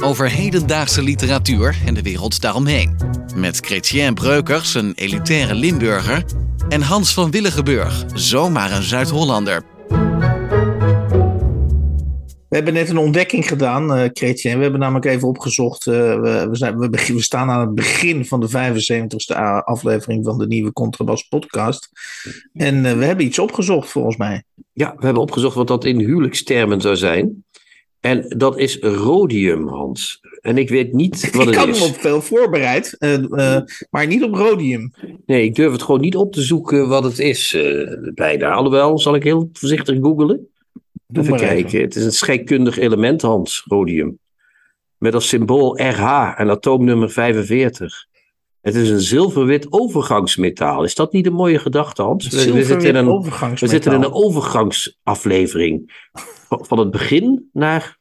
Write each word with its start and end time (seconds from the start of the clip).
Over 0.00 0.30
hedendaagse 0.30 1.02
literatuur 1.02 1.76
en 1.86 1.94
de 1.94 2.02
wereld 2.02 2.40
daaromheen. 2.40 2.96
Met 3.36 3.56
Chrétien 3.56 4.14
Breukers, 4.14 4.74
een 4.74 4.92
elitaire 4.94 5.54
Limburger. 5.54 6.24
En 6.68 6.82
Hans 6.82 7.14
van 7.14 7.30
Willigenburg, 7.30 8.04
zomaar 8.14 8.72
een 8.72 8.82
Zuid-Hollander. 8.82 9.62
We 12.48 12.56
hebben 12.56 12.74
net 12.74 12.88
een 12.88 12.98
ontdekking 12.98 13.48
gedaan, 13.48 13.98
uh, 13.98 14.04
Chrétien. 14.12 14.56
We 14.56 14.62
hebben 14.62 14.80
namelijk 14.80 15.06
even 15.06 15.28
opgezocht. 15.28 15.86
uh, 15.86 15.94
we, 15.94 16.46
we, 16.50 16.56
zijn, 16.56 16.78
we, 16.78 16.90
begin- 16.90 17.14
we 17.14 17.22
staan 17.22 17.50
aan 17.50 17.60
het 17.60 17.74
begin 17.74 18.24
van 18.26 18.40
de 18.40 18.48
75ste 18.48 19.36
a- 19.36 19.58
aflevering 19.58 20.24
van 20.24 20.38
de 20.38 20.46
nieuwe 20.46 20.72
Contrabas 20.72 21.22
podcast. 21.22 21.88
En 22.52 22.74
uh, 22.84 22.92
we 22.92 23.04
hebben 23.04 23.24
iets 23.26 23.38
opgezocht 23.38 23.90
volgens 23.90 24.16
mij. 24.16 24.42
Ja, 24.72 24.94
we 24.98 25.04
hebben 25.04 25.22
opgezocht 25.22 25.54
wat 25.54 25.66
dat 25.66 25.84
in 25.84 25.98
huwelijkstermen 25.98 26.80
zou 26.80 26.96
zijn. 26.96 27.44
En 28.00 28.24
dat 28.36 28.58
is 28.58 28.78
rhodium, 28.80 29.68
Hans. 29.68 30.20
En 30.40 30.58
ik 30.58 30.68
weet 30.68 30.92
niet 30.92 31.30
wat 31.32 31.42
Ik 31.42 31.48
het 31.48 31.56
had 31.58 31.68
is. 31.68 31.78
hem 31.80 31.88
op 31.88 31.94
veel 32.00 32.20
voorbereid, 32.22 32.96
eh, 32.98 33.14
eh, 33.56 33.62
maar 33.90 34.06
niet 34.06 34.22
op 34.22 34.34
rhodium. 34.34 34.92
Nee, 35.26 35.44
ik 35.44 35.54
durf 35.54 35.72
het 35.72 35.82
gewoon 35.82 36.00
niet 36.00 36.16
op 36.16 36.32
te 36.32 36.42
zoeken 36.42 36.88
wat 36.88 37.04
het 37.04 37.18
is. 37.18 37.54
eh 37.54 38.12
bijna. 38.14 38.50
Alhoewel, 38.52 38.98
zal 38.98 39.14
ik 39.14 39.22
heel 39.22 39.48
voorzichtig 39.52 39.98
googelen. 40.00 40.48
Doe 41.06 41.22
Even 41.24 41.36
kijken. 41.36 41.80
Het 41.80 41.96
is 41.96 42.04
een 42.04 42.12
scheikundig 42.12 42.78
element, 42.78 43.22
Hans, 43.22 43.64
rhodium. 43.68 44.18
Met 44.98 45.14
als 45.14 45.28
symbool 45.28 45.80
RH 45.80 46.34
en 46.36 46.50
atoomnummer 46.50 47.10
45. 47.10 48.06
Het 48.60 48.74
is 48.74 48.90
een 48.90 49.00
zilverwit 49.00 49.66
overgangsmetaal. 49.72 50.84
Is 50.84 50.94
dat 50.94 51.12
niet 51.12 51.26
een 51.26 51.32
mooie 51.32 51.58
gedachte, 51.58 52.02
Hans? 52.02 52.28
We, 52.28 52.64
zitten 52.64 52.88
in 52.88 52.94
een, 52.94 53.22
we 53.54 53.66
zitten 53.66 53.92
in 53.92 54.02
een 54.02 54.12
overgangsaflevering. 54.12 56.06
Van 56.48 56.78
het 56.78 56.90
begin 56.90 57.48
naar 57.52 57.96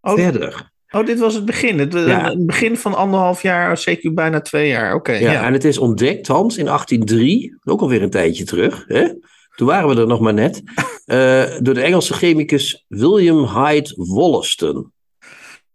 Oh, 0.00 0.14
verder. 0.14 0.70
oh, 0.90 1.06
dit 1.06 1.18
was 1.18 1.34
het 1.34 1.44
begin. 1.44 1.78
Het, 1.78 1.92
Ja. 1.92 2.28
het 2.30 2.46
begin 2.46 2.76
van 2.76 2.94
anderhalf 2.94 3.42
jaar, 3.42 3.84
CQ 3.90 4.00
bijna 4.14 4.40
twee 4.40 4.68
jaar. 4.68 4.94
Oké, 4.94 5.12
Ja, 5.12 5.32
ja. 5.32 5.44
En 5.44 5.52
het 5.52 5.64
is 5.64 5.78
ontdekt, 5.78 6.26
Hans, 6.26 6.56
in 6.56 6.64
1803. 6.66 7.58
Ook 7.64 7.80
alweer 7.80 8.02
een 8.02 8.10
tijdje 8.10 8.44
terug. 8.44 8.84
Hè? 8.86 9.08
Toen 9.54 9.66
waren 9.66 9.88
we 9.94 10.00
er 10.00 10.06
nog 10.06 10.20
maar 10.20 10.34
net. 10.34 10.62
eh, 11.04 11.44
door 11.60 11.74
de 11.74 11.82
Engelse 11.82 12.12
chemicus 12.14 12.84
William 12.88 13.44
Hyde 13.46 13.92
Wollaston. 13.96 14.92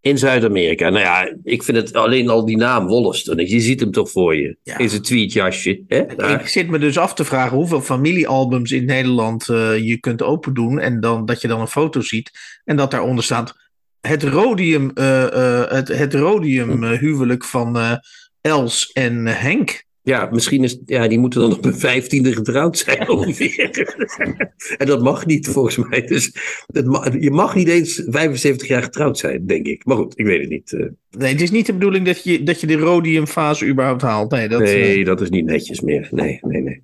In 0.08 0.18
Zuid-Amerika. 0.18 0.90
Nou 0.90 1.04
ja, 1.04 1.36
ik 1.44 1.64
vind 1.64 1.78
het 1.78 1.94
alleen 1.94 2.30
al 2.30 2.46
die 2.46 2.58
naam 2.58 2.88
Wollaston. 2.88 3.38
Je 3.38 3.60
ziet 3.60 3.80
hem 3.80 3.92
toch 3.92 4.12
voor 4.12 4.36
je. 4.36 4.58
Ja. 4.64 4.78
In 4.78 4.90
zijn 4.90 5.02
tweetjasje. 5.02 5.84
Hè? 5.88 6.34
Ik 6.40 6.48
zit 6.48 6.70
me 6.70 6.80
dus 6.80 6.98
af 6.98 7.14
te 7.14 7.26
vragen 7.26 7.58
hoeveel 7.58 7.82
familiealbums 7.82 8.72
in 8.72 8.86
Nederland 8.86 9.50
eh, 9.50 9.78
je 9.78 9.98
kunt 10.00 10.22
open 10.22 10.54
doen. 10.54 10.80
En 10.80 11.00
dan, 11.00 11.26
dat 11.26 11.42
je 11.42 11.48
dan 11.48 11.60
een 11.60 11.68
foto 11.68 12.02
ziet. 12.02 12.32
En 12.64 12.76
dat 12.76 12.92
daaronder 12.92 13.24
staat 13.24 13.56
het 14.08 14.24
rhodium, 14.24 14.92
eh, 14.94 15.62
eh, 15.62 15.72
het, 15.72 15.88
het 15.88 16.14
rhodium 16.14 16.84
eh, 16.84 17.00
huwelijk 17.00 17.44
van 17.44 18.00
Els 18.42 18.92
en 18.92 19.26
Henk. 19.26 19.86
Ja, 20.08 20.30
misschien 20.32 20.64
is. 20.64 20.80
Ja, 20.86 21.08
die 21.08 21.20
moeten 21.20 21.42
dan 21.42 21.54
op 21.54 21.64
hun 21.64 21.76
vijftiende 21.80 22.34
getrouwd 22.34 22.78
zijn 22.78 23.10
ongeveer. 23.18 23.96
en 24.78 24.88
dat 24.88 25.02
mag 25.02 25.26
niet 25.26 25.48
volgens 25.48 25.76
mij. 25.76 26.02
Dus 26.02 26.32
je 27.20 27.32
mag 27.32 27.56
niet 27.56 27.68
eens 27.68 28.04
75 28.06 28.68
jaar 28.68 28.84
getrouwd 28.84 29.18
zijn, 29.18 29.46
denk 29.46 29.66
ik. 29.66 29.86
Maar 29.86 29.98
goed, 29.98 30.20
ik 30.20 30.26
weet 30.26 30.40
het 30.42 30.50
niet. 30.50 30.74
eh. 30.74 30.86
Nee, 31.18 31.32
het 31.32 31.42
is 31.42 31.52
niet 31.52 31.66
de 31.66 31.74
bedoeling 31.74 32.06
dat 32.06 32.24
je, 32.24 32.44
dat 32.44 32.62
je 32.62 32.68
de 32.68 32.78
rhodiumfase 32.78 33.66
überhaupt 33.68 34.02
haalt. 34.02 34.32
Nee, 34.32 34.48
dat, 34.48 34.60
nee, 34.60 35.00
eh, 35.00 35.06
dat 35.06 35.22
is 35.22 35.30
niet 35.30 35.46
netjes 35.46 35.82
meer. 35.82 36.08
Nee, 36.12 36.40
nee, 36.42 36.62
nee. 36.62 36.84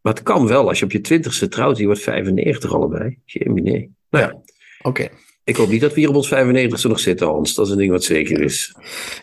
Maar 0.00 0.12
het 0.14 0.22
kan 0.22 0.46
wel. 0.46 0.68
Als 0.68 0.78
je 0.78 0.84
op 0.84 0.92
je 0.92 1.00
twintigste 1.00 1.48
trouwt, 1.48 1.76
je 1.78 1.86
wordt 1.86 2.00
95 2.00 2.74
allebei. 2.74 3.18
Jemie, 3.24 3.62
nee. 3.62 3.90
Nou 4.10 4.24
ja, 4.24 4.42
oké. 4.82 5.08
Ik 5.44 5.56
hoop 5.56 5.68
niet 5.68 5.80
dat 5.80 5.94
we 5.94 6.00
hier 6.00 6.08
op 6.08 6.14
ons 6.16 6.28
95ste 6.34 6.88
nog 6.88 7.00
zitten, 7.00 7.26
Hans. 7.26 7.54
Dat 7.54 7.66
is 7.66 7.72
een 7.72 7.78
ding 7.78 7.90
wat 7.90 8.04
zeker 8.04 8.40
is. 8.42 8.74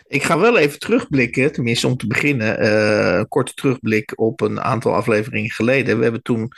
Ik 0.06 0.22
ga 0.22 0.38
wel 0.38 0.58
even 0.58 0.78
terugblikken, 0.78 1.52
tenminste 1.52 1.86
om 1.86 1.96
te 1.96 2.06
beginnen, 2.06 2.58
eh, 2.58 3.18
een 3.18 3.28
korte 3.28 3.52
terugblik 3.54 4.12
op 4.14 4.40
een 4.40 4.60
aantal 4.60 4.94
afleveringen 4.94 5.50
geleden. 5.50 5.96
We 5.96 6.02
hebben 6.02 6.22
toen 6.22 6.48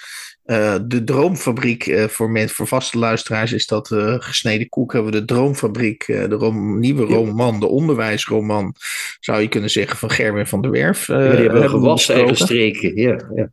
eh, 0.43 0.75
de 0.87 1.05
Droomfabriek, 1.05 1.87
eh, 1.87 2.05
voor, 2.05 2.31
men, 2.31 2.49
voor 2.49 2.67
vaste 2.67 2.99
luisteraars 2.99 3.53
is 3.53 3.67
dat 3.67 3.91
eh, 3.91 4.15
gesneden 4.19 4.69
koek, 4.69 4.93
hebben 4.93 5.13
we 5.13 5.19
de 5.19 5.25
Droomfabriek, 5.25 6.03
eh, 6.03 6.29
de 6.29 6.35
rom- 6.35 6.79
nieuwe 6.79 7.05
roman, 7.05 7.61
de 7.61 7.67
onderwijsroman, 7.67 8.75
zou 9.21 9.41
je 9.41 9.49
kunnen 9.49 9.71
zeggen, 9.71 9.97
van 9.99 10.11
Gerwin 10.11 10.47
van 10.47 10.63
der 10.63 10.71
Werf. 10.71 11.09
eh, 11.09 11.17
Ja, 11.17 11.23
die 11.31 11.41
hebben 11.41 11.61
we 11.61 11.69
gewassen 11.69 12.15
en 12.15 12.21
gestreken. 12.37 12.97
Ja, 12.97 13.31
ja. 13.35 13.49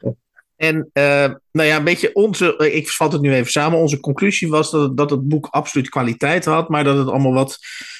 En 0.59 0.89
eh, 0.93 1.29
nou 1.51 1.67
ja, 1.67 1.77
een 1.77 1.83
beetje 1.83 2.13
onze, 2.13 2.57
eh, 2.57 2.75
ik 2.75 2.89
vat 2.89 3.11
het 3.11 3.21
nu 3.21 3.33
even 3.33 3.51
samen. 3.51 3.79
Onze 3.79 3.99
conclusie 3.99 4.49
was 4.49 4.71
dat 4.71 4.81
het, 4.81 4.97
dat 4.97 5.09
het 5.09 5.27
boek 5.27 5.47
absoluut 5.51 5.89
kwaliteit 5.89 6.45
had, 6.45 6.69
maar 6.69 6.83
dat 6.83 6.97
het 6.97 7.07
allemaal 7.07 7.33
wat, 7.33 7.57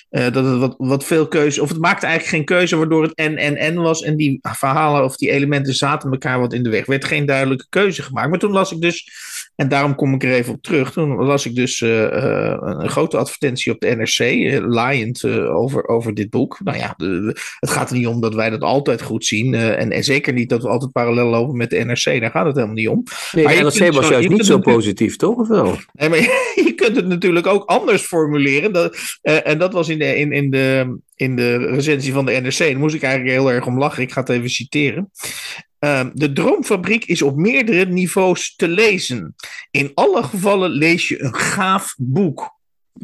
eh, 0.09 0.31
dat 0.31 0.45
het 0.45 0.59
wat, 0.59 0.75
wat 0.77 1.03
veel 1.03 1.27
keuze, 1.27 1.61
of 1.61 1.69
het 1.69 1.79
maakte 1.79 2.05
eigenlijk 2.05 2.35
geen 2.35 2.57
keuze 2.57 2.75
waardoor 2.75 3.03
het 3.03 3.13
en 3.13 3.37
en 3.37 3.55
en 3.55 3.75
was 3.75 4.01
en 4.01 4.15
die 4.15 4.39
verhalen 4.41 5.03
of 5.03 5.17
die 5.17 5.31
elementen 5.31 5.73
zaten 5.73 6.11
elkaar 6.11 6.39
wat 6.39 6.53
in 6.53 6.63
de 6.63 6.69
weg. 6.69 6.81
Er 6.81 6.89
werd 6.89 7.05
geen 7.05 7.25
duidelijke 7.25 7.65
keuze 7.69 8.01
gemaakt. 8.01 8.29
Maar 8.29 8.39
toen 8.39 8.51
las 8.51 8.71
ik 8.71 8.81
dus, 8.81 9.11
en 9.59 9.67
daarom 9.67 9.95
kom 9.95 10.13
ik 10.13 10.23
er 10.23 10.31
even 10.33 10.53
op 10.53 10.61
terug, 10.61 10.91
toen 10.91 11.15
las 11.15 11.45
ik 11.45 11.55
dus 11.55 11.81
eh, 11.81 12.03
eh, 12.05 12.57
een 12.59 12.89
grote 12.89 13.17
advertentie 13.17 13.71
op 13.73 13.79
de 13.79 13.87
NRC, 13.95 14.59
laaiend 14.65 15.23
eh, 15.23 15.55
over, 15.55 15.87
over 15.87 16.13
dit 16.13 16.29
boek. 16.29 16.59
Nou 16.63 16.77
ja, 16.77 16.93
de- 16.97 17.35
het 17.59 17.69
gaat 17.69 17.89
er 17.89 17.97
niet 17.97 18.07
om 18.07 18.21
dat 18.21 18.33
wij 18.35 18.49
dat 18.49 18.61
altijd 18.61 19.01
goed 19.01 19.25
zien. 19.25 19.53
en, 19.53 19.91
en 19.91 20.03
zeker 20.03 20.33
niet 20.33 20.49
dat 20.49 20.61
we 20.61 20.67
altijd 20.69 20.91
parallel 20.91 21.27
lopen 21.27 21.57
met 21.57 21.69
de 21.69 21.77
NRC. 21.85 22.03
Daar 22.21 22.31
gaat 22.31 22.45
het 22.45 22.55
helemaal 22.55 22.75
niet 22.75 22.87
om. 22.87 23.03
Nee, 23.31 23.43
Maar 23.43 23.53
de 23.55 23.61
NRC 23.61 23.73
kunt 23.77 23.95
was 23.95 24.05
zo- 24.05 24.11
juist 24.11 24.29
niet 24.29 24.45
zo 24.45 24.59
positief, 24.59 25.15
toch? 25.15 25.37
Of 25.37 25.47
wel? 25.47 25.75
Nee, 25.93 26.09
maar 26.09 26.19
je 26.65 26.73
kunt 26.75 26.95
het 26.95 27.07
natuurlijk 27.07 27.47
ook 27.47 27.63
anders 27.65 28.01
formuleren. 28.01 28.73
Dat, 28.73 28.97
en 29.21 29.57
dat 29.57 29.73
was 29.73 29.89
in 29.89 29.99
de, 29.99 30.15
in, 30.17 30.31
in, 30.31 30.49
de, 30.49 30.97
in 31.15 31.35
de 31.35 31.57
recensie 31.57 32.13
van 32.13 32.25
de 32.25 32.31
NRC. 32.31 32.57
Daar 32.57 32.77
moest 32.77 32.95
ik 32.95 33.03
eigenlijk 33.03 33.35
heel 33.35 33.51
erg 33.51 33.65
om 33.65 33.77
lachen. 33.77 34.03
Ik 34.03 34.11
ga 34.11 34.19
het 34.19 34.29
even 34.29 34.49
citeren. 34.49 35.11
Ehm, 35.79 36.09
de 36.13 36.33
Droomfabriek 36.33 37.05
is 37.05 37.21
op 37.21 37.35
meerdere 37.35 37.85
niveaus 37.85 38.55
te 38.55 38.67
lezen. 38.67 39.35
In 39.71 39.91
alle 39.93 40.23
gevallen 40.23 40.69
lees 40.69 41.07
je 41.07 41.21
een 41.21 41.35
gaaf 41.35 41.95
boek. 41.97 42.57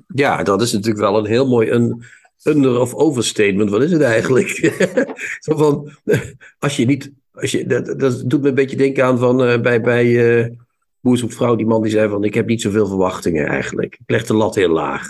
Ja, 0.07 0.43
dat 0.43 0.61
is 0.61 0.71
natuurlijk 0.71 0.99
wel 0.99 1.17
een 1.17 1.25
heel 1.25 1.47
mooi 1.47 1.69
een 1.69 2.03
under- 2.43 2.79
of 2.79 2.93
overstatement. 2.93 3.69
Wat 3.69 3.81
is 3.81 3.91
het 3.91 4.01
eigenlijk? 4.01 4.49
Zo 5.45 5.55
van, 5.55 5.91
als 6.59 6.75
je 6.75 6.85
niet... 6.85 7.11
Als 7.31 7.51
je, 7.51 7.65
dat, 7.65 7.99
dat 7.99 8.29
doet 8.29 8.41
me 8.41 8.47
een 8.47 8.55
beetje 8.55 8.78
denken 8.78 9.05
aan 9.05 9.19
van 9.19 9.43
eh, 9.43 9.61
bij, 9.61 9.81
bij 9.81 10.39
eh 10.39 10.51
Boer 11.05 11.17
zoekt 11.17 11.35
vrouw. 11.35 11.55
Die 11.55 11.66
man 11.66 11.81
die 11.81 11.91
zei 11.91 12.09
van, 12.09 12.23
ik 12.23 12.33
heb 12.33 12.47
niet 12.47 12.61
zoveel 12.61 12.87
verwachtingen 12.87 13.47
eigenlijk. 13.47 13.93
Ik 13.93 14.09
leg 14.09 14.25
de 14.25 14.33
lat 14.33 14.55
heel 14.55 14.69
laag. 14.69 15.09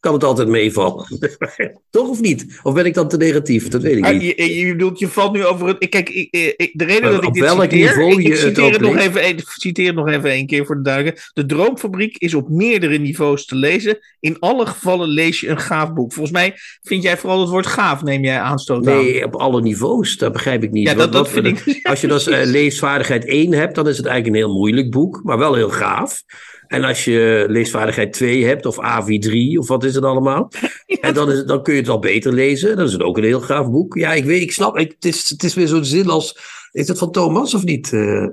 Kan 0.00 0.12
het 0.12 0.24
altijd 0.24 0.48
meevallen? 0.48 1.06
Toch 1.90 2.08
of 2.08 2.20
niet? 2.20 2.60
Of 2.62 2.74
ben 2.74 2.84
ik 2.86 2.94
dan 2.94 3.08
te 3.08 3.16
negatief? 3.16 3.68
Dat 3.68 3.82
weet 3.82 3.96
ik 3.96 4.04
Ah, 4.04 4.12
niet. 4.12 4.22
je, 4.36 4.54
je 4.58 4.72
bedoelt, 4.72 4.98
je 4.98 5.08
valt 5.08 5.32
nu 5.32 5.44
over 5.44 5.66
het. 5.66 5.76
ik- 5.78 5.90
Kijk, 5.90 6.08
ik, 6.08 6.28
ik- 6.56 6.70
de 6.72 6.84
reden 6.84 7.02
Maar 7.02 7.10
dat 7.12 7.24
ik 7.24 7.32
dit 7.32 7.42
welk 7.42 7.62
citeer. 7.62 7.78
niveau 7.78 8.20
ik, 8.20 8.26
je 8.26 8.36
citeer 8.36 8.70
het, 8.72 8.80
nog 8.80 8.96
even, 8.96 9.28
ik 9.28 9.40
citeer 9.46 9.86
het 9.86 9.94
nog 9.94 10.08
even 10.08 10.30
één 10.30 10.46
keer 10.46 10.66
voor 10.66 10.76
de 10.76 10.82
duidelijkheid. 10.82 11.30
De 11.34 11.46
Droomfabriek 11.46 12.16
is 12.18 12.34
op 12.34 12.48
meerdere 12.48 12.98
niveaus 12.98 13.44
te 13.44 13.54
lezen. 13.54 13.98
In 14.20 14.36
alle 14.38 14.66
gevallen 14.66 15.08
lees 15.08 15.40
je 15.40 15.48
een 15.48 15.60
gaaf 15.60 15.92
boek. 15.92 16.12
Volgens 16.12 16.34
mij 16.36 16.54
vind 16.82 17.02
jij 17.02 17.16
vooral 17.16 17.40
het 17.40 17.50
woord 17.50 17.66
gaaf, 17.66 18.02
neem 18.02 18.24
jij 18.24 18.38
aanstoot 18.40 18.86
aan. 18.86 18.96
Nee, 19.04 19.24
op 19.24 19.36
alle 19.36 19.60
niveaus. 19.62 20.16
Dat 20.16 20.32
begrijp 20.32 20.62
ik 20.62 20.70
niet. 20.70 20.88
Ja, 20.88 21.06
dat, 21.06 21.28
vind 21.28 21.46
ik. 21.46 21.80
Als 21.82 22.00
je 22.00 22.06
dus 22.16 22.24
leesvaardigheid 22.24 23.24
1 23.24 23.52
hebt, 23.52 23.74
dan 23.74 23.88
is 23.88 23.96
het 23.96 24.06
eigenlijk 24.06 24.36
een 24.36 24.42
heel 24.48 24.56
moeilijk 24.58 24.90
boek, 24.90 25.20
maar 25.24 25.38
wel 25.38 25.54
heel 25.54 25.70
gaaf. 25.70 26.22
En 26.68 26.84
als 26.84 27.04
je 27.04 27.44
leesvaardigheid 27.48 28.12
2 28.12 28.44
hebt, 28.44 28.66
of 28.66 28.76
AV3, 28.76 29.58
of 29.58 29.68
wat 29.68 29.84
is 29.84 29.94
het 29.94 30.04
allemaal. 30.04 30.50
En 31.00 31.14
dan, 31.14 31.30
is, 31.30 31.44
dan 31.44 31.62
kun 31.62 31.74
je 31.74 31.80
het 31.80 31.88
al 31.88 31.98
beter 31.98 32.32
lezen. 32.32 32.76
Dan 32.76 32.86
is 32.86 32.92
het 32.92 33.02
ook 33.02 33.16
een 33.16 33.24
heel 33.24 33.40
gaaf 33.40 33.70
boek. 33.70 33.94
Ja, 33.94 34.12
ik 34.12 34.24
weet, 34.24 34.42
ik 34.42 34.52
snap, 34.52 34.76
het, 34.76 35.04
is, 35.04 35.28
het 35.28 35.42
is 35.42 35.54
weer 35.54 35.66
zo'n 35.66 35.84
zin 35.84 36.08
als. 36.08 36.38
Is 36.72 36.86
dat 36.86 36.98
van 36.98 37.12
Thomas 37.12 37.54
of 37.54 37.64
niet? 37.64 37.92
Uh, 37.92 38.28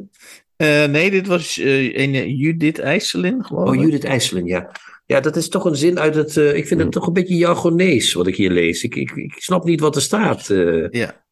nee, 0.86 1.12
dit 1.12 1.28
was 1.28 1.58
uh, 1.58 1.98
een 1.98 2.36
Judith 2.36 2.80
IJsselin, 2.80 3.46
geloof 3.46 3.74
ik. 3.74 3.80
Oh, 3.80 3.84
Judith 3.84 4.04
IJsselin, 4.04 4.46
ja. 4.46 4.72
Ja, 5.06 5.20
dat 5.20 5.36
is 5.36 5.50
toch 5.50 5.66
een 5.66 5.76
zin 5.76 6.00
uit 6.00 6.16
het. 6.16 6.36
Uh, 6.36 6.56
ik 6.56 6.68
vind 6.68 6.82
het 6.82 6.92
toch 6.92 7.08
een 7.08 7.14
beetje 7.14 7.36
jargonees 7.36 8.14
wat 8.14 8.28
ik 8.28 8.36
hier 8.36 8.52
lees. 8.52 8.84
Ik, 8.84 8.96
ik, 8.96 9.12
ik 9.12 9.34
snap 9.38 9.64
niet 9.64 9.80
wat 9.80 9.96
er 9.96 10.02
staat. 10.02 10.48
Ja. 10.92 11.24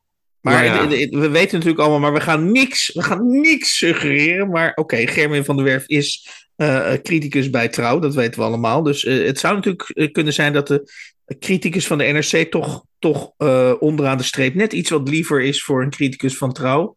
Maar 0.43 0.65
ja, 0.65 0.81
ja. 0.81 0.87
we 1.09 1.29
weten 1.29 1.53
natuurlijk 1.53 1.79
allemaal, 1.79 1.99
maar 1.99 2.13
we 2.13 2.19
gaan 2.19 2.51
niks, 2.51 2.93
we 2.93 3.01
gaan 3.01 3.27
niks 3.41 3.77
suggereren. 3.77 4.49
Maar 4.49 4.69
oké, 4.69 4.79
okay, 4.81 5.07
Germin 5.07 5.43
van 5.43 5.55
der 5.55 5.65
Werf 5.65 5.87
is 5.87 6.27
uh, 6.63 6.93
criticus 6.93 7.49
bij 7.49 7.67
Trouw, 7.67 7.99
dat 7.99 8.15
weten 8.15 8.39
we 8.39 8.45
allemaal. 8.45 8.83
Dus 8.83 9.03
uh, 9.03 9.25
het 9.25 9.39
zou 9.39 9.55
natuurlijk 9.55 10.09
kunnen 10.11 10.33
zijn 10.33 10.53
dat 10.53 10.67
de 10.67 10.91
criticus 11.39 11.87
van 11.87 11.97
de 11.97 12.03
NRC 12.03 12.51
toch, 12.51 12.85
toch 12.99 13.31
uh, 13.37 13.73
onderaan 13.79 14.17
de 14.17 14.23
streep 14.23 14.53
net 14.53 14.73
iets 14.73 14.89
wat 14.89 15.09
liever 15.09 15.41
is 15.41 15.63
voor 15.63 15.81
een 15.81 15.89
criticus 15.89 16.37
van 16.37 16.53
Trouw. 16.53 16.93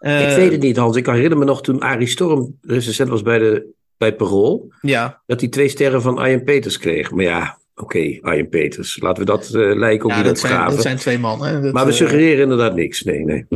ik 0.00 0.36
weet 0.36 0.52
het 0.52 0.60
niet, 0.60 0.76
Hans. 0.76 0.96
Ik 0.96 1.06
herinner 1.06 1.38
me 1.38 1.44
nog 1.44 1.62
toen 1.62 1.80
Arie 1.80 2.06
Storm 2.06 2.58
recensent 2.60 3.08
was 3.08 3.22
bij, 3.22 3.38
de, 3.38 3.66
bij 3.96 4.14
Parool. 4.14 4.72
Ja. 4.80 5.22
Dat 5.26 5.40
hij 5.40 5.48
twee 5.48 5.68
sterren 5.68 6.02
van 6.02 6.26
Ian 6.26 6.44
Peters 6.44 6.78
kreeg. 6.78 7.10
Maar 7.10 7.24
ja, 7.24 7.58
Oké, 7.80 7.96
okay, 7.96 8.18
Arjen 8.22 8.48
Peters. 8.48 9.00
Laten 9.00 9.24
we 9.24 9.30
dat 9.30 9.50
uh, 9.54 9.76
lijken 9.76 10.04
ook 10.04 10.16
ja, 10.16 10.22
dat 10.22 10.38
zijn, 10.38 10.70
dat 10.70 10.82
zijn 10.82 10.96
twee 10.96 11.18
mannen. 11.18 11.62
Dat, 11.62 11.72
maar 11.72 11.86
we 11.86 11.92
suggereren 11.92 12.36
uh, 12.36 12.42
inderdaad 12.42 12.74
niks. 12.74 13.02
Nee, 13.02 13.24
nee. 13.24 13.46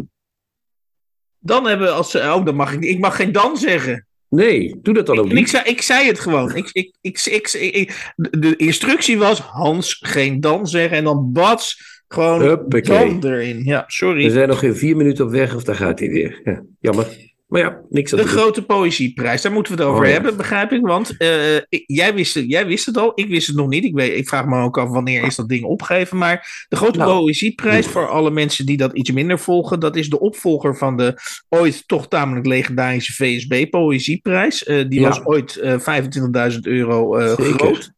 Dan 1.38 1.66
hebben 1.66 1.86
we 1.86 1.92
als... 1.92 2.14
Oh, 2.14 2.44
dan 2.44 2.54
mag 2.54 2.72
ik 2.72 2.82
Ik 2.82 2.98
mag 2.98 3.16
geen 3.16 3.32
dan 3.32 3.56
zeggen. 3.56 4.06
Nee, 4.34 4.76
doe 4.82 4.94
dat 4.94 5.06
dan 5.06 5.18
ook 5.18 5.26
ik, 5.26 5.32
niet. 5.32 5.40
Ik 5.40 5.48
zei, 5.48 5.64
ik 5.64 5.82
zei 5.82 6.06
het 6.06 6.20
gewoon. 6.20 6.54
Ik, 6.54 6.70
ik, 6.72 6.94
ik, 7.00 7.18
ik, 7.52 8.12
de 8.16 8.56
instructie 8.56 9.18
was 9.18 9.40
Hans 9.40 9.98
geen 10.00 10.40
dan 10.40 10.66
zeggen. 10.66 10.96
En 10.96 11.04
dan 11.04 11.32
bats 11.32 11.92
gewoon 12.08 12.68
dan 12.68 13.24
erin. 13.24 13.64
Ja, 13.64 13.84
sorry. 13.86 14.24
We 14.24 14.30
zijn 14.30 14.48
nog 14.48 14.58
geen 14.58 14.76
vier 14.76 14.96
minuten 14.96 15.24
op 15.24 15.30
weg 15.30 15.54
of 15.54 15.64
daar 15.64 15.74
gaat 15.74 15.98
hij 15.98 16.08
weer. 16.08 16.40
Ja, 16.44 16.62
jammer. 16.80 17.06
Maar 17.46 17.60
ja, 17.60 17.80
niks 17.90 18.12
aan 18.12 18.18
De 18.18 18.26
grote 18.26 18.64
poëzieprijs, 18.64 19.42
daar 19.42 19.52
moeten 19.52 19.76
we 19.76 19.82
het 19.82 19.88
over 19.88 20.02
oh, 20.02 20.06
ja. 20.06 20.12
hebben, 20.12 20.36
begrijp 20.36 20.72
ik. 20.72 20.80
Want 20.80 21.14
uh, 21.18 21.56
ik, 21.56 21.84
jij, 21.86 22.14
wist 22.14 22.34
het, 22.34 22.44
jij 22.48 22.66
wist 22.66 22.86
het 22.86 22.96
al, 22.96 23.12
ik 23.14 23.28
wist 23.28 23.46
het 23.46 23.56
nog 23.56 23.68
niet. 23.68 23.84
Ik, 23.84 23.94
weet, 23.94 24.16
ik 24.16 24.28
vraag 24.28 24.46
me 24.46 24.62
ook 24.62 24.78
af 24.78 24.88
wanneer 24.88 25.22
is 25.22 25.34
dat 25.34 25.48
ding 25.48 25.64
opgegeven. 25.64 26.16
Maar 26.18 26.66
de 26.68 26.76
grote 26.76 26.98
nou, 26.98 27.10
poëzieprijs, 27.10 27.86
voor 27.86 28.08
alle 28.08 28.30
mensen 28.30 28.66
die 28.66 28.76
dat 28.76 28.96
iets 28.96 29.10
minder 29.10 29.38
volgen, 29.38 29.80
dat 29.80 29.96
is 29.96 30.10
de 30.10 30.20
opvolger 30.20 30.76
van 30.76 30.96
de 30.96 31.20
ooit 31.48 31.88
toch 31.88 32.08
tamelijk 32.08 32.46
legendarische 32.46 33.12
VSB 33.12 33.70
Poëzieprijs. 33.70 34.66
Uh, 34.66 34.88
die 34.88 35.00
ja. 35.00 35.08
was 35.08 35.24
ooit 35.24 35.56
uh, 35.62 36.52
25.000 36.52 36.58
euro 36.60 37.18
uh, 37.18 37.32
groot. 37.32 37.92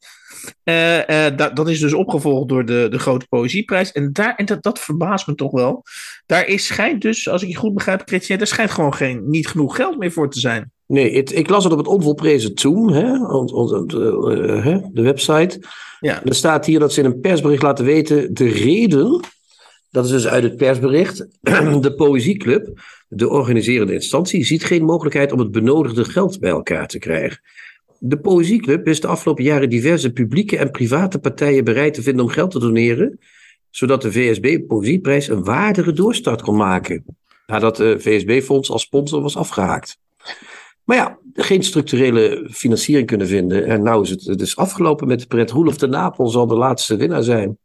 Uh, 0.65 1.09
uh, 1.09 1.37
dat, 1.37 1.57
dat 1.57 1.69
is 1.69 1.81
dus 1.81 1.93
opgevolgd 1.93 2.49
door 2.49 2.65
de, 2.65 2.87
de 2.91 2.99
grote 2.99 3.27
poëzieprijs. 3.29 3.93
En, 3.93 4.13
daar, 4.13 4.35
en 4.35 4.45
dat, 4.45 4.63
dat 4.63 4.79
verbaast 4.79 5.27
me 5.27 5.35
toch 5.35 5.53
wel. 5.53 5.83
Daar 6.27 6.47
is, 6.47 6.67
schijnt 6.67 7.03
dus, 7.03 7.29
als 7.29 7.43
ik 7.43 7.49
je 7.49 7.57
goed 7.57 7.75
begrijp, 7.75 8.09
daar 8.27 8.47
schijnt 8.47 8.71
gewoon 8.71 8.95
geen, 8.95 9.31
niet 9.31 9.49
genoeg 9.49 9.77
geld 9.77 9.99
meer 9.99 10.13
voor 10.13 10.31
te 10.31 10.41
zijn. 10.41 10.71
Nee, 10.87 11.17
het, 11.17 11.35
ik 11.35 11.49
las 11.49 11.65
het 11.65 11.73
op 11.73 11.79
het 11.79 11.87
onvolprezen 11.87 12.51
Zoom, 12.55 12.89
hè, 12.89 13.27
on, 13.27 13.53
on, 13.53 13.91
uh, 13.95 14.79
de 14.93 15.03
website. 15.03 15.61
Ja. 16.01 16.25
Er 16.25 16.35
staat 16.35 16.67
hier 16.67 16.79
dat 16.79 16.93
ze 16.93 17.01
in 17.01 17.07
een 17.07 17.21
persbericht 17.21 17.63
laten 17.63 17.85
weten 17.85 18.35
de 18.35 18.49
reden. 18.49 19.21
Dat 19.91 20.05
is 20.05 20.11
dus 20.11 20.27
uit 20.27 20.43
het 20.43 20.57
persbericht. 20.57 21.27
De 21.81 21.95
Poëzieclub, 21.97 22.81
de 23.09 23.29
organiserende 23.29 23.93
instantie, 23.93 24.45
ziet 24.45 24.65
geen 24.65 24.85
mogelijkheid 24.85 25.33
om 25.33 25.39
het 25.39 25.51
benodigde 25.51 26.05
geld 26.05 26.41
bij 26.41 26.51
elkaar 26.51 26.87
te 26.87 26.99
krijgen. 26.99 27.41
De 28.09 28.19
Poëzieclub 28.19 28.87
is 28.87 29.01
de 29.01 29.07
afgelopen 29.07 29.45
jaren 29.45 29.69
diverse 29.69 30.13
publieke 30.13 30.57
en 30.57 30.71
private 30.71 31.19
partijen 31.19 31.65
bereid 31.65 31.95
te 31.95 32.03
vinden 32.03 32.25
om 32.25 32.31
geld 32.31 32.51
te 32.51 32.59
doneren, 32.59 33.19
zodat 33.71 34.03
de 34.03 34.13
VSB 34.13 34.67
Poëzieprijs 34.67 35.29
een 35.29 35.45
waardige 35.45 35.93
doorstart 35.93 36.43
kon 36.43 36.57
maken, 36.57 37.05
nadat 37.47 37.77
de 37.77 38.01
VSB-fonds 38.01 38.71
als 38.71 38.83
sponsor 38.83 39.23
was 39.23 39.37
afgehaakt. 39.37 39.99
Maar 40.85 40.97
ja, 40.97 41.19
geen 41.33 41.63
structurele 41.63 42.49
financiering 42.53 43.07
kunnen 43.07 43.27
vinden. 43.27 43.65
En 43.65 43.83
nou 43.83 44.03
is 44.03 44.11
het 44.11 44.39
dus 44.39 44.57
afgelopen 44.57 45.07
met 45.07 45.21
de 45.21 45.27
pret. 45.27 45.51
Roelof 45.51 45.77
de 45.77 45.87
Napel 45.87 46.29
zal 46.29 46.47
de 46.47 46.57
laatste 46.57 46.97
winnaar 46.97 47.23
zijn. 47.23 47.59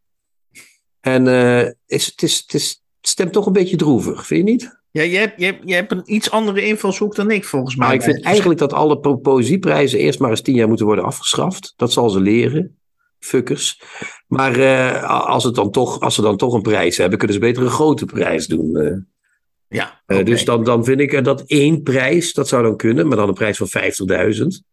En 1.00 1.26
uh, 1.26 1.66
is, 1.86 2.06
het, 2.06 2.22
is, 2.22 2.38
het, 2.38 2.54
is, 2.54 2.82
het 2.98 3.10
stemt 3.10 3.34
toch 3.34 3.46
een 3.46 3.54
beetje 3.54 3.76
droevig, 3.76 4.26
vind 4.26 4.48
je 4.48 4.52
niet? 4.52 4.81
Ja, 4.92 5.02
je 5.02 5.18
hebt, 5.18 5.40
je, 5.40 5.46
hebt, 5.46 5.62
je 5.66 5.74
hebt 5.74 5.92
een 5.92 6.04
iets 6.06 6.32
andere 6.32 6.66
invalshoek 6.66 7.16
dan 7.16 7.32
ik, 7.32 7.46
volgens 7.46 7.76
mij. 7.76 7.88
Maar 7.88 7.96
ik 7.96 8.02
vind 8.02 8.24
eigenlijk 8.24 8.60
dat 8.60 8.74
alle 8.74 9.18
poëzieprijzen 9.18 10.00
eerst 10.00 10.20
maar 10.20 10.30
eens 10.30 10.42
tien 10.42 10.56
jaar 10.56 10.68
moeten 10.68 10.86
worden 10.86 11.06
afgeschaft. 11.06 11.74
Dat 11.76 11.92
zal 11.92 12.10
ze 12.10 12.20
leren. 12.20 12.76
Fuckers. 13.20 13.82
Maar 14.28 14.60
uh, 14.60 15.26
als, 15.28 15.44
het 15.44 15.56
dan 15.56 15.72
toch, 15.72 16.00
als 16.00 16.16
ze 16.16 16.22
dan 16.22 16.38
toch 16.38 16.54
een 16.54 16.62
prijs 16.62 16.98
hebben, 16.98 17.18
kunnen 17.18 17.36
ze 17.36 17.42
beter 17.42 17.64
een 17.64 17.70
grote 17.70 18.06
prijs 18.06 18.48
doen. 18.48 18.78
Uh. 18.78 18.98
Ja, 19.68 20.02
okay. 20.04 20.20
uh, 20.20 20.26
dus 20.26 20.46
dan, 20.46 20.64
dan 20.64 20.84
vind 20.84 21.00
ik 21.00 21.24
dat 21.24 21.42
één 21.42 21.84
prijs, 21.84 22.34
dat 22.34 22.48
zou 22.48 22.64
dan 22.64 22.78
kunnen, 22.78 23.08
maar 23.08 23.18
dan 23.18 23.28
een 23.28 23.34
prijs 23.34 23.58
van 23.58 23.68
50.000. 23.68 24.70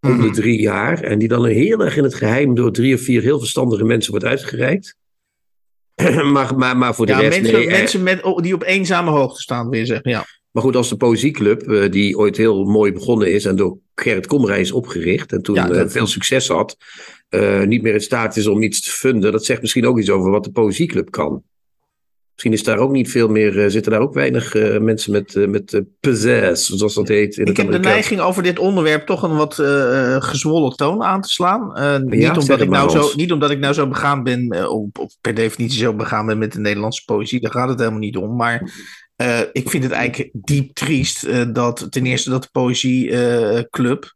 Om 0.00 0.20
de 0.20 0.30
drie 0.30 0.60
jaar. 0.60 1.02
En 1.02 1.18
die 1.18 1.28
dan 1.28 1.46
heel 1.46 1.80
erg 1.80 1.96
in 1.96 2.04
het 2.04 2.14
geheim 2.14 2.54
door 2.54 2.72
drie 2.72 2.94
of 2.94 3.00
vier 3.00 3.22
heel 3.22 3.38
verstandige 3.38 3.84
mensen 3.84 4.10
wordt 4.10 4.26
uitgereikt. 4.26 4.96
maar, 6.32 6.56
maar, 6.56 6.76
maar 6.76 6.94
voor 6.94 7.06
de 7.06 7.12
ja, 7.12 7.18
rest... 7.18 7.40
Mensen, 7.40 7.58
nee, 7.58 7.68
mensen 7.68 8.02
met, 8.02 8.22
die 8.36 8.54
op 8.54 8.62
eenzame 8.62 9.10
hoogte 9.10 9.40
staan, 9.40 9.68
wil 9.68 9.78
je 9.78 9.86
zeggen. 9.86 10.10
Ja. 10.10 10.24
Maar 10.50 10.62
goed, 10.62 10.76
als 10.76 10.88
de 10.88 10.96
Poëzieclub, 10.96 11.68
uh, 11.68 11.90
die 11.90 12.18
ooit 12.18 12.36
heel 12.36 12.64
mooi 12.64 12.92
begonnen 12.92 13.32
is 13.32 13.44
en 13.44 13.56
door 13.56 13.78
Gerrit 13.94 14.26
Komrij 14.26 14.60
is 14.60 14.72
opgericht 14.72 15.32
en 15.32 15.42
toen 15.42 15.54
ja, 15.54 15.66
dat... 15.66 15.76
uh, 15.76 15.90
veel 15.90 16.06
succes 16.06 16.48
had, 16.48 16.76
uh, 17.30 17.62
niet 17.62 17.82
meer 17.82 17.94
in 17.94 18.00
staat 18.00 18.36
is 18.36 18.46
om 18.46 18.62
iets 18.62 18.80
te 18.80 18.90
funden, 18.90 19.32
dat 19.32 19.44
zegt 19.44 19.60
misschien 19.60 19.86
ook 19.86 19.98
iets 19.98 20.10
over 20.10 20.30
wat 20.30 20.44
de 20.44 20.50
Poëzieclub 20.50 21.10
kan. 21.10 21.42
Misschien 22.36 22.52
is 22.52 22.64
daar 22.64 22.78
ook 22.78 22.90
niet 22.90 23.10
veel 23.10 23.28
meer, 23.28 23.70
zitten 23.70 23.92
daar 23.92 24.00
ook 24.00 24.14
weinig 24.14 24.54
mensen 24.80 25.12
met, 25.12 25.48
met 25.48 25.82
pizzazz, 26.00 26.68
zoals 26.68 26.94
dat 26.94 27.08
heet. 27.08 27.36
In 27.36 27.46
ik 27.46 27.56
heb 27.56 27.70
de 27.70 27.78
neiging 27.78 28.20
over 28.20 28.42
dit 28.42 28.58
onderwerp 28.58 29.06
toch 29.06 29.22
een 29.22 29.36
wat 29.36 29.54
gezwollen 30.24 30.76
toon 30.76 31.02
aan 31.02 31.20
te 31.20 31.28
slaan. 31.28 31.72
niet, 32.04 32.36
omdat 32.36 32.60
ik 32.60 32.68
nou 32.68 32.90
zo, 32.90 33.10
niet 33.14 33.32
omdat 33.32 33.50
ik 33.50 33.58
nou 33.58 33.74
zo 33.74 33.88
begaan 33.88 34.22
ben, 34.22 34.70
op, 34.70 34.98
op, 34.98 35.10
per 35.20 35.34
definitie 35.34 35.78
zo 35.78 35.94
begaan 35.94 36.26
ben 36.26 36.38
met 36.38 36.52
de 36.52 36.60
Nederlandse 36.60 37.04
poëzie, 37.04 37.40
daar 37.40 37.52
gaat 37.52 37.68
het 37.68 37.78
helemaal 37.78 37.98
niet 37.98 38.16
om. 38.16 38.36
Maar 38.36 38.70
uh, 39.16 39.40
ik 39.52 39.70
vind 39.70 39.82
het 39.82 39.92
eigenlijk 39.92 40.30
diep 40.32 40.74
triest 40.74 41.24
uh, 41.24 41.44
dat 41.52 41.86
ten 41.90 42.06
eerste 42.06 42.30
dat 42.30 42.42
de 42.42 42.48
poëzieclub 42.52 44.04
uh, 44.04 44.10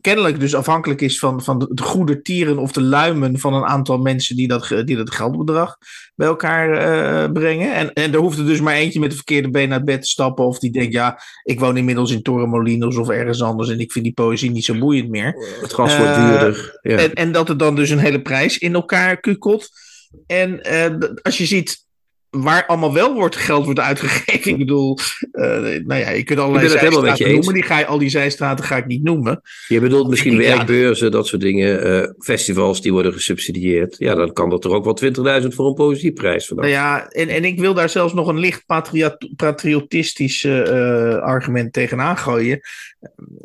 kennelijk 0.00 0.40
dus 0.40 0.54
afhankelijk 0.54 1.00
is 1.00 1.18
van, 1.18 1.42
van 1.42 1.58
de 1.58 1.82
goede 1.82 2.22
tieren 2.22 2.58
of 2.58 2.72
de 2.72 2.82
luimen 2.82 3.38
van 3.38 3.54
een 3.54 3.64
aantal 3.64 3.98
mensen 3.98 4.36
die 4.36 4.48
dat, 4.48 4.68
die 4.84 4.96
dat 4.96 5.14
geldbedrag 5.14 5.76
bij 6.14 6.26
elkaar 6.26 7.32
brengen. 7.32 7.74
En, 7.74 7.92
en 7.92 8.12
er 8.12 8.18
hoeft 8.18 8.38
er 8.38 8.46
dus 8.46 8.60
maar 8.60 8.74
eentje 8.74 9.00
met 9.00 9.10
de 9.10 9.16
verkeerde 9.16 9.50
been 9.50 9.68
naar 9.68 9.84
bed 9.84 10.02
te 10.02 10.08
stappen 10.08 10.44
of 10.44 10.58
die 10.58 10.70
denkt, 10.70 10.92
ja, 10.92 11.20
ik 11.42 11.60
woon 11.60 11.76
inmiddels 11.76 12.10
in 12.10 12.22
Torremolinos 12.22 12.96
of 12.96 13.08
ergens 13.08 13.42
anders 13.42 13.68
en 13.68 13.80
ik 13.80 13.92
vind 13.92 14.04
die 14.04 14.14
poëzie 14.14 14.50
niet 14.50 14.64
zo 14.64 14.78
boeiend 14.78 15.08
meer. 15.08 15.58
Het 15.60 15.72
gas 15.72 15.96
wordt 15.96 16.14
duurder. 16.14 16.78
Ja. 16.82 16.96
En, 16.96 17.12
en 17.12 17.32
dat 17.32 17.48
er 17.48 17.56
dan 17.56 17.74
dus 17.74 17.90
een 17.90 17.98
hele 17.98 18.22
prijs 18.22 18.58
in 18.58 18.74
elkaar 18.74 19.20
kukelt. 19.20 19.68
En 20.26 20.60
als 21.22 21.38
je 21.38 21.46
ziet 21.46 21.88
waar 22.30 22.66
allemaal 22.66 22.92
wel 22.94 23.14
wordt, 23.14 23.36
geld 23.36 23.64
wordt 23.64 23.80
uitgegeven. 23.80 24.50
Ik 24.50 24.58
bedoel, 24.58 24.98
uh, 25.32 25.44
nou 25.84 25.94
ja, 25.94 26.10
je 26.10 26.22
kunt 26.22 26.38
allerlei 26.38 26.68
zijstraten 26.68 27.32
noemen. 27.32 27.54
Die 27.54 27.62
ga 27.62 27.78
je, 27.78 27.86
al 27.86 27.98
die 27.98 28.08
zijstraten 28.08 28.64
ga 28.64 28.76
ik 28.76 28.86
niet 28.86 29.02
noemen. 29.02 29.40
Je 29.68 29.80
bedoelt 29.80 30.08
misschien 30.08 30.36
werkbeurzen, 30.36 31.06
ja, 31.06 31.12
dat 31.12 31.26
soort 31.26 31.42
dingen. 31.42 31.86
Uh, 31.86 32.08
festivals 32.18 32.80
die 32.80 32.92
worden 32.92 33.12
gesubsidieerd. 33.12 33.96
Ja, 33.98 34.14
dan 34.14 34.32
kan 34.32 34.50
dat 34.50 34.64
er 34.64 34.70
ook 34.70 34.84
wel 34.84 35.42
20.000 35.42 35.46
voor 35.48 35.66
een 35.66 35.74
poëzieprijs 35.74 36.46
vanaf. 36.46 36.64
Nou 36.64 36.76
ja, 36.76 37.08
en, 37.08 37.28
en 37.28 37.44
ik 37.44 37.60
wil 37.60 37.74
daar 37.74 37.88
zelfs 37.88 38.14
nog 38.14 38.28
een 38.28 38.38
licht 38.38 38.64
patriotistisch 39.36 40.42
uh, 40.42 41.14
argument 41.14 41.72
tegenaan 41.72 42.18
gooien. 42.18 42.60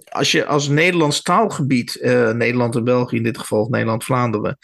Als 0.06 0.32
je 0.32 0.46
als 0.46 0.68
Nederlands 0.68 1.22
taalgebied, 1.22 2.00
Nederland 2.34 2.76
en 2.76 2.84
België 2.84 3.16
in 3.16 3.24
dit 3.24 3.38
geval, 3.38 3.68
Nederland-Vlaanderen... 3.70 4.58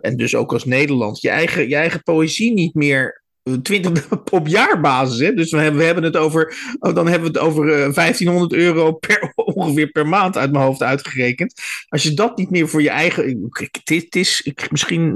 en 0.00 0.16
dus 0.16 0.34
ook 0.34 0.52
als 0.52 0.64
Nederland, 0.64 1.20
je 1.20 1.28
eigen, 1.30 1.68
je 1.68 1.76
eigen 1.76 2.02
poëzie 2.02 2.52
niet 2.52 2.74
meer 2.74 3.22
20 3.62 4.08
op 4.30 4.46
jaarbasis. 4.46 5.18
Hè? 5.18 5.34
Dus 5.34 5.50
we 5.50 5.58
hebben, 5.58 5.78
we 5.78 5.86
hebben 5.86 6.04
het 6.04 6.16
over. 6.16 6.56
Oh, 6.78 6.94
dan 6.94 7.06
hebben 7.06 7.32
we 7.32 7.38
het 7.38 7.46
over 7.46 7.64
uh, 7.64 7.94
1500 7.94 8.52
euro 8.52 8.92
per, 8.92 9.32
ongeveer 9.54 9.88
per 9.88 10.06
maand 10.06 10.36
uit 10.36 10.52
mijn 10.52 10.64
hoofd 10.64 10.82
uitgerekend. 10.82 11.54
Als 11.88 12.02
je 12.02 12.14
dat 12.14 12.36
niet 12.36 12.50
meer 12.50 12.68
voor 12.68 12.82
je 12.82 12.90
eigen. 12.90 13.50
Het 13.84 14.16
is 14.16 14.50
misschien 14.70 15.14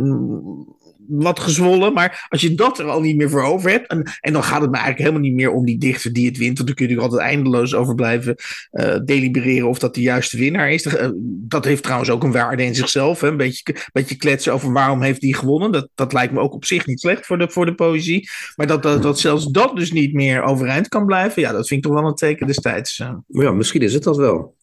wat 1.09 1.41
gezwollen, 1.41 1.93
maar 1.93 2.27
als 2.29 2.41
je 2.41 2.55
dat 2.55 2.79
er 2.79 2.85
al 2.85 3.01
niet 3.01 3.17
meer 3.17 3.31
voor 3.31 3.43
over 3.43 3.71
hebt. 3.71 3.87
En, 3.87 4.03
en 4.21 4.33
dan 4.33 4.43
gaat 4.43 4.61
het 4.61 4.71
me 4.71 4.77
eigenlijk 4.77 4.99
helemaal 4.99 5.29
niet 5.29 5.35
meer 5.35 5.51
om 5.51 5.65
die 5.65 5.79
dichter 5.79 6.13
die 6.13 6.27
het 6.27 6.37
wint. 6.37 6.57
Want 6.57 6.67
dan 6.67 6.77
kun 6.77 6.89
je 6.89 6.95
er 6.95 7.03
altijd 7.03 7.21
eindeloos 7.21 7.75
over 7.75 7.95
blijven 7.95 8.35
uh, 8.73 8.97
delibereren 9.05 9.69
of 9.69 9.79
dat 9.79 9.95
de 9.95 10.01
juiste 10.01 10.37
winnaar 10.37 10.71
is. 10.71 10.87
Uh, 10.87 11.09
dat 11.25 11.65
heeft 11.65 11.83
trouwens 11.83 12.11
ook 12.11 12.23
een 12.23 12.33
waarde 12.33 12.63
in 12.65 12.75
zichzelf. 12.75 13.21
Hè? 13.21 13.29
Een 13.29 13.37
beetje, 13.37 13.75
beetje 13.93 14.17
kletsen 14.17 14.53
over 14.53 14.73
waarom 14.73 15.03
heeft 15.03 15.21
die 15.21 15.35
gewonnen. 15.35 15.73
Dat, 15.73 15.89
dat 15.95 16.13
lijkt 16.13 16.33
me 16.33 16.41
ook 16.41 16.55
op 16.55 16.65
zich 16.65 16.87
niet 16.87 17.01
slecht 17.01 17.27
voor 17.27 17.39
de, 17.39 17.51
voor 17.51 17.67
de 17.67 17.75
poëzie. 17.75 18.29
Maar 18.57 18.67
dat, 18.67 18.83
dat, 18.83 19.03
dat 19.03 19.21
zelfs 19.21 19.47
dat 19.47 19.77
dus 19.77 19.93
niet 19.93 20.13
meer 20.13 20.43
overeind 20.43 20.89
kan 20.89 21.07
blijven. 21.07 21.43
Ja, 21.43 21.53
dat 21.53 21.69
vind 21.69 21.85
ik 21.85 21.91
toch 21.91 22.01
wel 22.01 22.09
een 22.09 22.15
teken 22.15 22.47
destijds. 22.47 22.99
Uh. 22.99 23.15
Ja, 23.27 23.53
misschien 23.53 23.83
is 23.83 23.95
het 23.95 24.03
dat 24.03 24.17
wel. 24.17 24.57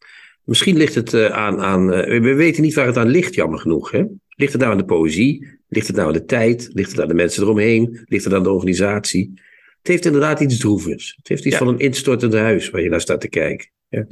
Misschien 0.43 0.77
ligt 0.77 0.95
het 0.95 1.31
aan, 1.31 1.61
aan 1.61 1.87
we 1.87 2.33
weten 2.33 2.61
niet 2.61 2.73
waar 2.73 2.85
het 2.85 2.97
aan 2.97 3.07
ligt, 3.07 3.35
jammer 3.35 3.59
genoeg. 3.59 3.91
Hè? 3.91 4.03
Ligt 4.35 4.51
het 4.51 4.61
nou 4.61 4.73
aan 4.73 4.77
de 4.77 4.85
poëzie? 4.85 5.59
Ligt 5.67 5.87
het 5.87 5.95
nou 5.95 6.07
aan 6.07 6.13
de 6.13 6.25
tijd? 6.25 6.69
Ligt 6.73 6.91
het 6.91 7.01
aan 7.01 7.07
de 7.07 7.13
mensen 7.13 7.43
eromheen? 7.43 8.03
Ligt 8.05 8.23
het 8.23 8.33
aan 8.33 8.43
de 8.43 8.51
organisatie? 8.51 9.31
Het 9.77 9.87
heeft 9.87 10.05
inderdaad 10.05 10.39
iets 10.39 10.57
droevigs. 10.57 11.13
Het 11.17 11.27
heeft 11.27 11.45
iets 11.45 11.57
ja. 11.57 11.65
van 11.65 11.67
een 11.67 11.79
instortend 11.79 12.33
huis 12.33 12.69
waar 12.69 12.81
je 12.81 12.89
naar 12.89 13.01
staat 13.01 13.21
te 13.21 13.29
kijken. 13.29 13.69
Ja. 13.87 14.05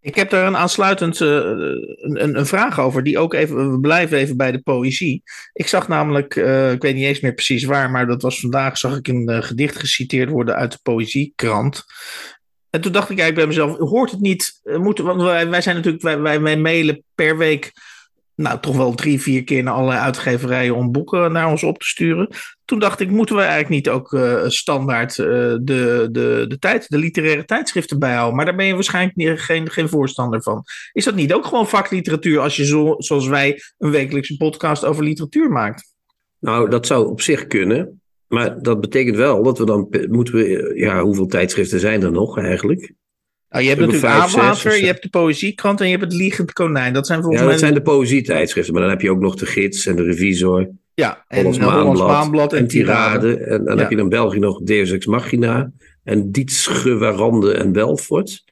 Ik 0.00 0.14
heb 0.14 0.30
daar 0.30 0.46
een 0.46 0.56
aansluitend 0.56 1.20
uh, 1.20 1.28
een, 1.28 2.38
een, 2.38 2.46
vraag 2.46 2.80
over, 2.80 3.02
die 3.02 3.18
ook 3.18 3.34
even, 3.34 3.72
we 3.72 3.80
blijven 3.80 4.18
even 4.18 4.36
bij 4.36 4.52
de 4.52 4.58
poëzie. 4.58 5.22
Ik 5.52 5.66
zag 5.66 5.88
namelijk, 5.88 6.36
uh, 6.36 6.72
ik 6.72 6.82
weet 6.82 6.94
niet 6.94 7.04
eens 7.04 7.20
meer 7.20 7.34
precies 7.34 7.64
waar, 7.64 7.90
maar 7.90 8.06
dat 8.06 8.22
was 8.22 8.40
vandaag, 8.40 8.78
zag 8.78 8.96
ik 8.96 9.08
een 9.08 9.30
uh, 9.30 9.42
gedicht 9.42 9.78
geciteerd 9.78 10.30
worden 10.30 10.54
uit 10.54 10.72
de 10.72 10.78
poëziekrant. 10.82 11.84
En 12.70 12.80
toen 12.80 12.92
dacht 12.92 13.10
ik 13.10 13.18
eigenlijk 13.18 13.48
bij 13.48 13.64
mezelf, 13.64 13.90
hoort 13.90 14.10
het 14.10 14.20
niet, 14.20 14.60
moeten, 14.62 15.04
want 15.04 15.22
wij, 15.22 15.48
wij 15.48 15.60
zijn 15.60 15.76
natuurlijk, 15.76 16.02
wij, 16.02 16.20
wij, 16.20 16.40
wij 16.40 16.56
mailen 16.56 17.02
per 17.14 17.36
week 17.38 17.72
nou, 18.40 18.60
toch 18.60 18.76
wel 18.76 18.94
drie, 18.94 19.20
vier 19.20 19.44
keer 19.44 19.62
naar 19.62 19.74
allerlei 19.74 20.00
uitgeverijen 20.00 20.74
om 20.74 20.92
boeken 20.92 21.32
naar 21.32 21.50
ons 21.50 21.62
op 21.62 21.78
te 21.78 21.86
sturen. 21.86 22.28
Toen 22.64 22.78
dacht 22.78 23.00
ik, 23.00 23.10
moeten 23.10 23.34
we 23.34 23.40
eigenlijk 23.40 23.70
niet 23.70 23.88
ook 23.88 24.12
uh, 24.12 24.48
standaard 24.48 25.18
uh, 25.18 25.26
de, 25.26 26.08
de, 26.10 26.44
de, 26.48 26.58
tijd, 26.58 26.88
de 26.88 26.98
literaire 26.98 27.44
tijdschriften 27.44 27.98
bijhouden? 27.98 28.36
Maar 28.36 28.44
daar 28.44 28.56
ben 28.56 28.66
je 28.66 28.74
waarschijnlijk 28.74 29.16
niet, 29.16 29.40
geen, 29.40 29.70
geen 29.70 29.88
voorstander 29.88 30.42
van. 30.42 30.64
Is 30.92 31.04
dat 31.04 31.14
niet 31.14 31.32
ook 31.32 31.46
gewoon 31.46 31.68
vakliteratuur 31.68 32.40
als 32.40 32.56
je 32.56 32.64
zo, 32.64 32.94
zoals 32.98 33.26
wij 33.26 33.60
een 33.78 33.90
wekelijkse 33.90 34.36
podcast 34.36 34.84
over 34.84 35.04
literatuur 35.04 35.50
maakt? 35.50 35.94
Nou, 36.38 36.70
dat 36.70 36.86
zou 36.86 37.06
op 37.06 37.20
zich 37.20 37.46
kunnen. 37.46 38.00
Maar 38.26 38.62
dat 38.62 38.80
betekent 38.80 39.16
wel 39.16 39.42
dat 39.42 39.58
we 39.58 39.64
dan 39.64 39.88
moeten 40.08 40.34
we, 40.34 40.72
ja, 40.74 41.02
hoeveel 41.02 41.26
tijdschriften 41.26 41.80
zijn 41.80 42.02
er 42.02 42.12
nog 42.12 42.38
eigenlijk? 42.38 42.92
Nou, 43.50 43.62
je 43.62 43.68
hebt 43.68 43.80
natuurlijk 43.80 44.12
Aanwater, 44.12 44.80
je 44.80 44.86
hebt 44.86 45.02
de 45.02 45.08
Poëziekrant 45.08 45.80
en 45.80 45.86
je 45.86 45.96
hebt 45.96 46.04
het 46.04 46.12
Liegend 46.12 46.52
Konijn. 46.52 46.92
Dat 46.92 47.06
zijn 47.06 47.20
volgens 47.20 47.40
ja, 47.40 47.46
mij... 47.46 47.56
dat 47.56 47.66
zijn 47.66 47.74
de 47.74 47.82
poëzietijdschriften. 47.82 48.74
Maar 48.74 48.82
dan 48.82 48.90
heb 48.90 49.00
je 49.00 49.10
ook 49.10 49.20
nog 49.20 49.34
de 49.34 49.46
Gids 49.46 49.86
en 49.86 49.96
de 49.96 50.02
Revisor. 50.02 50.68
Ja, 50.94 51.24
en 51.28 51.36
Hollands 51.36 51.58
Maanblad, 51.58 52.08
Maanblad 52.08 52.52
en, 52.52 52.58
en 52.58 52.66
Tirade. 52.66 53.36
En 53.36 53.64
dan 53.64 53.74
ja. 53.74 53.80
heb 53.80 53.90
je 53.90 53.96
in 53.96 54.08
België 54.08 54.38
nog 54.38 54.60
Deus 54.62 54.90
Ex 54.90 55.06
Machina. 55.06 55.70
En 56.04 56.30
Dietsche, 56.30 56.96
Warande 56.96 57.52
en 57.52 57.72
Belfort. 57.72 58.44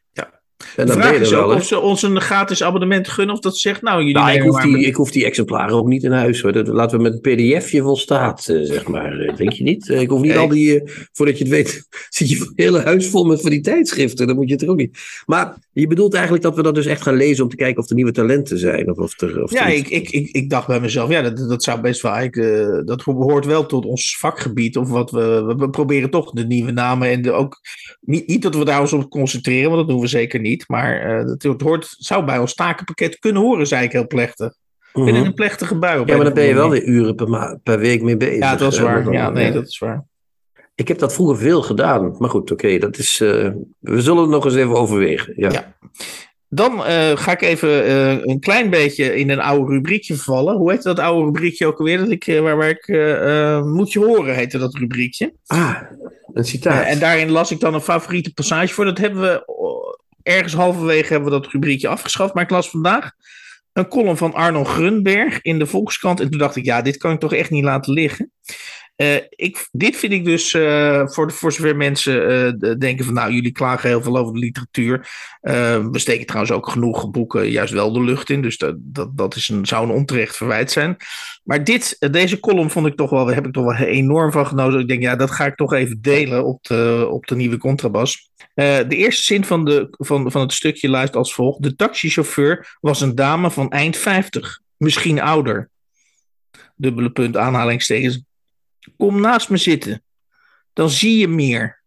En 0.76 0.86
dan 0.86 0.96
de 0.96 1.02
vraag 1.02 1.20
is 1.20 1.34
ook 1.34 1.54
of 1.54 1.64
ze 1.64 1.80
ons 1.80 2.02
een 2.02 2.20
gratis 2.20 2.62
abonnement 2.62 3.08
gunnen 3.08 3.34
of 3.34 3.40
dat 3.40 3.56
ze 3.56 3.68
zegt, 3.68 3.82
nou 3.82 3.98
jullie... 3.98 4.14
Nou, 4.14 4.30
ik, 4.30 4.42
hoef 4.42 4.62
die, 4.62 4.84
ik 4.84 4.94
hoef 4.94 5.10
die 5.10 5.24
exemplaren 5.24 5.76
ook 5.76 5.86
niet 5.86 6.02
in 6.02 6.12
huis 6.12 6.40
hoor. 6.40 6.52
Dat, 6.52 6.68
laten 6.68 6.96
we 6.96 7.02
met 7.02 7.12
een 7.12 7.20
pdfje 7.20 7.82
volstaat, 7.82 8.48
uh, 8.48 8.64
zeg 8.64 8.88
maar. 8.88 9.20
Uh, 9.20 9.36
denk 9.36 9.52
je 9.52 9.62
niet? 9.62 9.88
Uh, 9.88 10.00
ik 10.00 10.08
hoef 10.08 10.20
niet 10.20 10.36
al 10.36 10.48
die, 10.48 10.82
voordat 11.12 11.38
je 11.38 11.44
het 11.44 11.52
weet, 11.52 11.86
zit 12.08 12.30
je 12.30 12.38
het 12.38 12.52
hele 12.54 12.80
huis 12.80 13.08
vol 13.08 13.24
met 13.24 13.40
van 13.40 13.50
die 13.50 13.60
tijdschriften. 13.60 14.26
Dan 14.26 14.36
moet 14.36 14.46
je 14.48 14.52
het 14.52 14.62
er 14.62 14.70
ook 14.70 14.76
niet. 14.76 14.98
Maar 15.26 15.56
je 15.72 15.86
bedoelt 15.86 16.14
eigenlijk 16.14 16.44
dat 16.44 16.56
we 16.56 16.62
dat 16.62 16.74
dus 16.74 16.86
echt 16.86 17.02
gaan 17.02 17.16
lezen 17.16 17.44
om 17.44 17.50
te 17.50 17.56
kijken 17.56 17.82
of 17.82 17.88
er 17.88 17.94
nieuwe 17.94 18.12
talenten 18.12 18.58
zijn? 18.58 18.90
Of, 18.90 18.96
of 18.96 19.20
er, 19.20 19.42
of 19.42 19.52
ja, 19.52 19.66
ik, 19.66 19.88
ik, 19.88 20.10
ik, 20.10 20.28
ik 20.30 20.50
dacht 20.50 20.66
bij 20.66 20.80
mezelf, 20.80 21.10
ja, 21.10 21.22
dat, 21.22 21.48
dat 21.48 21.62
zou 21.62 21.80
best 21.80 22.02
wel 22.02 22.12
eigenlijk, 22.12 22.86
dat 22.86 23.04
behoort 23.04 23.46
wel 23.46 23.66
tot 23.66 23.84
ons 23.84 24.16
vakgebied. 24.18 24.76
Of 24.76 24.88
wat 24.88 25.10
we, 25.10 25.54
we 25.58 25.70
proberen 25.70 26.10
toch 26.10 26.30
de 26.30 26.46
nieuwe 26.46 26.72
namen 26.72 27.08
en 27.08 27.22
de, 27.22 27.32
ook, 27.32 27.60
niet, 28.00 28.26
niet 28.26 28.42
dat 28.42 28.54
we 28.54 28.64
daar 28.64 28.80
ons 28.80 28.92
op 28.92 29.10
concentreren, 29.10 29.70
want 29.70 29.76
dat 29.80 29.88
doen 29.88 30.00
we 30.00 30.06
zeker 30.06 30.40
niet. 30.40 30.46
Maar 30.66 30.78
maar 30.78 31.20
uh, 31.20 31.34
het 31.38 31.60
hoort, 31.62 31.94
zou 31.98 32.24
bij 32.24 32.38
ons 32.38 32.54
takenpakket 32.54 33.18
kunnen 33.18 33.42
horen, 33.42 33.66
zei 33.66 33.84
ik 33.84 33.92
heel 33.92 34.06
plechtig. 34.06 34.54
Ben 34.92 35.06
in 35.06 35.14
een 35.14 35.34
plechtige 35.34 35.78
bui. 35.78 36.02
Ja, 36.06 36.16
maar 36.16 36.24
dan 36.24 36.34
ben 36.34 36.44
je 36.44 36.54
wel 36.54 36.70
weer 36.70 36.84
uren 36.84 37.14
per, 37.14 37.58
per 37.62 37.78
week 37.78 38.02
mee 38.02 38.16
bezig. 38.16 38.38
Ja, 38.38 38.56
dat 38.56 38.72
is 38.72 38.78
waar. 38.78 39.04
Dan, 39.04 39.12
ja, 39.12 39.30
nee, 39.30 39.46
ja. 39.46 39.52
dat 39.52 39.66
is 39.66 39.78
waar. 39.78 40.04
Ik 40.74 40.88
heb 40.88 40.98
dat 40.98 41.14
vroeger 41.14 41.38
veel 41.38 41.62
gedaan. 41.62 42.16
Maar 42.18 42.30
goed, 42.30 42.50
oké, 42.50 42.64
okay, 42.64 42.78
dat 42.78 42.98
is. 42.98 43.20
Uh, 43.20 43.50
we 43.78 44.00
zullen 44.02 44.22
het 44.22 44.30
nog 44.30 44.44
eens 44.44 44.54
even 44.54 44.74
overwegen. 44.74 45.32
Ja. 45.36 45.50
ja. 45.50 45.76
Dan 46.48 46.72
uh, 46.72 47.10
ga 47.14 47.32
ik 47.32 47.42
even 47.42 47.86
uh, 47.86 48.24
een 48.24 48.40
klein 48.40 48.70
beetje 48.70 49.16
in 49.16 49.30
een 49.30 49.40
oude 49.40 49.72
rubriekje 49.72 50.16
vallen. 50.16 50.56
Hoe 50.56 50.70
heet 50.70 50.82
dat 50.82 50.98
oude 50.98 51.24
rubriekje 51.24 51.66
ook 51.66 51.78
alweer? 51.78 51.98
Dat 51.98 52.10
ik, 52.10 52.24
waar, 52.42 52.56
waar 52.56 52.68
ik 52.68 52.86
moet 53.64 53.92
je 53.92 53.98
horen, 53.98 54.34
heette 54.34 54.58
dat 54.58 54.74
rubriekje. 54.74 55.32
Ah, 55.46 55.76
een 56.32 56.44
citaat. 56.44 56.86
en 56.86 56.98
daarin 56.98 57.30
las 57.30 57.50
ik 57.50 57.60
dan 57.60 57.74
een 57.74 57.80
favoriete 57.80 58.34
passage 58.34 58.74
voor. 58.74 58.84
Dat 58.84 58.98
hebben 58.98 59.20
we 59.20 59.56
ergens 60.28 60.54
halverwege 60.54 61.12
hebben 61.12 61.32
we 61.32 61.40
dat 61.40 61.52
rubriekje 61.52 61.88
afgeschaft. 61.88 62.34
Maar 62.34 62.42
ik 62.42 62.50
las 62.50 62.70
vandaag 62.70 63.10
een 63.72 63.88
column 63.88 64.16
van 64.16 64.34
Arno 64.34 64.64
Grunberg 64.64 65.40
in 65.42 65.58
de 65.58 65.66
Volkskrant. 65.66 66.20
En 66.20 66.30
toen 66.30 66.38
dacht 66.38 66.56
ik, 66.56 66.64
ja, 66.64 66.82
dit 66.82 66.96
kan 66.96 67.12
ik 67.12 67.20
toch 67.20 67.32
echt 67.32 67.50
niet 67.50 67.64
laten 67.64 67.92
liggen. 67.92 68.32
Uh, 68.96 69.16
ik, 69.28 69.68
dit 69.70 69.96
vind 69.96 70.12
ik 70.12 70.24
dus 70.24 70.52
uh, 70.52 71.06
voor, 71.06 71.32
voor 71.32 71.52
zover 71.52 71.76
mensen 71.76 72.30
uh, 72.30 72.74
denken 72.78 73.04
van 73.04 73.14
nou, 73.14 73.32
jullie 73.32 73.52
klagen 73.52 73.88
heel 73.88 74.02
veel 74.02 74.16
over 74.16 74.32
de 74.32 74.38
literatuur. 74.38 75.08
we 75.90 75.98
steken 75.98 76.26
trouwens 76.26 76.52
ook 76.52 76.68
genoeg 76.68 77.10
boeken 77.10 77.50
juist 77.50 77.72
wel 77.72 77.92
de 77.92 78.02
lucht 78.02 78.30
in. 78.30 78.42
Dus 78.42 78.58
dat, 78.58 78.74
dat, 78.78 79.16
dat 79.16 79.36
is 79.36 79.48
een, 79.48 79.66
zou 79.66 79.84
een 79.84 79.94
onterecht 79.94 80.36
verwijt 80.36 80.70
zijn. 80.70 80.96
Maar 81.44 81.64
dit, 81.64 81.96
deze 82.12 82.40
column 82.40 82.70
vond 82.70 82.86
ik 82.86 82.96
toch 82.96 83.10
wel, 83.10 83.26
heb 83.26 83.46
ik 83.46 83.52
toch 83.52 83.64
wel 83.64 83.86
enorm 83.86 84.32
van 84.32 84.46
genoten. 84.46 84.80
Ik 84.80 84.88
denk, 84.88 85.02
ja, 85.02 85.16
dat 85.16 85.30
ga 85.30 85.46
ik 85.46 85.56
toch 85.56 85.72
even 85.72 86.00
delen 86.00 86.44
op 86.44 86.64
de, 86.64 87.08
op 87.10 87.26
de 87.26 87.36
nieuwe 87.36 87.58
contrabas. 87.58 88.30
De 88.58 88.96
eerste 88.96 89.22
zin 89.22 89.44
van, 89.44 89.64
de, 89.64 89.88
van, 89.90 90.30
van 90.30 90.40
het 90.40 90.52
stukje 90.52 90.88
luidt 90.88 91.16
als 91.16 91.34
volgt. 91.34 91.62
De 91.62 91.76
taxichauffeur 91.76 92.76
was 92.80 93.00
een 93.00 93.14
dame 93.14 93.50
van 93.50 93.70
eind 93.70 93.96
50, 93.96 94.60
misschien 94.76 95.20
ouder. 95.20 95.70
Dubbele 96.76 97.10
punt, 97.10 97.36
aanhalingstekens 97.36 98.22
Kom 98.96 99.20
naast 99.20 99.50
me 99.50 99.56
zitten. 99.56 100.02
Dan 100.72 100.90
zie 100.90 101.18
je 101.18 101.28
meer. 101.28 101.82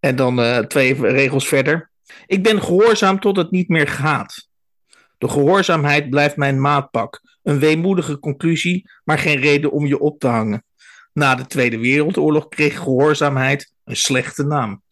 En 0.00 0.16
dan 0.16 0.40
uh, 0.40 0.58
twee 0.58 0.94
regels 0.94 1.48
verder. 1.48 1.90
Ik 2.26 2.42
ben 2.42 2.62
gehoorzaam 2.62 3.20
tot 3.20 3.36
het 3.36 3.50
niet 3.50 3.68
meer 3.68 3.88
gaat. 3.88 4.48
De 5.18 5.28
gehoorzaamheid 5.28 6.10
blijft 6.10 6.36
mijn 6.36 6.60
maatpak. 6.60 7.22
Een 7.42 7.58
weemoedige 7.58 8.18
conclusie, 8.18 8.90
maar 9.04 9.18
geen 9.18 9.40
reden 9.40 9.70
om 9.70 9.86
je 9.86 9.98
op 9.98 10.20
te 10.20 10.26
hangen. 10.26 10.64
Na 11.12 11.34
de 11.34 11.46
Tweede 11.46 11.78
Wereldoorlog 11.78 12.48
kreeg 12.48 12.78
gehoorzaamheid 12.78 13.73
een 13.84 13.96
slechte 13.96 14.44
naam. 14.44 14.82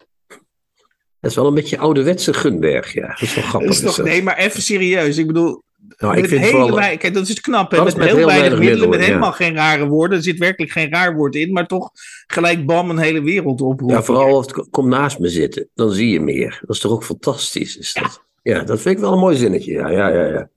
Dat 1.20 1.30
is 1.30 1.36
wel 1.36 1.46
een 1.46 1.54
beetje 1.54 1.78
ouderwetse 1.78 2.34
Gunberg, 2.34 2.92
ja. 2.92 3.06
Dat 3.06 3.20
is 3.20 3.34
wel 3.34 3.44
grappig. 3.44 3.68
Dat 3.68 3.78
is 3.78 3.94
toch, 3.94 4.04
nee, 4.04 4.22
maar 4.22 4.36
even 4.36 4.62
serieus. 4.62 5.18
Ik 5.18 5.26
bedoel, 5.26 5.62
nou, 5.98 6.16
ik 6.16 6.26
vind 6.26 6.40
hele 6.40 6.96
kijk, 6.96 7.14
dat 7.14 7.28
is 7.28 7.40
knap. 7.40 7.70
Hè? 7.70 7.84
Met, 7.84 7.96
met 7.96 8.06
heel, 8.06 8.16
heel 8.16 8.26
weinig 8.26 8.58
middelen, 8.58 8.88
met 8.88 9.04
helemaal 9.04 9.32
geen 9.32 9.54
rare 9.54 9.86
woorden. 9.86 10.16
Er 10.16 10.24
zit 10.24 10.38
werkelijk 10.38 10.72
geen 10.72 10.90
raar 10.90 11.16
woord 11.16 11.34
in, 11.34 11.52
maar 11.52 11.66
toch 11.66 11.90
gelijk 12.26 12.66
bam 12.66 12.90
een 12.90 12.98
hele 12.98 13.22
wereld 13.22 13.60
oproepen. 13.60 13.96
Ja, 13.96 14.02
vooral 14.02 14.36
als 14.36 14.46
het 14.46 14.70
kom 14.70 14.88
naast 14.88 15.18
me 15.18 15.28
zitten, 15.28 15.68
dan 15.74 15.90
zie 15.90 16.08
je 16.08 16.20
meer. 16.20 16.58
Dat 16.60 16.76
is 16.76 16.82
toch 16.82 16.92
ook 16.92 17.04
fantastisch? 17.04 17.76
Is 17.76 17.92
dat? 17.92 18.22
Ja. 18.42 18.54
ja, 18.54 18.64
dat 18.64 18.80
vind 18.80 18.94
ik 18.94 19.00
wel 19.00 19.12
een 19.12 19.18
mooi 19.18 19.36
zinnetje. 19.36 19.72
Ja, 19.72 19.88
ja, 19.88 20.08
ja. 20.08 20.26
ja. 20.26 20.50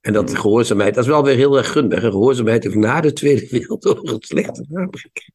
En 0.00 0.12
dat 0.12 0.38
gehoorzaamheid, 0.38 0.94
dat 0.94 1.04
is 1.04 1.10
wel 1.10 1.24
weer 1.24 1.36
heel 1.36 1.56
erg 1.56 1.72
gundig. 1.72 2.00
Gehoorzaamheid 2.00 2.64
heeft 2.64 2.76
na 2.76 3.00
de 3.00 3.12
Tweede 3.12 3.48
Wereldoorlog 3.50 4.10
het 4.10 4.26
slechte 4.26 4.64
naam 4.68 4.88
ik 4.92 5.30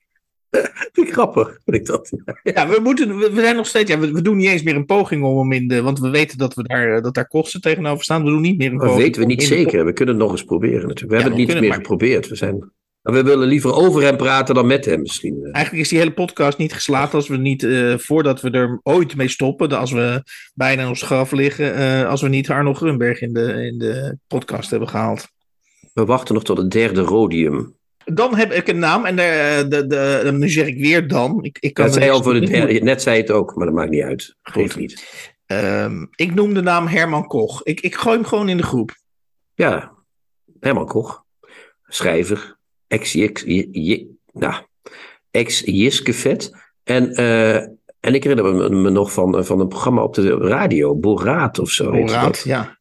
grappig, 1.14 1.60
vind 1.66 1.78
ik 1.78 1.86
dat. 1.86 2.12
Ja, 2.44 2.68
we, 2.68 2.80
moeten, 2.84 3.18
we 3.18 3.42
zijn 3.42 3.56
nog 3.56 3.68
steeds, 3.68 3.92
ja, 3.92 4.00
we, 4.00 4.12
we, 4.12 4.22
doen 4.22 4.38
niet 4.38 4.50
eens 4.50 4.64
meer 4.64 4.76
een 4.76 4.86
poging 4.86 5.24
om 5.24 5.40
hem 5.40 5.52
in 5.52 5.68
de, 5.68 5.82
want 5.82 6.00
we 6.00 6.10
weten 6.10 6.38
dat, 6.38 6.54
we 6.54 6.64
daar, 6.64 7.02
dat 7.02 7.14
daar 7.14 7.28
kosten 7.28 7.62
tegenover 7.62 8.04
staan. 8.04 8.24
We 8.24 8.30
doen 8.30 8.42
niet 8.42 8.58
meer 8.58 8.72
een 8.72 8.78
dat 8.78 8.88
poging. 8.88 9.04
weten 9.04 9.22
we 9.22 9.28
niet 9.28 9.44
zeker. 9.44 9.78
De... 9.78 9.84
We 9.84 9.94
kunnen 9.94 10.16
het 10.16 10.24
nog 10.24 10.32
eens 10.32 10.44
proberen 10.44 10.88
natuurlijk. 10.88 11.10
We 11.10 11.16
ja, 11.16 11.22
hebben 11.22 11.40
het 11.40 11.50
niet 11.50 11.60
meer 11.60 11.70
maar... 11.70 11.78
geprobeerd. 11.78 12.28
We, 12.28 12.36
zijn, 12.36 12.72
we 13.02 13.24
willen 13.24 13.48
liever 13.48 13.74
over 13.74 14.02
hem 14.02 14.18
praten 14.18 14.56
dan 14.56 14.68
met 14.68 14.86
hem 14.86 15.02
misschien. 15.02 15.44
Eigenlijk 15.44 15.84
is 15.84 15.90
die 15.90 16.00
hele 16.00 16.14
podcast 16.14 16.58
niet 16.58 16.74
geslaagd 16.74 17.14
als 17.14 17.28
we 17.28 17.38
niet, 17.38 17.64
uh, 17.64 17.98
voordat 17.98 18.42
we 18.42 18.50
er 18.50 18.80
ooit 18.84 19.16
mee 19.16 19.28
stoppen, 19.28 19.72
als 19.72 19.92
we 19.92 20.24
bijna 20.54 20.82
in 20.82 20.88
ons 20.88 21.02
graf 21.02 21.32
liggen, 21.32 21.80
uh, 21.80 22.10
als 22.10 22.22
we 22.22 22.28
niet 22.28 22.50
Arno 22.50 22.74
Grunberg 22.74 23.22
in 23.22 23.34
de, 23.34 23.66
in 23.66 23.78
de 23.78 24.18
podcast 24.28 24.70
hebben 24.70 24.90
gehaald. 24.90 25.28
We 25.94 26.06
wachten 26.06 26.34
nog 26.34 26.44
tot 26.44 26.58
het 26.58 26.72
derde 26.72 27.02
rodium. 27.02 27.76
Dan 28.06 28.36
heb 28.36 28.52
ik 28.52 28.68
een 28.68 28.80
naam 28.80 29.06
en 29.06 29.16
de, 29.16 29.66
de, 29.70 29.88
de, 29.88 30.32
nu 30.32 30.50
zeg 30.50 30.68
ik 30.68 30.78
weer 30.78 31.08
dan. 31.08 31.44
Ik, 31.44 31.58
ik 31.60 31.74
kan 31.74 31.86
dat 31.86 31.94
zei 31.94 32.10
al 32.10 32.24
voor 32.24 32.34
de 32.34 32.40
derde, 32.40 32.80
net 32.80 33.02
zei 33.02 33.18
het 33.18 33.32
ook, 33.32 33.56
maar 33.56 33.66
dat 33.66 33.76
maakt 33.76 33.90
niet 33.90 34.04
uit. 34.04 34.36
Geeft 34.42 34.78
niet. 34.78 35.32
Um, 35.48 36.10
ik 36.16 36.34
noem 36.34 36.54
de 36.54 36.62
naam 36.62 36.88
Herman 36.88 37.28
Koch. 37.28 37.64
Ik, 37.64 37.82
ik 37.82 37.96
gooi 37.96 38.16
hem 38.16 38.26
gewoon 38.26 38.50
in 38.50 38.58
de 38.58 38.64
groep. 38.64 38.96
Ja, 39.54 39.92
Herman 40.60 40.88
Koch. 40.88 41.24
Schrijver. 41.88 42.58
Ex-Jiskevet. 42.88 44.08
Nou, 44.32 44.54
en, 46.84 47.22
uh, 47.22 47.56
en 48.00 48.14
ik 48.14 48.24
herinner 48.24 48.72
me, 48.72 48.90
nog 48.90 49.14
van, 49.14 49.46
van 49.46 49.60
een 49.60 49.68
programma 49.68 50.04
op 50.04 50.14
de 50.14 50.38
radio. 50.38 50.96
Boraat 50.96 51.60
of 51.60 51.70
zo. 51.70 51.92
Boraat, 51.92 52.42
ja. 52.44 52.78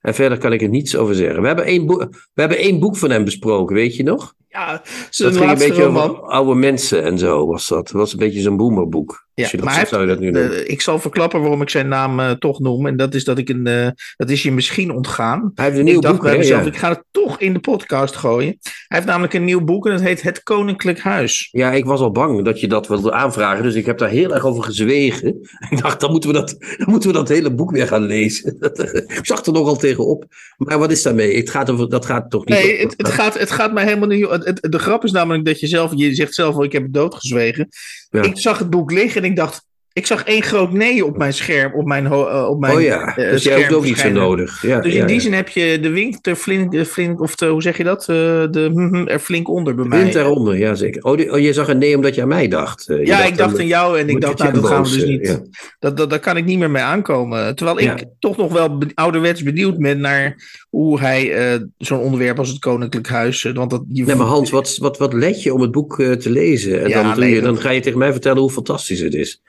En 0.00 0.14
verder 0.14 0.38
kan 0.38 0.52
ik 0.52 0.62
er 0.62 0.68
niets 0.68 0.96
over 0.96 1.14
zeggen. 1.14 1.40
We 1.40 1.46
hebben 1.46 1.64
één, 1.64 1.86
boek, 1.86 2.00
we 2.34 2.40
hebben 2.40 2.58
één 2.58 2.78
boek 2.78 2.96
van 2.96 3.10
hem 3.10 3.24
besproken, 3.24 3.76
weet 3.76 3.96
je 3.96 4.02
nog? 4.02 4.34
Ja, 4.56 4.82
dat 5.16 5.36
ging 5.36 5.50
een 5.50 5.58
beetje 5.58 5.82
roman. 5.82 6.10
over 6.10 6.22
oude 6.22 6.54
mensen 6.54 7.02
en 7.02 7.18
zo 7.18 7.46
was 7.46 7.68
dat. 7.68 7.84
Dat 7.84 7.92
was 7.92 8.12
een 8.12 8.18
beetje 8.18 8.40
zo'n 8.40 8.56
boemerboek. 8.56 9.24
Ja, 9.34 9.48
dat 9.52 9.60
maar 9.60 9.74
zegt, 9.74 9.88
zou 9.88 10.02
je 10.02 10.08
dat 10.08 10.18
nu. 10.18 10.30
Eh, 10.32 10.68
ik 10.70 10.80
zal 10.80 10.98
verklappen 10.98 11.40
waarom 11.40 11.62
ik 11.62 11.70
zijn 11.70 11.88
naam 11.88 12.20
eh, 12.20 12.30
toch 12.30 12.60
noem. 12.60 12.86
En 12.86 12.96
dat 12.96 13.14
is 13.14 13.24
dat 13.24 13.38
ik 13.38 13.48
een. 13.48 13.66
eh, 13.66 13.88
dat 14.16 14.30
is 14.30 14.42
je 14.42 14.52
misschien 14.52 14.90
ontgaan. 14.90 15.50
Hij 15.54 15.64
heeft 15.64 15.78
een 15.78 15.84
nieuw 15.84 15.96
ik 15.96 16.02
dacht 16.02 16.14
boek, 16.14 16.24
bij 16.24 16.36
mezelf, 16.36 16.60
Ja. 16.62 16.66
ik 16.68 16.76
ga 16.76 16.88
het 16.88 17.02
toch 17.10 17.40
in 17.40 17.52
de 17.52 17.58
podcast 17.58 18.16
gooien. 18.16 18.58
Hij 18.62 18.72
heeft 18.98 19.06
namelijk 19.06 19.34
een 19.34 19.44
nieuw 19.44 19.64
boek 19.64 19.86
en 19.86 19.92
dat 19.92 20.00
heet 20.00 20.22
Het 20.22 20.42
Koninklijk 20.42 21.00
Huis. 21.00 21.48
Ja, 21.50 21.72
ik 21.72 21.84
was 21.84 22.00
al 22.00 22.10
bang 22.10 22.44
dat 22.44 22.60
je 22.60 22.68
dat 22.68 22.86
wilde 22.88 23.12
aanvragen, 23.12 23.62
dus 23.62 23.74
ik 23.74 23.86
heb 23.86 23.98
daar 23.98 24.08
heel 24.08 24.34
erg 24.34 24.44
over 24.44 24.64
gezwegen. 24.64 25.28
Ik 25.70 25.82
dacht, 25.82 26.00
dan 26.00 26.10
moeten 26.10 26.30
we 26.30 26.36
dat, 26.36 26.56
dan 26.58 26.90
moeten 26.90 27.08
we 27.10 27.16
dat 27.16 27.28
hele 27.28 27.54
boek 27.54 27.70
weer 27.70 27.86
gaan 27.86 28.02
lezen. 28.06 28.56
ik 29.18 29.20
zag 29.22 29.44
er 29.44 29.52
nogal 29.52 29.76
tegenop. 29.76 30.24
Maar 30.56 30.78
wat 30.78 30.90
is 30.90 31.02
daarmee? 31.02 31.36
Het 31.36 31.50
gaat 31.50 31.70
over, 31.70 31.88
dat 31.88 32.06
gaat 32.06 32.30
toch 32.30 32.44
niet 32.44 32.58
Nee, 32.58 32.72
over- 32.72 32.84
het, 32.84 32.94
het, 32.96 33.08
gaat, 33.08 33.38
het 33.38 33.50
gaat 33.50 33.72
mij 33.72 33.84
helemaal 33.84 34.08
niet. 34.08 34.44
Het, 34.46 34.72
de 34.72 34.78
grap 34.78 35.04
is 35.04 35.10
namelijk 35.10 35.44
dat 35.44 35.60
je 35.60 35.66
zelf. 35.66 35.92
Je 35.94 36.14
zegt 36.14 36.34
zelf 36.34 36.54
al, 36.54 36.64
ik 36.64 36.72
heb 36.72 36.82
het 36.82 36.94
doodgezwegen. 36.94 37.68
Ja. 38.10 38.22
Ik 38.22 38.38
zag 38.38 38.58
het 38.58 38.70
boek 38.70 38.90
liggen 38.90 39.22
en 39.22 39.30
ik 39.30 39.36
dacht. 39.36 39.64
Ik 39.96 40.06
zag 40.06 40.24
één 40.24 40.42
groot 40.42 40.72
nee 40.72 41.04
op 41.04 41.16
mijn 41.16 41.32
scherm. 41.32 41.72
Op 41.74 41.86
mijn, 41.86 42.06
eh, 42.06 42.46
op 42.50 42.60
mijn 42.60 42.76
oh 42.76 42.82
ja, 42.82 43.16
eh, 43.16 43.30
dus 43.30 43.42
jij 43.42 43.52
hebt 43.52 43.64
scherm 43.64 43.78
ook 43.78 43.84
niet 43.84 43.98
zo 43.98 44.08
nodig. 44.10 44.62
Ja, 44.62 44.80
Dus 44.80 44.92
ja, 44.92 45.00
in 45.00 45.06
die 45.06 45.16
ja. 45.16 45.22
zin 45.22 45.32
heb 45.32 45.48
je 45.48 45.80
de 45.80 45.88
wink 45.90 46.26
er 46.26 46.36
flink, 46.36 46.74
er 46.74 46.84
flink 46.84 47.20
of 47.20 47.34
de, 47.34 47.46
hoe 47.46 47.62
zeg 47.62 47.76
je 47.76 47.84
dat? 47.84 48.00
Eh, 48.00 48.06
de 48.50 48.70
mhm, 48.74 49.06
er 49.06 49.18
flink 49.18 49.48
onder 49.48 49.74
bij 49.74 49.84
mij. 49.84 50.00
Wind 50.00 50.12
daaronder, 50.12 50.58
ja 50.58 50.74
zeker. 50.74 51.02
Oh, 51.02 51.16
die- 51.16 51.32
oh, 51.32 51.38
je 51.38 51.52
zag 51.52 51.68
een 51.68 51.78
nee 51.78 51.96
omdat 51.96 52.14
je 52.14 52.22
aan 52.22 52.28
mij 52.28 52.48
dacht. 52.48 52.88
Eh, 52.88 52.98
je 52.98 53.06
Ja, 53.06 53.24
ik 53.24 53.36
dacht 53.36 53.54
aan- 53.54 53.60
aan 53.60 53.66
jou 53.66 53.98
en 53.98 54.08
ik 54.08 54.20
dacht, 54.20 54.38
je 54.38 54.44
nou, 54.44 54.54
dat 54.60 54.66
gaan 54.70 54.82
we 54.82 54.88
dus 54.90 55.02
eh, 55.02 55.08
niet. 55.08 55.40
Dat, 55.78 55.96
dat, 55.96 56.10
daar 56.10 56.18
kan 56.20 56.36
ik 56.36 56.44
niet 56.44 56.58
meer 56.58 56.70
mee 56.70 56.82
aankomen. 56.82 57.54
Terwijl 57.56 57.80
ik 57.80 58.04
toch 58.18 58.36
nog 58.36 58.52
wel 58.52 58.78
be- 58.78 58.90
ouderwets 58.94 59.42
benieuwd 59.42 59.78
ben 59.78 60.00
naar 60.00 60.36
hoe 60.70 61.00
hij 61.00 61.32
eh, 61.32 61.60
zo'n 61.78 61.98
onderwerp 62.00 62.38
als 62.38 62.48
het 62.48 62.58
Koninklijk 62.58 63.08
Huis. 63.08 63.44
eh, 63.44 63.54
Want 63.54 63.70
dat, 63.70 63.84
je, 63.92 64.04
Nee, 64.04 64.14
maar 64.16 64.26
Hans, 64.26 64.50
wat, 64.50 64.76
wat, 64.76 64.98
wat 64.98 65.12
let 65.12 65.42
je 65.42 65.54
om 65.54 65.60
het 65.60 65.70
boek 65.70 66.00
eh, 66.00 66.12
te 66.12 66.30
lezen? 66.30 66.84
En 66.84 66.90
dan, 66.90 67.14
doe 67.14 67.24
je, 67.26 67.40
dan 67.40 67.58
ga 67.58 67.70
je 67.70 67.80
tegen 67.80 67.98
mij 67.98 68.12
vertellen 68.12 68.40
hoe 68.40 68.50
fantastisch 68.50 69.00
het 69.00 69.14
is. 69.14 69.42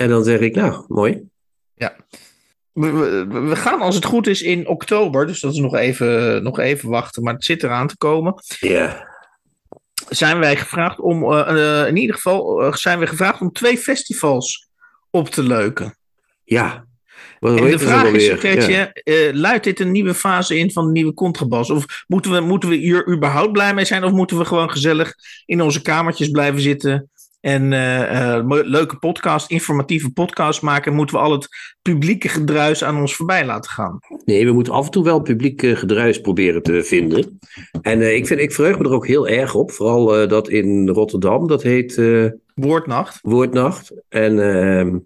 En 0.00 0.08
dan 0.08 0.24
zeg 0.24 0.38
ik, 0.40 0.54
nou, 0.54 0.84
mooi. 0.88 1.22
we, 2.72 2.90
we- 2.90 3.40
we 3.40 3.56
gaan 3.56 3.80
als 3.80 3.94
het 3.94 4.04
goed 4.04 4.26
is 4.26 4.42
in 4.42 4.68
oktober, 4.68 5.26
dus 5.26 5.40
dat 5.40 5.52
is 5.52 5.58
nog 5.58 5.74
even, 5.74 6.42
nog 6.42 6.58
even 6.58 6.88
wachten, 6.88 7.22
maar 7.22 7.34
het 7.34 7.44
zit 7.44 7.62
eraan 7.62 7.86
te 7.86 7.96
komen. 7.96 8.34
Ja. 8.60 9.08
Zijn 10.08 10.38
wij 10.38 10.56
gevraagd 10.56 10.98
om, 11.00 11.32
eh, 11.32 11.80
eh, 11.80 11.88
in 11.88 11.96
ieder 11.96 12.14
geval 12.14 12.62
eh, 12.62 12.72
zijn 12.72 12.98
we 12.98 13.06
gevraagd 13.06 13.40
om 13.40 13.52
twee 13.52 13.78
festivals 13.78 14.68
op 15.10 15.28
te 15.28 15.42
leuken. 15.42 15.96
Ja. 16.44 16.84
Wat 17.40 17.58
En 17.58 17.70
de 17.70 17.78
vraag 17.78 18.06
is? 18.06 18.28
Gretje, 18.38 18.92
Ja. 19.04 19.34
luidt 19.34 19.64
dit 19.64 19.80
een 19.80 19.90
nieuwe 19.90 20.14
fase 20.14 20.58
in 20.58 20.72
van 20.72 20.86
de 20.86 20.92
nieuwe 20.92 21.14
contrabas? 21.14 21.70
Of 21.70 22.04
moeten 22.06 22.30
we, 22.32 22.40
moeten 22.40 22.68
we 22.68 22.74
hier 22.76 23.08
überhaupt 23.08 23.52
blij 23.52 23.74
mee 23.74 23.84
zijn? 23.84 24.04
Of 24.04 24.12
moeten 24.12 24.38
we 24.38 24.44
gewoon 24.44 24.70
gezellig 24.70 25.14
in 25.46 25.60
onze 25.62 25.82
kamertjes 25.82 26.28
blijven 26.30 26.60
zitten 26.60 27.10
en 27.40 27.72
eh, 27.72 28.36
eh, 28.36 28.44
leuke 28.46 28.96
podcast, 28.96 29.50
informatieve 29.50 30.12
podcast 30.12 30.62
maken? 30.62 30.94
Moeten 30.94 31.16
we 31.16 31.22
al 31.22 31.32
het 31.32 31.48
publieke 31.82 32.28
gedruis 32.28 32.84
aan 32.84 33.00
ons 33.00 33.14
voorbij 33.14 33.46
laten 33.46 33.70
gaan? 33.70 33.98
Nee, 34.24 34.44
we 34.44 34.52
moeten 34.52 34.72
af 34.72 34.84
en 34.84 34.90
toe 34.90 35.04
wel 35.04 35.20
publiek 35.20 35.62
eh, 35.62 35.76
gedruis 35.76 36.20
proberen 36.20 36.62
te 36.62 36.82
vinden. 36.82 37.38
En 37.82 38.14
ik, 38.14 38.26
vind, 38.26 38.40
ik 38.40 38.52
verheug 38.52 38.78
me 38.78 38.84
er 38.84 38.94
ook 38.94 39.06
heel 39.06 39.28
erg 39.28 39.54
op. 39.54 39.70
Vooral 39.72 40.28
dat 40.28 40.48
in 40.48 40.88
Rotterdam, 40.88 41.46
dat 41.46 41.62
heet 41.62 42.02
Woordnacht. 42.54 43.18
Woordnacht. 43.22 43.92
En 44.08 44.38
ehm, 44.38 44.98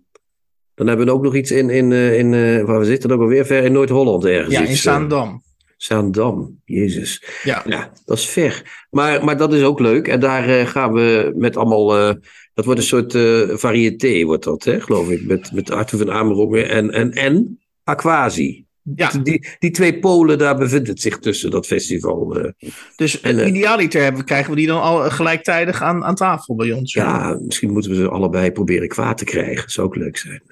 dan 0.75 0.87
hebben 0.87 1.07
we 1.07 1.13
ook 1.13 1.23
nog 1.23 1.35
iets 1.35 1.51
in, 1.51 1.71
in, 1.71 1.93
in 1.93 2.35
eh, 2.35 2.65
waar 2.65 2.79
we 2.79 2.85
zitten 2.85 3.11
ook 3.11 3.21
alweer 3.21 3.47
ver 3.47 3.65
in 3.65 3.73
Noord-Holland 3.73 4.25
ergens. 4.25 4.55
Ja, 4.55 4.61
in 4.61 4.77
Zaandam. 4.77 5.43
Zaandam, 5.85 6.61
jezus. 6.65 7.25
Ja. 7.43 7.63
Ja, 7.67 7.93
dat 8.05 8.19
is 8.19 8.27
ver. 8.29 8.87
Maar, 8.91 9.25
maar 9.25 9.37
dat 9.37 9.53
is 9.55 9.63
ook 9.63 9.81
leuk. 9.81 10.09
En 10.09 10.21
daar 10.21 10.49
eh, 10.49 10.67
gaan 10.67 10.93
we 10.93 11.33
met 11.37 11.57
allemaal. 11.57 11.99
eh, 11.99 12.15
dat 12.55 12.65
wordt 12.65 12.81
een 12.81 12.87
soort 12.87 13.15
eh 13.15 13.43
variété, 13.57 14.25
wordt 14.25 14.45
dat, 14.45 14.65
hè, 14.65 14.81
geloof 14.81 15.09
ik. 15.11 15.27
Met, 15.27 15.53
met 15.53 15.71
Arthur 15.71 15.99
van 15.99 16.11
Amerongen 16.13 16.69
en, 16.69 16.91
en, 16.91 17.11
en 17.13 17.59
Aquasi. 17.85 18.65
Ja, 18.97 19.11
Die, 19.23 19.47
die 19.59 19.71
twee 19.71 19.99
polen, 19.99 20.39
daar 20.39 20.57
bevindt 20.57 20.89
het 20.89 21.01
zich 21.01 21.19
tussen, 21.19 21.51
dat 21.51 21.67
festival. 21.67 22.53
dus 22.97 23.21
En, 23.21 23.47
idealiter 23.49 24.03
hebben, 24.03 24.25
krijgen 24.25 24.51
we 24.51 24.57
die 24.57 24.67
dan 24.67 24.81
al 24.83 25.11
gelijktijdig 25.11 25.83
aan, 25.83 26.05
aan 26.05 26.15
tafel 26.15 26.55
bij 26.55 26.73
ons. 26.73 26.93
ja, 26.93 27.39
misschien 27.43 27.73
moeten 27.73 27.91
we 27.91 27.97
ze 27.97 28.09
allebei 28.09 28.53
proberen 28.53 28.89
kwaad 28.89 29.19
te 29.19 29.25
krijgen. 29.25 29.57
Dat 29.57 29.71
zou 29.71 29.87
ook 29.87 29.97
leuk 29.97 30.17
zijn. 30.17 30.43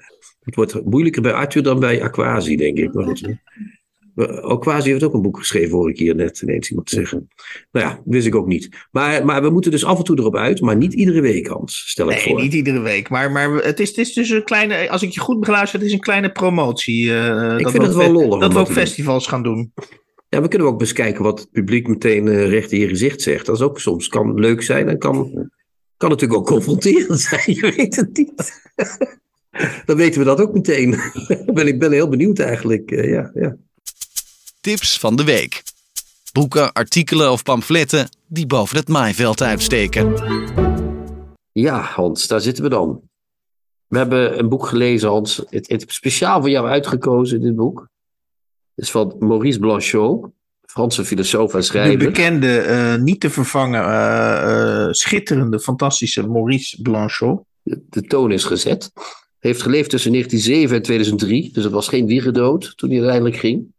Het 0.43 0.55
wordt 0.55 0.85
moeilijker 0.85 1.21
bij 1.21 1.33
Arthur 1.33 1.63
dan 1.63 1.79
bij 1.79 2.03
Aquasi, 2.03 2.55
denk 2.55 2.77
ik. 2.77 2.93
Maar 2.93 3.03
goed. 3.05 3.27
Aquasi 4.41 4.89
heeft 4.91 5.03
ook 5.03 5.13
een 5.13 5.21
boek 5.21 5.37
geschreven, 5.37 5.77
hoor 5.77 5.89
ik 5.89 5.97
hier 5.97 6.15
net 6.15 6.41
ineens 6.41 6.69
iemand 6.69 6.89
zeggen. 6.89 7.27
Nou 7.71 7.85
ja, 7.85 8.01
wist 8.05 8.27
ik 8.27 8.35
ook 8.35 8.47
niet. 8.47 8.69
Maar, 8.91 9.25
maar 9.25 9.41
we 9.41 9.49
moeten 9.49 9.71
dus 9.71 9.85
af 9.85 9.97
en 9.97 10.03
toe 10.03 10.17
erop 10.19 10.35
uit, 10.35 10.61
maar 10.61 10.75
niet 10.77 10.93
iedere 10.93 11.21
week, 11.21 11.47
Hans, 11.47 11.83
stel 11.89 12.09
ik 12.09 12.15
Nee, 12.15 12.23
voor. 12.23 12.41
niet 12.41 12.53
iedere 12.53 12.79
week. 12.79 13.09
Maar, 13.09 13.31
maar 13.31 13.53
het, 13.53 13.79
is, 13.79 13.87
het 13.89 13.97
is 13.97 14.13
dus 14.13 14.29
een 14.29 14.43
kleine, 14.43 14.89
als 14.89 15.03
ik 15.03 15.09
je 15.11 15.19
goed 15.19 15.39
beluister, 15.39 15.79
het 15.79 15.87
is 15.87 15.93
een 15.93 15.99
kleine 15.99 16.31
promotie. 16.31 17.13
eh, 17.13 17.57
Ik 17.57 17.63
dat 17.63 17.71
vind 17.71 17.83
we 17.83 17.89
het 17.89 17.97
wel 17.97 18.11
lollig 18.11 18.39
Dat 18.39 18.53
we 18.53 18.59
ook 18.59 18.65
doen. 18.65 18.75
festivals 18.75 19.27
gaan 19.27 19.43
doen. 19.43 19.73
Ja, 20.29 20.41
we 20.41 20.47
kunnen 20.47 20.67
ook 20.67 20.79
best 20.79 20.93
kijken 20.93 21.23
wat 21.23 21.39
het 21.39 21.51
publiek 21.51 21.87
meteen 21.87 22.27
eh, 22.27 22.49
recht 22.49 22.71
in 22.71 22.79
je 22.79 22.87
gezicht 22.87 23.21
zegt. 23.21 23.45
Dat 23.45 23.55
is 23.55 23.61
ook 23.61 23.79
soms 23.79 24.07
kan 24.07 24.39
leuk 24.39 24.61
zijn 24.61 24.89
en 24.89 24.97
kan, 24.97 25.49
kan 25.97 26.09
natuurlijk 26.09 26.39
ook 26.39 26.47
confronterend 26.47 27.19
zijn. 27.29 27.41
Je 27.45 27.73
weet 27.77 27.95
het 27.95 28.17
niet. 28.17 28.61
Dan 29.85 29.97
weten 29.97 30.19
we 30.19 30.25
dat 30.25 30.41
ook 30.41 30.53
meteen. 30.53 30.95
ben 31.53 31.67
ik 31.67 31.79
ben 31.79 31.91
heel 31.91 32.09
benieuwd 32.09 32.39
eigenlijk. 32.39 32.91
eh, 32.91 33.09
ja, 33.11 33.31
ja. 33.33 33.55
Tips 34.63 34.99
van 34.99 35.15
de 35.15 35.23
week. 35.23 35.63
Boeken, 36.33 36.73
artikelen 36.73 37.31
of 37.31 37.43
pamfletten 37.43 38.09
die 38.27 38.45
boven 38.45 38.77
het 38.77 38.87
maaiveld 38.87 39.41
uitsteken. 39.41 40.13
ja, 41.51 41.81
Hans, 41.81 42.27
daar 42.27 42.41
zitten 42.41 42.63
we 42.63 42.69
dan. 42.69 43.01
We 43.87 43.97
hebben 43.97 44.39
een 44.39 44.49
boek 44.49 44.67
gelezen, 44.67 45.09
Hans. 45.09 45.37
Het, 45.49 45.69
het 45.69 45.87
is 45.87 45.95
speciaal 45.95 46.39
voor 46.41 46.49
jou 46.49 46.67
uitgekozen, 46.67 47.41
dit 47.41 47.55
boek. 47.55 47.87
Het 48.75 48.85
is 48.85 48.91
van 48.91 49.15
Maurice 49.19 49.59
Blanchot, 49.59 50.27
Franse 50.61 51.05
filosoof 51.05 51.53
en 51.53 51.59
De 51.59 51.65
schrijver. 51.65 51.97
bekende, 51.97 52.57
eh, 52.57 52.95
niet 52.95 53.19
te 53.19 53.29
vervangen, 53.29 53.83
eh, 53.83 54.83
eh, 54.83 54.91
schitterende, 54.91 55.59
fantastische 55.59 56.27
Maurice 56.27 56.81
Blanchot. 56.81 57.43
de, 57.61 57.83
de 57.89 58.01
toon 58.01 58.31
is 58.31 58.43
gezet. 58.43 58.91
Heeft 59.39 59.61
geleefd 59.61 59.89
tussen 59.89 60.11
1907 60.11 60.75
en 60.75 60.81
2003, 60.81 61.51
dus 61.53 61.63
het 61.63 61.73
was 61.73 61.87
geen 61.87 62.05
wiegendood 62.05 62.73
toen 62.77 62.89
hij 62.89 62.97
uiteindelijk 62.97 63.37
ging. 63.37 63.72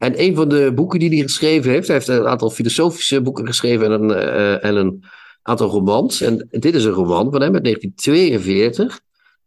En 0.00 0.20
een 0.20 0.34
van 0.34 0.48
de 0.48 0.72
boeken 0.74 0.98
die 0.98 1.08
hij 1.08 1.18
geschreven 1.18 1.70
heeft, 1.70 1.86
hij 1.86 1.96
heeft 1.96 2.08
een 2.08 2.26
aantal 2.26 2.50
filosofische 2.50 3.20
boeken 3.20 3.46
geschreven 3.46 3.86
en 3.86 3.92
een, 3.92 4.10
eh, 4.10 4.64
en 4.64 4.76
een 4.76 5.04
aantal 5.42 5.68
romans. 5.68 6.20
En 6.20 6.48
dit 6.50 6.74
is 6.74 6.84
een 6.84 6.92
roman 6.92 7.30
van 7.30 7.40
hem 7.40 7.54
uit 7.54 7.62
1942, 7.62 9.00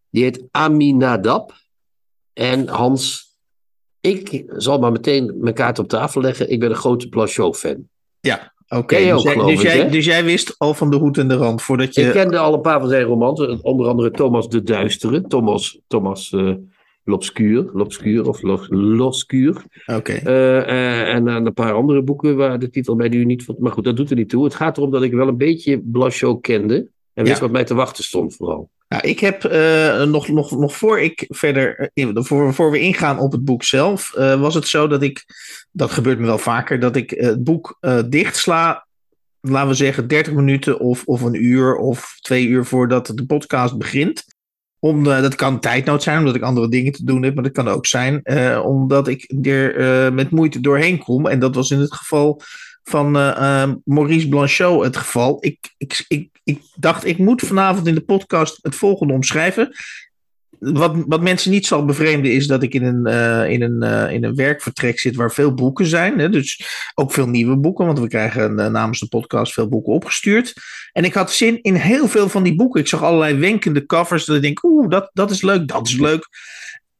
die 0.09 0.23
heet 0.23 0.43
Aminadab. 0.51 1.53
En 2.33 2.67
Hans, 2.67 3.31
ik 4.01 4.43
zal 4.47 4.79
maar 4.79 4.91
meteen 4.91 5.33
mijn 5.39 5.53
kaart 5.53 5.79
op 5.79 5.87
tafel 5.87 6.21
leggen. 6.21 6.49
Ik 6.49 6.59
ben 6.59 6.69
een 6.69 6.75
grote 6.75 7.09
Blanchot-fan. 7.09 7.87
Oké, 8.67 8.85
Ken 8.85 9.01
je 9.01 9.13
dus, 9.13 9.23
jij, 9.23 9.35
dus, 9.35 9.51
ik, 9.51 9.61
jij, 9.61 9.89
dus 9.89 10.05
jij 10.05 10.23
wist 10.23 10.55
al 10.57 10.73
van 10.73 10.89
de 10.89 10.97
hoed 10.97 11.17
en 11.17 11.27
de 11.27 11.35
rand 11.35 11.61
voordat 11.61 11.95
je. 11.95 12.01
Ik 12.01 12.11
kende 12.11 12.37
al 12.37 12.53
een 12.53 12.61
paar 12.61 12.79
van 12.79 12.89
zijn 12.89 13.03
romans, 13.03 13.61
onder 13.61 13.87
andere 13.87 14.11
Thomas 14.11 14.49
de 14.49 14.63
Duistere, 14.63 15.21
Thomas, 15.21 15.79
Thomas 15.87 16.31
eh 16.31 16.53
L'Obscur, 17.03 17.69
L'Obscur 17.73 18.27
of 18.27 18.41
Lo- 18.41 18.65
L'Oscur. 18.69 19.63
Oké. 19.85 20.13
Eh, 20.13 20.57
eh, 20.57 21.13
en 21.15 21.27
een 21.27 21.53
paar 21.53 21.73
andere 21.73 22.01
boeken 22.03 22.35
waar 22.35 22.59
de 22.59 22.69
titel 22.69 22.95
mij 22.95 23.07
nu 23.09 23.25
niet 23.25 23.43
van. 23.43 23.55
Maar 23.59 23.71
goed, 23.71 23.83
dat 23.83 23.97
doet 23.97 24.09
er 24.09 24.15
niet 24.15 24.29
toe. 24.29 24.43
Het 24.43 24.55
gaat 24.55 24.77
erom 24.77 24.91
dat 24.91 25.03
ik 25.03 25.13
wel 25.13 25.27
een 25.27 25.37
beetje 25.37 25.81
Blanchot 25.83 26.41
kende. 26.41 26.87
En 27.13 27.23
wist 27.23 27.35
Ja. 27.35 27.41
wat 27.41 27.51
mij 27.51 27.63
te 27.63 27.73
wachten 27.73 28.03
stond, 28.03 28.35
vooral. 28.35 28.69
Nou, 28.87 29.07
ik 29.07 29.19
heb 29.19 29.43
eh, 29.43 30.03
nog, 30.03 30.27
nog, 30.27 30.51
nog 30.51 30.75
voor 30.77 30.99
ik 30.99 31.25
verder, 31.29 31.91
voor, 32.13 32.53
voor 32.53 32.71
we 32.71 32.79
ingaan 32.79 33.19
op 33.19 33.31
het 33.31 33.45
boek 33.45 33.63
zelf, 33.63 34.11
was 34.15 34.55
het 34.55 34.67
zo 34.67 34.87
dat 34.87 35.01
ik, 35.01 35.23
dat 35.71 35.91
gebeurt 35.91 36.19
me 36.19 36.25
wel 36.25 36.37
vaker, 36.37 36.79
dat 36.79 36.95
ik 36.95 37.09
het 37.09 37.43
boek 37.43 37.77
eh 37.79 37.99
dichtsla, 38.09 38.87
laten 39.41 39.69
we 39.69 39.73
zeggen 39.75 40.07
30 40.07 40.33
minuten 40.33 40.79
of, 40.79 41.03
of 41.05 41.21
een 41.21 41.43
uur 41.45 41.75
of 41.75 42.17
twee 42.21 42.47
uur 42.47 42.65
voordat 42.65 43.11
de 43.15 43.25
podcast 43.25 43.77
begint. 43.77 44.25
Om, 44.83 45.07
eh, 45.07 45.21
dat 45.21 45.35
kan 45.35 45.59
tijdnood 45.59 46.03
zijn, 46.03 46.19
omdat 46.19 46.35
ik 46.35 46.41
andere 46.41 46.69
dingen 46.69 46.91
te 46.91 47.05
doen 47.05 47.23
heb, 47.23 47.33
maar 47.33 47.43
dat 47.43 47.51
kan 47.51 47.67
ook 47.67 47.85
zijn 47.85 48.23
eh, 48.23 48.61
omdat 48.65 49.07
ik 49.07 49.33
er 49.41 49.75
eh, 49.75 50.11
met 50.11 50.29
moeite 50.29 50.59
doorheen 50.59 50.97
kom. 50.97 51.27
En 51.27 51.39
dat 51.39 51.55
was 51.55 51.71
in 51.71 51.79
het 51.79 51.93
geval 51.93 52.41
van 52.83 53.15
eh, 53.15 53.61
eh, 53.61 53.71
Maurice 53.83 54.27
Blanchot 54.27 54.83
het 54.83 54.97
geval. 54.97 55.37
Ik, 55.39 55.73
ik, 55.77 56.05
ik, 56.07 56.29
ik 56.43 56.61
dacht, 56.75 57.05
ik 57.05 57.17
moet 57.17 57.41
vanavond 57.41 57.87
in 57.87 57.95
de 57.95 58.03
podcast 58.03 58.59
het 58.61 58.75
volgende 58.75 59.13
omschrijven. 59.13 59.75
Wat, 60.59 60.95
wat 61.07 61.21
mensen 61.21 61.51
niet 61.51 61.65
zal 61.65 61.85
bevreemden 61.85 62.31
is 62.31 62.47
dat 62.47 62.63
ik 62.63 62.73
in 62.73 62.83
een, 62.83 63.05
eh, 63.05 63.49
in, 63.49 63.61
een, 63.61 63.83
eh, 63.83 64.13
in 64.13 64.23
een 64.23 64.35
werkvertrek 64.35 64.99
zit 64.99 65.15
waar 65.15 65.31
veel 65.31 65.53
boeken 65.53 65.85
zijn. 65.85 66.19
Hè? 66.19 66.29
Dus 66.29 66.65
ook 66.95 67.11
veel 67.11 67.27
nieuwe 67.27 67.57
boeken, 67.57 67.85
want 67.85 67.99
we 67.99 68.07
krijgen 68.07 68.59
eh, 68.59 68.67
namens 68.67 68.99
de 68.99 69.07
podcast 69.07 69.53
veel 69.53 69.67
boeken 69.67 69.93
opgestuurd. 69.93 70.53
En 70.91 71.03
ik 71.03 71.13
had 71.13 71.31
zin 71.31 71.61
in 71.61 71.75
heel 71.75 72.07
veel 72.07 72.29
van 72.29 72.43
die 72.43 72.55
boeken. 72.55 72.81
Ik 72.81 72.87
zag 72.87 73.01
allerlei 73.03 73.35
wenkende 73.35 73.85
covers 73.85 74.25
dat 74.25 74.35
ik 74.35 74.41
denk, 74.41 74.63
oeh, 74.63 74.89
dat, 74.89 75.09
dat 75.13 75.31
is 75.31 75.41
leuk, 75.41 75.67
dat 75.67 75.87
is 75.87 75.97
leuk. 75.97 76.27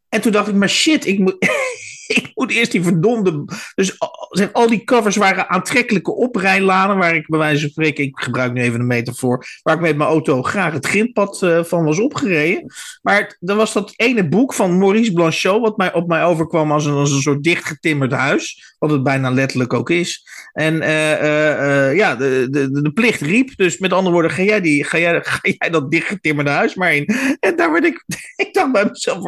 En 0.10 0.22
toen 0.22 0.32
dacht 0.32 0.48
ik, 0.48 0.56
maar 0.56 0.70
shit, 0.70 1.06
ik 1.06 1.20
moet, 1.20 1.36
ik 2.08 2.32
moet 2.34 2.52
eerst 2.52 2.72
die 2.72 2.84
verdomde. 2.84 3.46
Dus 3.76 3.98
zeg, 4.30 4.54
al 4.54 4.68
die 4.68 4.84
covers 4.84 5.16
waren 5.16 5.50
aantrekkelijke 5.50 6.16
oprijlanen. 6.16 6.98
Waar 6.98 7.16
ik 7.16 7.28
bij 7.28 7.40
wijze 7.40 7.62
van 7.62 7.70
spreken, 7.70 8.04
ik 8.04 8.20
gebruik 8.20 8.54
nu 8.54 8.62
even 8.62 8.80
een 8.80 8.88
metafoor. 8.88 9.46
Waar 9.62 9.76
ik 9.76 9.82
met 9.82 9.98
mijn 9.98 10.10
auto 10.10 10.44
graag 10.44 10.74
het 10.74 10.86
grindpad 10.86 11.42
uh, 11.42 11.64
van 11.64 11.84
was 11.84 12.00
opgereden. 12.00 12.72
Maar 13.02 13.38
dan 13.40 13.58
was 13.58 13.74
dat 13.74 13.94
ene 13.96 14.28
boek 14.28 14.54
van 14.54 14.78
Maurice 14.78 15.14
Blanchot. 15.14 15.62
Wat 15.62 15.78
mij, 15.78 15.94
op 15.94 16.08
mij 16.08 16.26
overkwam 16.26 16.72
als 16.72 16.86
een, 16.86 16.94
als 16.94 17.12
een 17.12 17.22
soort 17.22 17.44
dichtgetimmerd 17.44 18.12
huis. 18.12 18.76
Wat 18.80 18.92
het 18.92 19.04
bijna 19.04 19.32
letterlijk 19.32 19.74
ook 19.74 19.90
is. 19.90 20.28
En 20.54 20.74
uh, 20.74 21.96
ja, 21.96 22.16
de, 22.16 22.48
de, 22.50 22.82
de 22.82 22.92
plicht 22.92 23.22
riep. 23.22 23.56
Dus 23.56 23.78
met 23.78 23.94
andere 23.94 24.14
woorden, 24.14 24.32
ga 24.32 24.42
jij, 24.42 24.62
die, 24.62 24.84
ga 24.84 24.98
jij, 24.98 25.24
ga 25.24 25.40
jij 25.42 25.70
dat 25.70 25.92
dichtgetimmerde 25.92 26.52
huis 26.52 26.76
maar 26.76 26.96
in. 26.96 27.06
En 27.40 27.56
daar 27.56 27.72
werd 27.72 27.86
ik. 27.86 28.04
Ik 28.36 28.54
dacht 28.54 28.72
bij 28.72 28.86
mezelf: 28.86 29.24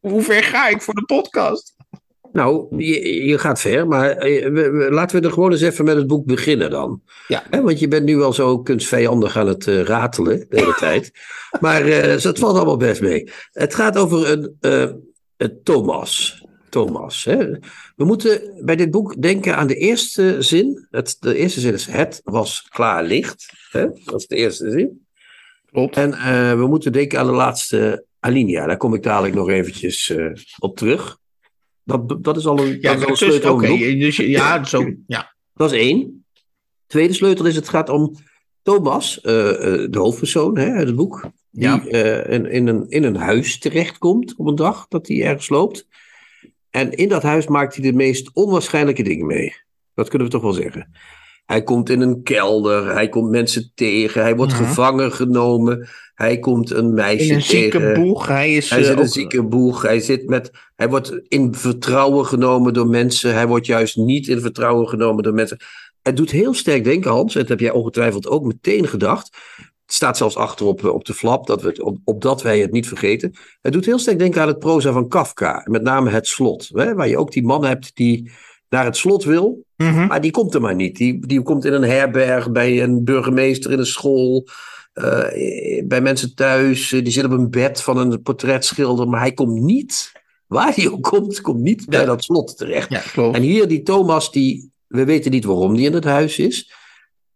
hoe 0.00 0.22
ver 0.22 0.42
ga 0.42 0.68
ik 0.68 0.82
voor 0.82 0.94
de 0.94 1.04
podcast? 1.04 1.76
Nou, 2.32 2.76
je, 2.84 3.24
je, 3.24 3.38
gaat 3.38 3.60
ver, 3.60 3.88
maar 3.88 4.10
eh, 4.10 4.90
laten 4.90 5.20
we 5.20 5.26
er 5.26 5.32
gewoon 5.32 5.52
eens 5.52 5.60
even 5.60 5.84
met 5.84 5.96
het 5.96 6.06
boek 6.06 6.26
beginnen 6.26 6.70
dan. 6.70 7.02
Ja. 7.28 7.44
want 7.50 7.78
je 7.78 7.88
bent 7.88 8.04
nu 8.04 8.22
al 8.22 8.32
zo 8.32 8.58
kunstvijandig 8.58 9.36
aan 9.36 9.46
het 9.46 9.66
uh, 9.66 9.82
ratelen 9.82 10.46
de 10.48 10.60
hele 10.60 10.74
tijd. 10.88 11.10
Maar 11.60 11.86
uh, 11.86 11.96
het 11.96 12.38
valt 12.38 12.56
allemaal 12.56 12.76
best 12.76 13.00
mee. 13.00 13.30
Het 13.52 13.74
gaat 13.74 13.96
over 13.96 14.30
een, 14.30 14.56
uh, 14.60 15.48
Thomas. 15.62 16.42
Thomas. 16.68 17.24
Hè? 17.24 17.50
We 17.96 18.04
moeten 18.04 18.62
bij 18.64 18.76
dit 18.76 18.90
boek 18.90 19.22
denken 19.22 19.56
aan 19.56 19.66
de 19.66 19.76
eerste 19.76 20.36
zin. 20.38 20.86
Het, 20.90 21.16
de 21.20 21.36
eerste 21.36 21.60
zin 21.60 21.72
is: 21.72 21.86
Het 21.86 22.20
was 22.24 22.66
klaar 22.68 23.04
licht. 23.04 23.52
Hè? 23.70 23.86
Dat 24.04 24.20
is 24.20 24.26
de 24.26 24.36
eerste 24.36 24.70
zin. 24.70 25.06
Klopt. 25.70 25.96
En 25.96 26.10
we 26.58 26.66
moeten 26.66 26.92
denken 26.92 27.18
aan 27.18 27.26
de 27.26 27.32
laatste 27.32 28.04
alinea. 28.20 28.66
Daar 28.66 28.76
kom 28.76 28.94
ik 28.94 29.02
dadelijk 29.02 29.34
nog 29.34 29.48
eventjes 29.48 30.14
op 30.58 30.76
terug. 30.76 31.18
Dat, 31.88 32.24
dat 32.24 32.36
is 32.36 32.46
al 32.46 32.58
een, 32.58 32.78
ja, 32.80 32.94
dat 32.94 32.98
is 32.98 33.04
al 33.04 33.10
een 33.10 33.16
sleutel. 33.16 33.54
Oké, 33.54 33.96
dus 33.96 34.16
ja, 34.16 34.64
zo, 34.64 34.92
ja. 35.06 35.34
Dat 35.54 35.72
is 35.72 35.78
één. 35.78 36.24
Tweede 36.86 37.12
sleutel 37.12 37.46
is: 37.46 37.56
het 37.56 37.68
gaat 37.68 37.88
om 37.88 38.14
Thomas, 38.62 39.20
uh, 39.22 39.34
uh, 39.34 39.50
de 39.90 39.98
hoofdpersoon 39.98 40.58
hè, 40.58 40.70
uit 40.70 40.86
het 40.86 40.96
boek. 40.96 41.30
Die 41.50 41.62
ja. 41.62 41.84
uh, 41.84 42.32
in, 42.34 42.50
in, 42.50 42.66
een, 42.66 42.88
in 42.88 43.04
een 43.04 43.16
huis 43.16 43.58
terechtkomt 43.58 44.34
op 44.36 44.46
een 44.46 44.54
dag 44.54 44.88
dat 44.88 45.08
hij 45.08 45.22
ergens 45.22 45.48
loopt. 45.48 45.86
En 46.70 46.92
in 46.92 47.08
dat 47.08 47.22
huis 47.22 47.46
maakt 47.46 47.74
hij 47.74 47.90
de 47.90 47.96
meest 47.96 48.30
onwaarschijnlijke 48.32 49.02
dingen 49.02 49.26
mee. 49.26 49.54
Dat 49.94 50.08
kunnen 50.08 50.28
we 50.28 50.32
toch 50.32 50.42
wel 50.42 50.52
zeggen. 50.52 50.92
Hij 51.48 51.62
komt 51.62 51.90
in 51.90 52.00
een 52.00 52.22
kelder, 52.22 52.92
hij 52.92 53.08
komt 53.08 53.30
mensen 53.30 53.72
tegen, 53.74 54.22
hij 54.22 54.36
wordt 54.36 54.52
gevangen 54.52 55.12
genomen, 55.12 55.88
hij 56.14 56.38
komt 56.38 56.70
een 56.70 56.94
meisje 56.94 57.28
in 57.28 57.34
een 57.34 57.42
tegen. 57.42 57.80
zieke 57.80 58.00
boeg, 58.00 58.26
hij 58.26 58.54
is 58.54 58.70
hij 58.70 58.82
zit 58.82 58.92
in 58.92 58.98
een 58.98 59.08
zieke 59.08 59.42
boeg, 59.42 59.82
hij, 59.82 60.00
zit 60.00 60.28
met, 60.28 60.50
hij 60.76 60.88
wordt 60.88 61.20
in 61.28 61.54
vertrouwen 61.54 62.26
genomen 62.26 62.72
door 62.72 62.86
mensen, 62.86 63.34
hij 63.34 63.46
wordt 63.46 63.66
juist 63.66 63.96
niet 63.96 64.28
in 64.28 64.40
vertrouwen 64.40 64.88
genomen 64.88 65.22
door 65.22 65.34
mensen. 65.34 65.58
Het 66.02 66.16
doet 66.16 66.30
heel 66.30 66.54
sterk 66.54 66.84
denken, 66.84 67.10
Hans, 67.10 67.34
en 67.34 67.40
dat 67.40 67.48
heb 67.48 67.60
jij 67.60 67.70
ongetwijfeld 67.70 68.28
ook 68.28 68.44
meteen 68.44 68.88
gedacht. 68.88 69.36
Het 69.56 69.96
staat 69.96 70.16
zelfs 70.16 70.36
achterop 70.36 70.84
op 70.84 71.04
de 71.04 71.14
flap, 71.14 71.46
dat 71.46 71.62
we 71.62 71.68
het, 71.68 71.80
op, 71.80 71.98
opdat 72.04 72.42
wij 72.42 72.58
het 72.58 72.72
niet 72.72 72.88
vergeten. 72.88 73.34
Het 73.60 73.72
doet 73.72 73.86
heel 73.86 73.98
sterk 73.98 74.18
denken 74.18 74.42
aan 74.42 74.48
het 74.48 74.58
proza 74.58 74.92
van 74.92 75.08
Kafka, 75.08 75.62
met 75.64 75.82
name 75.82 76.10
het 76.10 76.26
slot, 76.26 76.68
hè, 76.72 76.94
waar 76.94 77.08
je 77.08 77.18
ook 77.18 77.32
die 77.32 77.46
man 77.46 77.64
hebt 77.64 77.90
die 77.94 78.30
naar 78.68 78.84
het 78.84 78.96
slot 78.96 79.24
wil, 79.24 79.64
mhm. 79.76 80.06
maar 80.06 80.20
die 80.20 80.30
komt 80.30 80.54
er 80.54 80.60
maar 80.60 80.74
niet. 80.74 80.96
Die, 80.96 81.26
die 81.26 81.42
komt 81.42 81.64
in 81.64 81.72
een 81.72 81.82
herberg, 81.82 82.50
bij 82.50 82.82
een 82.82 83.04
burgemeester 83.04 83.70
in 83.72 83.78
een 83.78 83.86
school, 83.86 84.46
uh, 84.94 85.84
bij 85.84 86.00
mensen 86.00 86.34
thuis. 86.34 86.88
Die 86.88 87.10
zit 87.10 87.24
op 87.24 87.30
een 87.30 87.50
bed 87.50 87.82
van 87.82 87.96
een 87.98 88.22
portretschilder, 88.22 89.08
maar 89.08 89.20
hij 89.20 89.32
komt 89.32 89.60
niet, 89.60 90.12
waar 90.46 90.74
hij 90.74 90.90
ook 90.90 91.02
komt, 91.02 91.40
komt 91.40 91.60
niet 91.60 91.86
bij 91.86 92.04
dat 92.04 92.24
slot 92.24 92.56
terecht. 92.56 93.12
Ja, 93.14 93.32
en 93.32 93.42
hier 93.42 93.68
die 93.68 93.82
Thomas, 93.82 94.32
die, 94.32 94.70
we 94.86 95.04
weten 95.04 95.30
niet 95.30 95.44
waarom 95.44 95.76
die 95.76 95.86
in 95.86 95.94
het 95.94 96.04
huis 96.04 96.38
is. 96.38 96.72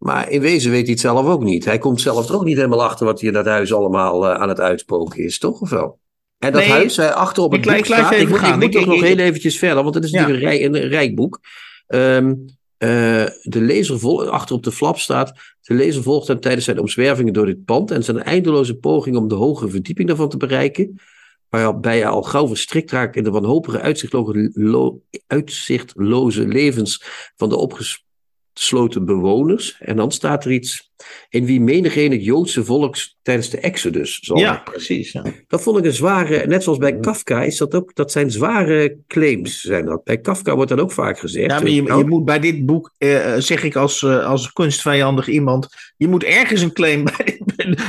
Maar 0.03 0.31
in 0.31 0.41
wezen 0.41 0.71
weet 0.71 0.83
hij 0.83 0.91
het 0.91 1.01
zelf 1.01 1.27
ook 1.27 1.43
niet. 1.43 1.65
Hij 1.65 1.79
komt 1.79 2.01
zelf 2.01 2.29
er 2.29 2.35
ook 2.35 2.45
niet 2.45 2.57
helemaal 2.57 2.83
achter 2.83 3.07
wat 3.07 3.21
hij 3.21 3.29
in 3.29 3.35
dat 3.35 3.47
huis 3.47 3.75
allemaal 3.75 4.25
uh, 4.25 4.35
aan 4.35 4.49
het 4.49 4.61
uitspoken 4.61 5.25
is, 5.25 5.39
toch? 5.39 5.61
Of 5.61 5.71
wel? 5.71 5.99
En 6.43 6.53
dat 6.53 6.65
huis 6.65 6.99
uh, 6.99 7.11
achter 7.11 7.43
op 7.43 7.53
het 7.53 7.61
boek 7.61 7.85
staat. 7.85 8.13
Ik, 8.13 8.29
ik, 8.29 8.57
moet 8.57 8.73
toch 8.73 8.87
nog 8.87 9.01
heel 9.01 9.17
eventjes 9.17 9.59
verder, 9.59 9.83
want 9.83 9.95
het 9.95 10.05
is 10.05 10.11
natuurlijk 10.11 10.43
een, 10.43 10.49
rij, 10.49 10.65
een, 10.65 10.89
rijk 10.89 11.15
boek. 11.15 11.41
Um, 11.89 12.45
uh, 12.79 12.89
de 13.43 13.61
lezer 13.61 13.99
vol, 13.99 14.29
achter 14.29 14.57
op 14.57 14.63
de 14.63 14.73
flap 14.73 14.99
staat. 14.99 15.33
De 15.61 15.75
lezer 15.75 16.03
volgt 16.03 16.29
hem 16.29 16.41
tijdens 16.41 16.65
zijn 16.65 16.79
omzwervingen 16.79 17.33
door 17.33 17.47
dit 17.47 17.65
pand 17.65 17.91
en 17.91 18.05
zijn 18.05 18.23
eindeloze 18.23 18.75
poging 18.75 19.17
om 19.17 19.29
de 19.29 19.35
hogere 19.35 19.71
verdieping 19.71 20.09
daarvan 20.09 20.29
te 20.29 20.37
bereiken. 20.37 21.01
Waarbij 21.49 21.99
hij 21.99 22.09
al 22.09 22.23
gauw 22.23 22.49
verstrikt 22.49 22.91
raakt 22.91 23.17
in 23.17 23.25
de 23.25 23.31
wanhopige 23.31 23.81
uitzichtloze, 23.81 25.01
uitzichtloze 25.27 26.47
levens 26.49 27.05
van 27.37 27.49
de 27.49 27.57
opgesloten 27.57 29.05
bewoners. 29.05 29.77
En 29.79 29.97
dan 29.97 30.13
staat 30.13 30.45
er 30.45 30.53
iets 30.53 30.92
in 31.29 31.45
wie 31.45 31.61
menigeen 31.61 32.13
het 32.13 32.25
Joodse 32.25 32.65
volk 32.65 32.97
tijdens 33.23 33.51
de 33.51 33.59
Exodus 33.59 34.19
zal 34.21 34.39
Ja, 34.39 34.63
precies. 34.65 35.13
Ja. 35.13 35.25
Dat 35.49 35.63
vond 35.63 35.79
ik 35.79 35.85
een 35.85 35.93
zware, 35.93 36.47
net 36.47 36.63
zoals 36.63 36.79
bij 36.79 36.99
Kafka 36.99 37.43
is 37.43 37.57
dat 37.57 37.75
ook, 37.75 37.95
dat 37.95 38.13
zijn 38.13 38.31
zware 38.31 38.97
claims. 39.07 39.61
Zijn 39.61 39.85
dat. 39.85 40.05
Bij 40.05 40.19
Kafka 40.19 40.55
wordt 40.55 40.71
dat 40.71 40.81
ook 40.81 40.93
vaak 40.93 41.19
gezegd. 41.19 41.51
Ja, 41.51 41.61
maar 41.61 41.69
je, 41.69 41.83
je 41.83 42.05
moet 42.07 42.25
bij 42.25 42.39
dit 42.39 42.67
boek, 42.67 42.93
eh, 42.99 43.35
zeg 43.39 43.63
ik 43.63 43.77
als, 43.77 44.03
uh, 44.03 44.27
als 44.27 44.53
kunstvijandig 44.53 45.29
iemand, 45.29 45.69
je 45.97 46.09
moet 46.09 46.25
ergens 46.25 46.63
een 46.63 46.73
claim 46.73 47.05
bij. 47.17 47.41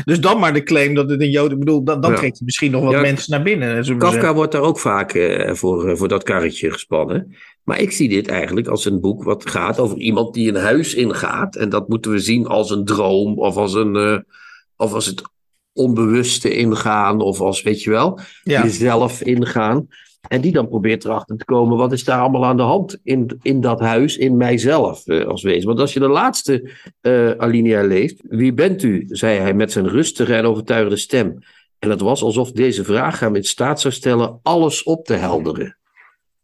Dus 0.05 0.19
dan 0.19 0.39
maar 0.39 0.53
de 0.53 0.63
claim 0.63 0.93
dat 0.93 1.09
het 1.09 1.21
een 1.21 1.29
Jood, 1.29 1.51
ik 1.51 1.59
bedoel, 1.59 1.83
dan, 1.83 2.01
dan 2.01 2.11
ja. 2.11 2.17
trekt 2.17 2.37
je 2.37 2.45
misschien 2.45 2.71
nog 2.71 2.83
wat 2.83 2.93
ja, 2.93 3.01
mensen 3.01 3.31
naar 3.31 3.43
binnen. 3.43 3.97
Kafka 3.97 4.33
wordt 4.33 4.51
daar 4.51 4.61
ook 4.61 4.79
vaak 4.79 5.13
uh, 5.13 5.53
voor, 5.53 5.97
voor 5.97 6.07
dat 6.07 6.23
karretje 6.23 6.71
gespannen. 6.71 7.35
Maar 7.63 7.79
ik 7.79 7.91
zie 7.91 8.09
dit 8.09 8.27
eigenlijk 8.27 8.67
als 8.67 8.85
een 8.85 9.01
boek 9.01 9.23
wat 9.23 9.49
gaat 9.49 9.79
over 9.79 9.97
iemand 9.97 10.33
die 10.33 10.49
een 10.49 10.61
huis 10.61 10.93
ingaat. 10.93 11.55
En 11.55 11.69
dat 11.69 11.87
moeten 11.87 12.11
we 12.11 12.19
zien 12.19 12.47
als 12.47 12.69
een 12.69 12.85
droom 12.85 13.02
of 13.11 13.57
als, 13.57 13.73
een, 13.73 13.95
uh, 13.95 14.17
of 14.75 14.93
als 14.93 15.05
het 15.05 15.21
onbewuste 15.73 16.55
ingaan 16.55 17.21
of 17.21 17.41
als, 17.41 17.61
weet 17.61 17.83
je 17.83 17.89
wel, 17.89 18.19
ja. 18.43 18.63
jezelf 18.63 19.21
ingaan. 19.21 19.87
En 20.27 20.41
die 20.41 20.51
dan 20.51 20.67
probeert 20.67 21.05
erachter 21.05 21.37
te 21.37 21.45
komen, 21.45 21.77
wat 21.77 21.91
is 21.91 22.03
daar 22.03 22.19
allemaal 22.19 22.45
aan 22.45 22.57
de 22.57 22.63
hand 22.63 22.99
in, 23.03 23.39
in 23.41 23.61
dat 23.61 23.79
huis, 23.79 24.17
in 24.17 24.37
mijzelf 24.37 25.07
uh, 25.07 25.25
als 25.25 25.43
wezen. 25.43 25.67
Want 25.67 25.79
als 25.79 25.93
je 25.93 25.99
de 25.99 26.07
laatste 26.07 26.71
uh, 27.01 27.31
alinea 27.31 27.83
leest, 27.83 28.21
wie 28.27 28.53
bent 28.53 28.83
u, 28.83 29.05
zei 29.07 29.39
hij 29.39 29.53
met 29.53 29.71
zijn 29.71 29.87
rustige 29.87 30.35
en 30.35 30.45
overtuigende 30.45 30.97
stem. 30.97 31.37
En 31.79 31.89
het 31.89 32.01
was 32.01 32.23
alsof 32.23 32.51
deze 32.51 32.83
vraag 32.83 33.19
hem 33.19 33.35
in 33.35 33.43
staat 33.43 33.81
zou 33.81 33.93
stellen 33.93 34.39
alles 34.43 34.83
op 34.83 35.05
te 35.05 35.13
helderen. 35.13 35.77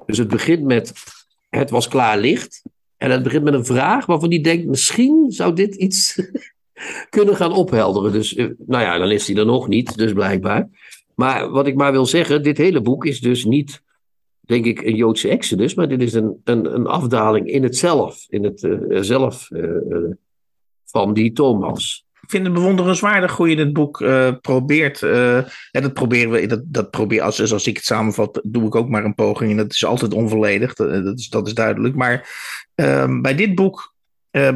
Dus 0.05 0.17
het 0.17 0.27
begint 0.27 0.63
met, 0.63 0.93
het 1.49 1.69
was 1.69 1.87
klaar 1.87 2.17
licht. 2.17 2.61
En 2.99 3.11
het 3.11 3.23
begint 3.23 3.43
met 3.43 3.53
een 3.53 3.65
vraag 3.65 4.05
waarvan 4.05 4.29
hij 4.29 4.41
denkt, 4.41 4.67
misschien 4.67 5.31
zou 5.31 5.53
dit 5.53 5.75
iets 5.75 6.21
kunnen 7.09 7.35
gaan 7.35 7.51
ophelderen. 7.51 8.11
Dus, 8.11 8.35
eh, 8.35 8.47
nou 8.65 8.83
ja, 8.83 8.97
dan 8.97 9.11
is 9.11 9.27
hij 9.27 9.35
er 9.35 9.45
nog 9.45 9.67
niet, 9.67 9.97
dus 9.97 10.13
blijkbaar. 10.13 10.69
Maar 11.15 11.49
wat 11.49 11.67
ik 11.67 11.75
maar 11.75 11.91
wil 11.91 12.05
zeggen, 12.05 12.43
dit 12.43 12.57
hele 12.57 12.81
boek 12.81 13.05
is 13.05 13.19
dus 13.19 13.45
niet, 13.45 13.81
denk 14.39 14.65
ik, 14.65 14.81
een 14.81 14.95
Joodse 14.95 15.29
exodus, 15.29 15.73
maar 15.73 15.87
dit 15.87 16.01
is 16.01 16.13
een, 16.13 16.41
een, 16.43 16.75
een 16.75 16.87
afdaling 16.87 17.47
in 17.47 17.63
het 17.63 17.77
zelf, 17.77 18.25
in 18.29 18.43
het 18.43 18.63
uh, 18.63 19.01
zelf 19.01 19.49
uh, 19.51 20.11
van 20.85 21.13
die 21.13 21.31
Thomas 21.31 22.07
ik 22.21 22.35
vind 22.35 22.47
het 22.47 22.55
bewonderenswaardig 22.55 23.35
hoe 23.35 23.49
je 23.49 23.55
dit 23.55 23.73
boek 23.73 23.97
probeert. 24.41 25.03
En 25.03 25.45
dat 25.71 25.93
proberen 25.93 26.31
we, 26.31 26.45
dat, 26.45 26.61
dat 26.65 26.89
probeer, 26.91 27.21
als, 27.21 27.51
als 27.51 27.67
ik 27.67 27.75
het 27.75 27.85
samenvat, 27.85 28.41
doe 28.43 28.65
ik 28.65 28.75
ook 28.75 28.89
maar 28.89 29.05
een 29.05 29.15
poging. 29.15 29.51
En 29.51 29.57
dat 29.57 29.71
is 29.71 29.85
altijd 29.85 30.13
onvolledig, 30.13 30.73
dat, 30.73 31.03
dat 31.03 31.19
is, 31.19 31.29
dat 31.29 31.47
is 31.47 31.53
duidelijk. 31.53 31.95
Maar 31.95 32.29
uh, 32.79 33.21
bij 33.21 33.35
dit 33.35 33.55
boek 33.55 33.93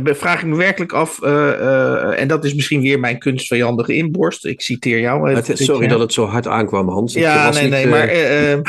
vraag 0.04 0.42
ik 0.42 0.48
me 0.48 0.56
werkelijk 0.56 0.92
af, 0.92 1.22
en 1.22 2.28
dat 2.28 2.46
is 2.46 2.54
misschien 2.54 2.82
weer 2.82 3.00
mijn 3.00 3.20
kunstvijandige 3.20 3.96
inborst. 3.96 4.46
Ik 4.46 4.62
citeer 4.62 5.00
jou. 5.00 5.42
sorry 5.44 5.88
dat 5.88 6.00
het 6.00 6.14
zo 6.14 6.26
hard 6.26 6.48
aankwam, 6.48 6.90
Hans. 6.90 7.14
Ja, 7.14 7.50
nee, 7.50 7.62
niet, 7.62 7.72
nee, 7.72 7.88
maar 7.88 8.10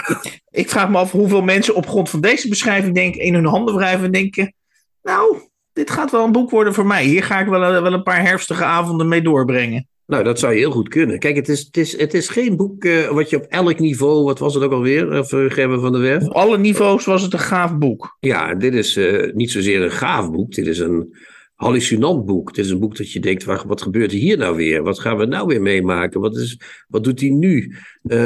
ik 0.62 0.71
vraag 0.71 0.88
me 0.88 0.99
af 0.99 1.11
hoeveel 1.11 1.43
mensen 1.43 1.75
op 1.75 1.87
grond 1.87 2.11
van 2.11 2.21
deze 2.21 2.49
beschrijving 2.49 2.95
denken, 2.95 3.21
in 3.21 3.35
hun 3.35 3.47
handen 3.47 3.75
wrijven 3.75 4.05
en 4.05 4.12
denken, 4.12 4.55
nou, 5.03 5.37
dit 5.73 5.90
gaat 5.90 6.11
wel 6.11 6.25
een 6.25 6.33
boek 6.33 6.51
worden 6.51 6.75
voor 6.75 6.87
mij. 6.87 7.05
Hier 7.05 7.25
ga 7.25 7.40
ik 7.40 7.47
wel, 7.47 7.83
wel 7.83 7.93
een 7.93 8.03
paar 8.03 8.23
herfstige 8.23 8.64
avonden 8.64 9.09
mee 9.09 9.23
doorbrengen. 9.23 9.88
Nou, 10.07 10.25
dat 10.25 10.38
zou 10.38 10.55
heel 10.55 10.71
goed 10.71 10.88
kunnen. 10.88 11.19
Kijk, 11.19 11.37
het 11.37 11.49
is, 11.49 11.61
het 11.61 11.77
is, 11.77 11.99
het 11.99 12.14
is 12.14 12.29
geen 12.29 12.57
boek 12.57 12.85
uh, 12.85 13.09
wat 13.09 13.31
je 13.31 13.37
op 13.37 13.47
elk 13.49 13.79
niveau, 13.79 14.25
wat 14.25 14.38
was 14.38 14.55
het 14.55 14.62
ook 14.62 14.73
alweer, 14.73 15.19
of 15.19 15.33
uh, 15.33 15.51
Gerben 15.51 15.81
van 15.81 15.93
der 15.93 16.01
Werf? 16.01 16.25
Op 16.25 16.33
alle 16.33 16.59
niveaus 16.59 17.05
was 17.05 17.23
het 17.23 17.33
een 17.33 17.38
gaaf 17.38 17.79
boek. 17.79 18.17
Ja, 18.21 18.55
dit 18.55 18.75
is 18.75 18.97
uh, 18.97 19.33
niet 19.33 19.51
zozeer 19.51 19.83
een 19.83 19.90
gaaf 19.90 20.31
boek, 20.31 20.53
dit 20.53 20.67
is 20.67 20.79
een 20.79 21.17
hallucinant 21.55 22.25
boek. 22.25 22.55
Dit 22.55 22.64
is 22.64 22.71
een 22.71 22.81
boek 22.81 22.97
dat 22.97 23.12
je 23.12 23.21
denkt, 23.21 23.45
wat, 23.45 23.64
wat 23.64 23.83
gebeurt 23.83 24.12
hier 24.12 24.38
nou 24.38 24.57
weer? 24.57 24.83
Wat 24.83 25.01
gaan 25.01 25.17
we 25.17 25.27
nou 25.27 25.47
weer 25.47 25.62
meemaken? 25.62 26.21
Wat, 26.21 26.37
is, 26.37 26.61
wat 26.88 27.05
doet 27.05 27.21
hij 27.21 27.31
nu? 27.31 27.75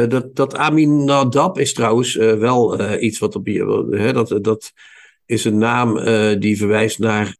dat, 0.09 0.37
dat 0.37 0.57
Aminadab 0.57 1.59
is 1.59 1.73
trouwens 1.73 2.14
wel 2.14 2.93
iets 3.01 3.19
wat 3.19 3.37
op 3.37 3.47
je, 3.47 4.11
dat, 4.12 4.38
dat 4.45 4.73
is 5.27 5.45
een 5.45 5.59
naam 5.59 6.01
die 6.41 6.57
verwijst 6.57 6.99
naar 6.99 7.37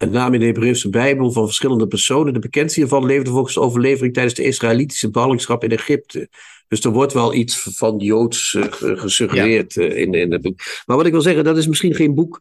een 0.00 0.10
naam 0.10 0.34
in 0.34 0.40
de 0.40 0.46
Hebreeuwse 0.46 0.88
Bijbel 0.88 1.32
van 1.32 1.44
verschillende 1.44 1.86
personen. 1.86 2.32
De 2.32 2.38
bekendste 2.38 2.80
hiervan 2.80 3.06
leefde 3.06 3.30
volgens 3.30 3.54
de 3.54 3.60
overlevering 3.60 4.14
tijdens 4.14 4.34
de 4.34 4.44
Israëlitische 4.44 5.10
ballingschap 5.10 5.64
in 5.64 5.70
Egypte. 5.70 6.28
Dus 6.68 6.84
er 6.84 6.90
wordt 6.90 7.12
wel 7.12 7.34
iets 7.34 7.58
van 7.76 7.98
Joods 7.98 8.52
uh, 8.54 8.64
gesuggereerd 8.70 9.76
uh, 9.76 9.96
in, 9.96 10.14
in 10.14 10.32
het 10.32 10.42
boek. 10.42 10.60
Maar 10.86 10.96
wat 10.96 11.06
ik 11.06 11.12
wil 11.12 11.20
zeggen, 11.20 11.44
dat 11.44 11.56
is 11.56 11.66
misschien 11.66 11.94
geen 11.94 12.14
boek. 12.14 12.40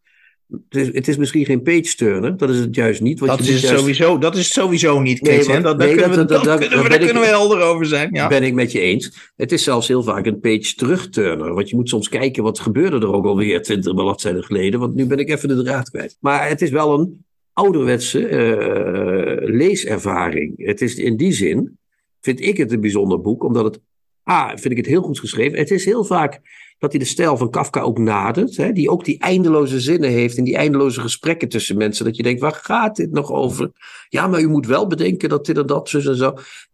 Het 0.70 0.82
is, 0.82 0.94
het 0.94 1.08
is 1.08 1.18
misschien 1.18 1.46
geen 1.46 1.62
page-turner, 1.62 2.38
dat 2.38 2.50
is 2.50 2.60
het 2.60 2.76
juist 2.76 3.02
niet. 3.02 3.20
Dat, 3.20 3.40
is 3.40 3.48
juist... 3.48 3.80
sowieso, 3.80 4.18
dat 4.18 4.36
is 4.36 4.54
sowieso 4.54 5.02
niet, 5.02 5.20
Kees. 5.20 5.48
Nee, 5.48 5.62
dat, 5.62 5.78
nee, 5.78 5.88
daar 5.88 5.98
kunnen, 5.98 6.20
we, 6.20 6.26
dat, 6.26 6.44
dat, 6.44 6.60
kunnen, 6.60 6.84
we, 6.84 6.90
daar 6.90 7.00
kunnen 7.00 7.22
we 7.22 7.28
helder 7.28 7.62
over 7.62 7.86
zijn. 7.86 8.10
Ja. 8.12 8.28
ben 8.28 8.44
ik 8.44 8.54
met 8.54 8.72
je 8.72 8.80
eens. 8.80 9.32
Het 9.36 9.52
is 9.52 9.64
zelfs 9.64 9.88
heel 9.88 10.04
vaak 10.04 10.26
een 10.26 10.40
page-terugturner. 10.40 11.54
Want 11.54 11.70
je 11.70 11.76
moet 11.76 11.90
soms 11.90 12.10
kijken, 12.10 12.44
wat 12.44 12.60
gebeurde 12.60 13.00
er 13.00 13.14
ook 13.14 13.26
alweer 13.26 13.62
twintig 13.62 13.94
bladzijden 13.94 14.44
geleden. 14.44 14.80
Want 14.80 14.96
nu 14.96 15.06
ben 15.06 15.20
ik 15.20 15.30
even 15.30 15.48
de 15.48 15.64
draad 15.64 15.90
kwijt. 15.90 16.18
Maar 16.20 16.50
het 16.50 16.62
is 16.62 16.70
wel 16.70 17.00
een 17.00 17.26
ouderwetse 17.60 18.20
uh, 18.30 19.56
leeservaring. 19.58 20.66
Het 20.66 20.82
is 20.82 20.96
in 20.96 21.18
die 21.18 21.32
zin, 21.32 21.78
vind 22.22 22.42
ik 22.42 22.58
het 22.58 22.72
een 22.72 22.82
bijzonder 22.82 23.22
boek, 23.22 23.44
omdat 23.44 23.66
het, 23.66 23.80
ah, 24.24 24.50
vind 24.50 24.72
ik 24.72 24.78
het 24.78 24.86
heel 24.86 25.02
goed 25.02 25.20
geschreven. 25.20 25.58
Het 25.58 25.72
is 25.72 25.86
heel 25.86 26.04
vaak 26.04 26.42
dat 26.78 26.92
hij 26.92 27.00
de 27.00 27.06
stijl 27.06 27.38
van 27.38 27.50
Kafka 27.50 27.82
ook 27.82 27.98
nadert, 27.98 28.58
hè, 28.58 28.72
die 28.72 28.90
ook 28.90 29.06
die 29.06 29.20
eindeloze 29.20 29.80
zinnen 29.80 30.10
heeft 30.10 30.38
en 30.38 30.44
die 30.44 30.56
eindeloze 30.56 31.02
gesprekken 31.02 31.50
tussen 31.50 31.78
mensen, 31.78 32.06
dat 32.06 32.16
je 32.16 32.24
denkt, 32.24 32.42
waar 32.42 32.60
gaat 32.62 32.96
dit 32.96 33.12
nog 33.12 33.32
over? 33.32 33.72
Ja, 34.10 34.28
maar 34.28 34.42
u 34.42 34.48
moet 34.48 34.66
wel 34.66 34.88
bedenken 34.88 35.30
dat 35.30 35.46
dit 35.46 35.58
en 35.58 35.66
dat, 35.66 35.90
zo 35.90 35.98
en 35.98 36.16
zo. 36.16 36.34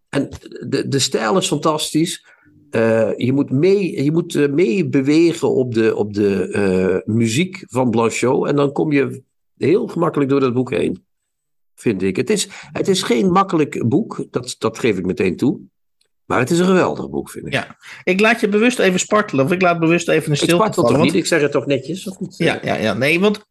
En 0.10 0.30
de, 0.68 0.88
de 0.88 1.00
stijl 1.00 1.38
is 1.38 1.48
fantastisch. 1.48 2.26
Uh, 2.72 3.18
je 3.18 3.34
moet, 3.34 3.52
mee, 3.52 4.04
je 4.04 4.12
moet 4.12 4.34
uh, 4.34 4.50
mee 4.50 4.88
bewegen 4.88 5.52
op 5.52 5.74
de, 5.74 5.96
op 5.96 6.14
de 6.14 7.04
muziek 7.06 7.64
van 7.68 7.90
Blanchot. 7.90 8.48
En 8.48 8.56
dan 8.56 8.72
kom 8.72 8.92
je 8.92 9.24
heel 9.58 9.88
gemakkelijk 9.88 10.30
door 10.30 10.40
dat 10.40 10.54
boek 10.54 10.72
heen. 10.72 11.06
Vind 11.76 12.02
ik. 12.02 12.16
Het 12.16 12.30
is, 12.30 12.48
het 12.72 12.88
is 12.88 13.04
geen 13.04 13.32
makkelijk 13.32 13.88
boek, 13.88 14.26
dat, 14.30 14.56
dat 14.58 14.80
geef 14.80 14.98
ik 14.98 15.06
meteen 15.06 15.36
toe. 15.36 15.60
Maar 16.26 16.40
het 16.40 16.50
is 16.50 16.60
een 16.60 16.66
geweldig 16.66 17.10
boek, 17.10 17.30
vind 17.30 17.46
ik. 17.46 17.54
Ja, 17.54 17.78
ik 18.04 18.20
laat 18.20 18.40
je 18.40 18.48
bewust 18.48 18.80
even 18.80 19.00
spartelen. 19.00 19.46
Of 19.46 19.52
ik 19.52 19.62
laat 19.62 19.80
bewust 19.80 20.10
even 20.10 20.32
een 20.32 20.38
stilte 20.38 20.56
Ik 20.56 20.62
spartel 20.62 20.84
toch 20.84 21.04
niet? 21.04 21.14
Ik 21.14 21.26
zeg 21.26 21.42
het 21.42 21.52
toch 21.52 21.66
netjes? 21.66 22.08
Of 22.08 22.20
niet? 22.20 22.38
Ja, 22.38 22.60
ja, 22.64 22.76
ja. 22.76 22.94
Nee, 22.94 23.20
want 23.20 23.46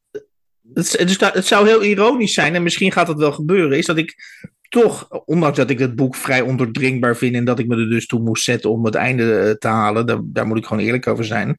het, 0.75 0.93
het, 0.93 1.21
het 1.35 1.47
zou 1.47 1.67
heel 1.67 1.83
ironisch 1.83 2.35
zijn. 2.35 2.55
En 2.55 2.63
misschien 2.63 2.93
gaat 2.93 3.09
het 3.09 3.19
wel 3.19 3.33
gebeuren. 3.33 3.79
Is 3.79 3.87
dat 3.87 3.97
ik 3.97 4.15
toch, 4.69 5.09
ondanks 5.25 5.57
dat 5.57 5.71
ik 5.71 5.79
het 5.79 5.97
boek 5.97 6.15
vrij 6.15 6.41
ondoordringbaar 6.41 7.17
vind. 7.17 7.35
En 7.35 7.45
dat 7.45 7.59
ik 7.59 7.67
me 7.67 7.77
er 7.77 7.91
dus 7.91 8.07
toe 8.07 8.21
moest 8.21 8.45
zetten 8.45 8.71
om 8.71 8.85
het 8.85 8.95
einde 8.95 9.57
te 9.59 9.69
halen. 9.69 10.07
Daar, 10.07 10.21
daar 10.25 10.47
moet 10.47 10.59
ik 10.59 10.67
gewoon 10.67 10.85
eerlijk 10.85 11.07
over 11.07 11.25
zijn 11.25 11.57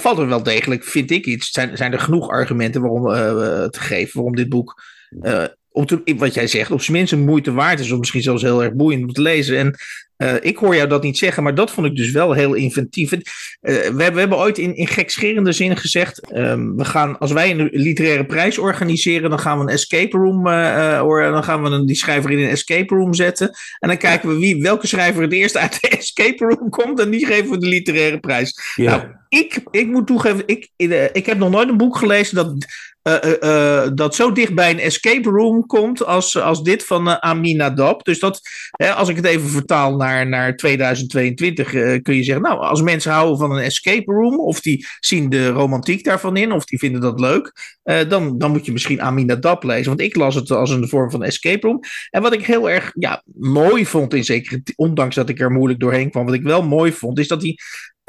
valt 0.00 0.18
er 0.18 0.28
wel 0.28 0.42
degelijk, 0.42 0.84
vind 0.84 1.10
ik 1.10 1.26
iets. 1.26 1.50
Zijn, 1.50 1.76
zijn 1.76 1.92
er 1.92 2.00
genoeg 2.00 2.28
argumenten 2.28 2.80
waarom, 2.80 3.06
uh, 3.06 3.64
te 3.64 3.80
geven 3.80 4.14
waarom 4.14 4.36
dit 4.36 4.48
boek. 4.48 4.82
Uh, 5.22 5.44
om 5.76 5.86
te, 5.86 6.14
wat 6.16 6.34
jij 6.34 6.46
zegt, 6.46 6.70
op 6.70 6.82
zijn 6.82 6.96
minst 6.96 7.12
een 7.12 7.24
moeite 7.24 7.52
waard 7.52 7.80
is, 7.80 7.90
of 7.90 7.98
misschien 7.98 8.22
zelfs 8.22 8.42
heel 8.42 8.62
erg 8.62 8.72
boeiend 8.72 9.02
om 9.02 9.12
te 9.12 9.22
lezen. 9.22 9.58
En 9.58 9.74
uh, 10.18 10.34
ik 10.40 10.56
hoor 10.56 10.76
jou 10.76 10.88
dat 10.88 11.02
niet 11.02 11.18
zeggen, 11.18 11.42
maar 11.42 11.54
dat 11.54 11.70
vond 11.70 11.86
ik 11.86 11.96
dus 11.96 12.10
wel 12.10 12.32
heel 12.32 12.54
inventief. 12.54 13.12
Uh, 13.12 13.20
we, 13.60 13.72
hebben, 13.72 14.12
we 14.12 14.18
hebben 14.18 14.38
ooit 14.38 14.58
in, 14.58 14.76
in 14.76 14.86
gekscherende 14.86 15.52
zin 15.52 15.76
gezegd: 15.76 16.32
um, 16.34 16.76
we 16.76 16.84
gaan, 16.84 17.18
als 17.18 17.32
wij 17.32 17.50
een 17.50 17.68
literaire 17.72 18.26
prijs 18.26 18.58
organiseren, 18.58 19.30
dan 19.30 19.38
gaan 19.38 19.58
we 19.58 19.64
een 19.64 19.70
escape 19.70 20.16
room, 20.16 20.46
uh, 20.46 21.00
or, 21.04 21.22
dan 21.22 21.44
gaan 21.44 21.62
we 21.62 21.68
een, 21.68 21.86
die 21.86 21.96
schrijver 21.96 22.30
in 22.30 22.38
een 22.38 22.48
escape 22.48 22.94
room 22.94 23.14
zetten. 23.14 23.50
En 23.78 23.88
dan 23.88 23.98
kijken 23.98 24.28
we 24.28 24.38
wie, 24.38 24.62
welke 24.62 24.86
schrijver 24.86 25.22
het 25.22 25.32
eerst 25.32 25.56
uit 25.56 25.80
de 25.80 25.88
escape 25.98 26.44
room 26.44 26.70
komt, 26.70 27.00
en 27.00 27.10
die 27.10 27.26
geven 27.26 27.50
we 27.50 27.58
de 27.58 27.68
literaire 27.68 28.18
prijs. 28.18 28.74
Ja. 28.74 28.96
Nou, 28.96 29.08
ik, 29.28 29.60
ik 29.70 29.86
moet 29.86 30.06
toegeven, 30.06 30.42
ik, 30.46 30.68
ik 31.12 31.26
heb 31.26 31.38
nog 31.38 31.50
nooit 31.50 31.68
een 31.68 31.76
boek 31.76 31.96
gelezen 31.96 32.36
dat 32.36 32.66
dat 33.94 34.14
zo 34.14 34.32
dicht 34.32 34.54
bij 34.54 34.70
een 34.70 34.78
escape 34.78 35.30
room 35.30 35.66
komt 35.66 36.04
als, 36.04 36.38
als 36.38 36.62
dit 36.62 36.84
van 36.84 37.22
Amina 37.22 37.70
Dab. 37.70 38.04
Dus 38.04 38.18
dat, 38.18 38.40
als 38.96 39.08
ik 39.08 39.16
het 39.16 39.24
even 39.24 39.48
vertaal 39.48 39.96
naar, 39.96 40.28
naar 40.28 40.56
2022, 40.56 41.70
kun 42.02 42.14
je 42.14 42.22
zeggen, 42.22 42.44
nou, 42.44 42.60
als 42.60 42.82
mensen 42.82 43.12
houden 43.12 43.38
van 43.38 43.52
een 43.52 43.62
escape 43.62 44.12
room, 44.12 44.40
of 44.40 44.60
die 44.60 44.86
zien 45.00 45.28
de 45.28 45.48
romantiek 45.48 46.04
daarvan 46.04 46.36
in, 46.36 46.52
of 46.52 46.64
die 46.64 46.78
vinden 46.78 47.00
dat 47.00 47.20
leuk, 47.20 47.76
dan, 48.08 48.38
dan 48.38 48.50
moet 48.50 48.66
je 48.66 48.72
misschien 48.72 49.02
Amina 49.02 49.34
Dab 49.34 49.62
lezen. 49.62 49.86
Want 49.86 50.00
ik 50.00 50.16
las 50.16 50.34
het 50.34 50.50
als 50.50 50.70
een 50.70 50.88
vorm 50.88 51.10
van 51.10 51.24
escape 51.24 51.66
room. 51.66 51.80
En 52.10 52.22
wat 52.22 52.32
ik 52.32 52.46
heel 52.46 52.70
erg 52.70 52.92
ja, 52.94 53.22
mooi 53.34 53.86
vond, 53.86 54.14
in 54.14 54.24
zekere, 54.24 54.62
ondanks 54.76 55.14
dat 55.14 55.28
ik 55.28 55.40
er 55.40 55.50
moeilijk 55.50 55.80
doorheen 55.80 56.10
kwam, 56.10 56.24
wat 56.24 56.34
ik 56.34 56.42
wel 56.42 56.62
mooi 56.62 56.92
vond, 56.92 57.18
is 57.18 57.28
dat 57.28 57.42
hij 57.42 57.58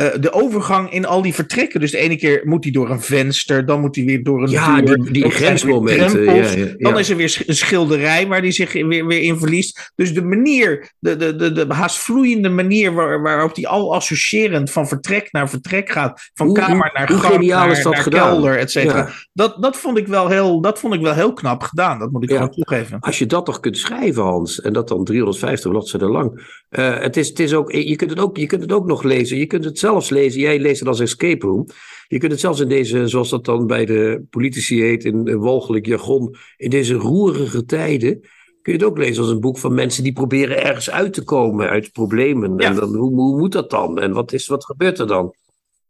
uh, 0.01 0.07
de 0.19 0.31
overgang 0.31 0.91
in 0.91 1.05
al 1.05 1.21
die 1.21 1.33
vertrekken. 1.33 1.79
Dus 1.79 1.91
de 1.91 1.97
ene 1.97 2.15
keer 2.15 2.41
moet 2.43 2.63
hij 2.63 2.73
door 2.73 2.89
een 2.89 3.01
venster, 3.01 3.65
dan 3.65 3.79
moet 3.81 3.95
hij 3.95 4.05
weer 4.05 4.23
door 4.23 4.43
een 4.43 4.49
ja. 4.49 4.81
Die, 4.81 5.11
die 5.11 5.29
grensmomenten. 5.29 6.23
Ja, 6.23 6.33
ja, 6.33 6.51
ja, 6.51 6.75
Dan 6.77 6.99
is 6.99 7.09
er 7.09 7.15
weer 7.15 7.43
een 7.45 7.55
schilderij 7.55 8.27
waar 8.27 8.39
hij 8.39 8.51
zich 8.51 8.73
weer, 8.73 9.05
weer 9.05 9.21
in 9.21 9.37
verliest. 9.37 9.91
Dus 9.95 10.13
de 10.13 10.21
manier, 10.21 10.91
de, 10.99 11.15
de, 11.15 11.35
de, 11.35 11.51
de 11.51 11.73
haast 11.73 11.97
vloeiende 11.97 12.49
manier 12.49 12.93
waar, 12.93 13.21
waarop 13.21 13.55
hij 13.55 13.67
al 13.67 13.93
associërend 13.95 14.71
van 14.71 14.87
vertrek 14.87 15.31
naar 15.31 15.49
vertrek 15.49 15.89
gaat. 15.89 16.29
Van 16.33 16.47
hoe, 16.47 16.55
kamer 16.55 16.91
naar 16.93 17.07
hoe 17.07 17.17
gang, 17.17 17.45
naar, 17.45 17.71
is 17.71 17.83
dat 17.83 17.93
naar 17.93 18.09
kelder, 18.09 18.57
et 18.57 18.71
cetera. 18.71 19.09
Dat, 19.33 19.61
dat, 19.61 19.77
vond 19.77 19.97
ik 19.97 20.07
wel 20.07 20.27
heel, 20.27 20.61
dat 20.61 20.79
vond 20.79 20.93
ik 20.93 21.01
wel 21.01 21.13
heel 21.13 21.33
knap 21.33 21.61
gedaan. 21.61 21.99
Dat 21.99 22.11
moet 22.11 22.23
ik 22.23 22.29
gewoon 22.29 22.51
toegeven. 22.51 22.99
Als 22.99 23.19
je 23.19 23.25
dat 23.25 23.45
toch 23.45 23.59
kunt 23.59 23.77
schrijven, 23.77 24.23
Hans, 24.23 24.61
en 24.61 24.73
dat 24.73 24.87
dan 24.87 25.03
350 25.03 25.71
bladzijden 25.71 26.09
lang. 26.09 26.55
Uh, 26.69 26.99
het 26.99 27.17
is, 27.17 27.27
het 27.27 27.39
is 27.39 27.53
ook, 27.53 27.71
je, 27.71 27.95
kunt 27.95 28.09
het 28.09 28.19
ook, 28.19 28.37
je 28.37 28.45
kunt 28.45 28.61
het 28.61 28.71
ook 28.71 28.85
nog 28.85 29.03
lezen. 29.03 29.37
Je 29.37 29.45
kunt 29.45 29.65
het 29.65 29.79
zelfs 29.87 30.09
lezen. 30.09 30.41
Jij 30.41 30.59
leest 30.59 30.79
het 30.79 30.87
als 30.87 30.99
escape 30.99 31.45
room. 31.45 31.67
Je 32.07 32.17
kunt 32.17 32.31
het 32.31 32.41
zelfs 32.41 32.59
in 32.59 32.67
deze, 32.67 33.07
zoals 33.07 33.29
dat 33.29 33.45
dan 33.45 33.67
bij 33.67 33.85
de 33.85 34.23
politici 34.29 34.81
heet, 34.81 35.03
in, 35.05 35.25
in 35.25 35.39
walgelijk 35.39 35.85
jargon, 35.85 36.35
in 36.57 36.69
deze 36.69 36.93
roerige 36.93 37.65
tijden, 37.65 38.19
kun 38.61 38.73
je 38.73 38.79
het 38.79 38.83
ook 38.83 38.97
lezen 38.97 39.23
als 39.23 39.31
een 39.31 39.39
boek 39.39 39.57
van 39.57 39.73
mensen 39.73 40.03
die 40.03 40.13
proberen 40.13 40.63
ergens 40.63 40.89
uit 40.89 41.13
te 41.13 41.23
komen 41.23 41.69
uit 41.69 41.91
problemen. 41.91 42.57
Ja. 42.57 42.69
En 42.69 42.75
dan, 42.75 42.95
hoe, 42.95 43.13
hoe 43.13 43.39
moet 43.39 43.51
dat 43.51 43.69
dan? 43.69 43.99
En 43.99 44.11
wat, 44.13 44.33
is, 44.33 44.47
wat 44.47 44.65
gebeurt 44.65 44.99
er 44.99 45.07
dan? 45.07 45.33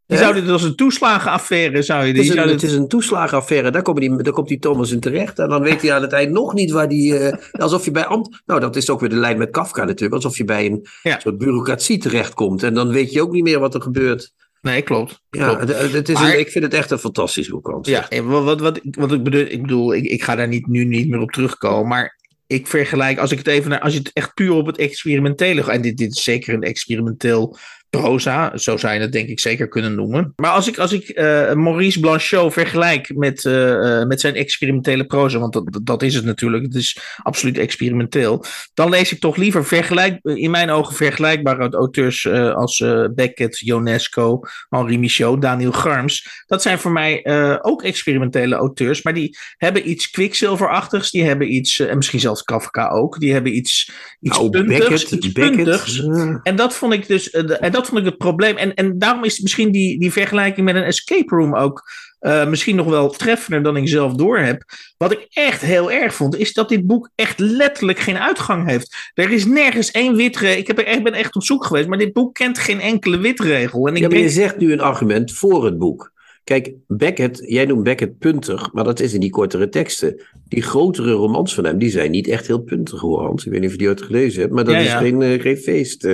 Je 0.08 0.18
zou 0.18 0.34
dit 0.34 0.50
als 0.50 0.64
een 0.64 0.76
toeslagenaffaire 0.76 1.82
zou 1.82 2.06
je 2.06 2.14
het 2.14 2.22
is, 2.22 2.30
een, 2.30 2.48
het 2.48 2.64
is 2.64 2.74
een 2.74 2.88
toeslagenaffaire. 2.88 3.72
Daar, 3.72 3.82
komt 3.82 4.00
die, 4.00 4.24
daar 4.24 4.34
komt 4.34 4.48
die 4.48 4.60
Thomas 4.60 4.92
in 4.92 5.00
terecht. 5.00 5.40
En 5.40 5.50
dan 5.50 5.62
weet 5.62 5.82
hij 5.82 5.94
aan 5.94 6.02
het 6.02 6.14
eind 6.14 6.32
nog 6.32 6.54
niet 6.54 6.72
waar 6.72 6.90
die. 6.90 7.20
Uh, 7.20 7.34
alsof 7.52 7.86
je 7.86 7.92
bij 7.92 8.06
ambt. 8.06 8.42
Nou, 8.46 8.60
dat 8.60 8.76
is 8.76 8.90
ook 8.90 9.00
weer 9.00 9.10
de 9.10 9.16
lijn 9.16 9.38
met 9.38 9.50
Kafka 9.50 9.84
natuurlijk. 9.84 10.14
Alsof 10.14 10.38
je 10.38 10.44
bij 10.44 10.66
een 10.66 10.88
ja. 11.04 11.20
soort 11.20 11.38
bureaucratie 11.38 11.98
terechtkomt. 11.98 12.64
En 12.64 12.74
dan 12.74 12.90
weet 12.90 13.12
je 13.12 13.22
ook 13.22 13.32
niet 13.32 13.44
meer 13.44 13.60
wat 13.60 13.74
er 13.74 13.82
gebeurt. 13.82 14.34
Nee, 14.62 14.82
klopt. 14.82 15.22
Ja, 15.30 15.56
klopt. 15.56 15.94
Het, 15.94 16.10
is 16.10 16.16
Maar- 16.16 16.34
een, 16.34 16.40
ik 16.40 16.50
vind 16.50 16.64
het 16.64 16.74
echt 16.74 16.92
een 16.92 17.00
fantastisch 17.00 17.50
boek. 17.50 17.78
Ja, 17.82 18.08
wat, 18.24 18.44
wat, 18.44 18.60
wat, 18.60 18.80
wat 18.84 19.12
ik 19.12 19.24
bedoel, 19.24 19.42
ik, 19.42 19.62
bedoel 19.62 19.94
ik, 19.94 20.04
ik 20.04 20.24
ga 20.24 20.36
daar 20.36 20.48
niet, 20.48 20.68
nu 20.68 20.86
niet 20.86 21.10
meer 21.10 21.20
op 21.20 21.32
terugkomen. 21.32 21.88
Maar 21.88 22.18
ik 22.48 22.68
vergelijk, 22.68 23.20
als 23.20 23.32
ik 23.32 23.38
het 23.38 23.48
even 23.48 23.70
naar, 23.70 23.80
als 23.80 23.94
je 23.94 24.00
het 24.00 24.12
echt 24.14 24.34
puur 24.34 24.52
op 24.52 24.66
het 24.66 24.78
experimentele. 24.78 25.72
En 25.72 25.82
dit, 25.82 25.98
dit 25.98 26.12
is 26.12 26.24
zeker 26.24 26.54
een 26.54 26.64
experimenteel 26.64 27.58
proza, 27.90 28.58
zo 28.58 28.78
zou 28.78 28.94
je 28.94 29.00
het 29.00 29.12
denk 29.12 29.30
ik 29.30 29.40
zeker 29.40 29.68
kunnen 29.68 29.96
noemen. 29.96 30.34
Maar 30.36 30.52
als 30.52 30.68
ik, 30.68 30.78
als 30.78 30.92
ik 30.92 31.10
eh, 31.10 31.54
Maurice 31.54 32.00
Blanchot 32.00 32.54
vergelijk 32.54 33.16
met, 33.16 33.46
eh, 33.46 34.00
eh, 34.00 34.08
met 34.08 34.22
zijn 34.22 34.36
experimentele 34.36 35.06
proza, 35.06 35.40
want 35.40 35.54
dat, 35.54 35.80
dat 35.84 36.04
is 36.04 36.16
het 36.16 36.26
natuurlijk, 36.26 36.64
het 36.64 36.76
is 36.76 37.00
absoluut 37.24 37.58
experimenteel, 37.58 38.44
dan 38.74 38.90
lees 38.90 39.12
ik 39.12 39.20
toch 39.20 39.36
liever 39.36 39.66
vergelijk, 39.66 40.20
in 40.24 40.52
mijn 40.52 40.70
ogen 40.70 40.96
vergelijkbare 40.96 41.70
auteurs 41.70 42.28
als 42.54 42.84
Beckett, 43.16 43.62
Ionesco, 43.62 44.40
Henri 44.70 45.00
Michaud, 45.00 45.42
Daniel 45.42 45.72
Garms. 45.72 46.44
Dat 46.46 46.62
zijn 46.62 46.80
voor 46.80 46.92
mij 46.92 47.26
ook 47.62 47.84
experimentele 47.84 48.56
auteurs, 48.56 49.02
maar 49.02 49.14
die 49.14 49.38
hebben 49.58 49.90
iets 49.90 50.10
kwikzilverachtigs, 50.10 51.12
die 51.12 51.24
hebben 51.24 51.54
iets, 51.54 51.80
en 51.80 51.98
misschien 51.98 52.20
zelfs 52.20 52.44
Kafka 52.44 52.90
ook, 52.90 53.20
die 53.20 53.34
hebben 53.34 53.56
iets, 53.56 53.92
iets 54.20 54.38
Nou, 54.38 54.50
puntigs, 54.50 54.80
Beckett, 54.80 55.12
iets 55.12 55.32
Beckett, 55.32 55.56
puntigs. 55.56 56.00
En 56.44 56.56
dat 56.56 56.74
vond 56.74 56.94
ik 56.94 57.08
dus, 57.08 57.30
en 57.30 57.72
dat 57.78 57.88
vond 57.88 58.00
ik 58.00 58.06
het 58.06 58.18
probleem. 58.18 58.58
En, 58.58 58.74
en 58.74 59.00
daarom 59.00 59.24
is 59.24 59.40
misschien 59.40 59.72
die, 59.72 60.00
die 60.00 60.12
vergelijking 60.12 60.66
met 60.66 60.76
een 60.76 60.84
escape 60.84 61.36
room 61.36 61.56
ook 61.56 61.84
eh, 62.20 62.48
misschien 62.48 62.76
nog 62.76 62.86
wel 62.86 63.10
treffender 63.10 63.64
dan 63.64 63.78
ik 63.78 63.88
zelf 63.88 64.14
door 64.14 64.40
heb. 64.40 64.64
Wat 64.98 65.12
ik 65.12 65.28
echt 65.30 65.62
heel 65.62 65.92
erg 65.92 66.14
vond, 66.14 66.38
is 66.38 66.54
dat 66.54 66.70
dit 66.70 66.86
boek 66.88 67.10
echt 67.16 67.40
letterlijk 67.40 68.00
geen 68.00 68.18
uitgang 68.18 68.68
heeft. 68.68 69.12
Er 69.14 69.32
is 69.32 69.46
nergens 69.46 69.92
één 69.92 70.16
witregel. 70.16 70.60
Ik 70.60 70.68
heb 70.68 70.78
er 70.78 70.86
echt, 70.86 71.04
ben 71.04 71.14
echt 71.14 71.36
op 71.36 71.44
zoek 71.44 71.66
geweest, 71.66 71.88
maar 71.88 71.98
dit 71.98 72.14
boek 72.14 72.34
kent 72.34 72.58
geen 72.58 72.80
enkele 72.80 73.18
witregel. 73.18 73.88
En 73.88 73.96
ik 73.96 74.02
Ja, 74.02 74.08
maar 74.08 74.18
je 74.18 74.24
denk, 74.24 74.36
zegt 74.36 74.58
nu 74.58 74.72
een 74.72 74.82
argument 74.82 75.34
voor 75.34 75.66
het 75.66 75.78
boek. 75.78 76.12
Kijk, 76.44 76.74
Beckett, 76.88 77.42
jij 77.46 77.66
noemt 77.66 77.84
Beckett 77.84 78.18
puntig, 78.18 78.74
maar 78.74 78.84
dat 78.84 79.00
is 79.00 79.14
in 79.14 79.20
die 79.20 79.30
kortere 79.30 79.70
teksten. 79.70 80.22
Die 80.48 80.62
grotere 80.62 81.12
romans 81.12 81.54
van 81.54 81.66
hem, 81.66 81.78
die 81.78 81.90
zijn 81.90 82.12
niet 82.12 82.28
echt 82.28 82.48
heel 82.48 82.62
puntig 82.62 83.00
hoor, 83.00 83.22
Hans. 83.22 83.46
Ik 83.46 83.52
weet 83.52 83.60
niet 83.60 83.70
of 83.70 83.76
je 83.76 83.82
die 83.82 83.88
ooit 83.88 84.02
gelezen 84.02 84.42
hebt, 84.42 84.54
maar 84.54 84.64
dat 84.64 84.74
Ja, 84.74 84.80
is. 84.80 84.94
Geen, 84.94 85.22
eh, 85.22 85.42
geen 85.42 85.58
feest. 85.58 86.08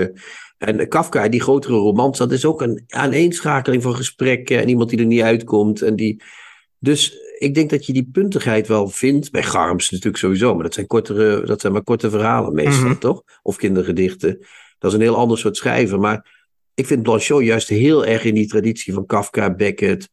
En 0.64 0.88
Kafka, 0.88 1.28
die 1.30 1.42
grotere 1.42 1.76
romans, 1.76 2.18
dat 2.18 2.32
is 2.32 2.46
ook 2.46 2.62
een 2.62 2.84
aaneenschakeling 2.88 3.84
van 3.84 3.96
gesprekken 3.96 4.60
en 4.60 4.70
iemand 4.70 4.90
die 4.90 5.00
er 5.00 5.06
niet 5.06 5.22
uitkomt. 5.22 5.82
En 5.82 5.96
die... 5.96 6.22
Dus 6.80 7.18
ik 7.38 7.54
denk 7.56 7.70
dat 7.70 7.86
je 7.86 7.94
die 7.94 8.10
puntigheid 8.12 8.68
wel 8.68 8.88
vindt. 8.88 9.32
Bij 9.32 9.44
Garms 9.44 9.90
natuurlijk 9.90 10.18
sowieso, 10.18 10.54
maar 10.54 10.64
dat 10.64 10.74
zijn, 10.74 10.88
kortere, 10.88 11.46
dat 11.46 11.62
zijn 11.62 11.74
maar 11.74 11.84
korte 11.84 12.10
verhalen 12.10 12.54
meestal, 12.54 12.90
Mhm. 12.90 12.98
toch? 13.00 13.24
Of 13.42 13.56
kindergedichten. 13.56 14.38
Dat 14.80 14.92
is 14.92 14.98
een 14.98 15.04
heel 15.04 15.16
ander 15.16 15.38
soort 15.38 15.58
schrijven. 15.58 16.00
Maar 16.00 16.48
ik 16.74 16.86
vind 16.86 17.04
Blanchot 17.04 17.44
juist 17.44 17.70
heel 17.70 18.06
erg 18.06 18.24
in 18.24 18.34
die 18.34 18.48
traditie 18.48 18.94
van 18.94 19.06
Kafka, 19.06 19.54
Beckett. 19.56 20.10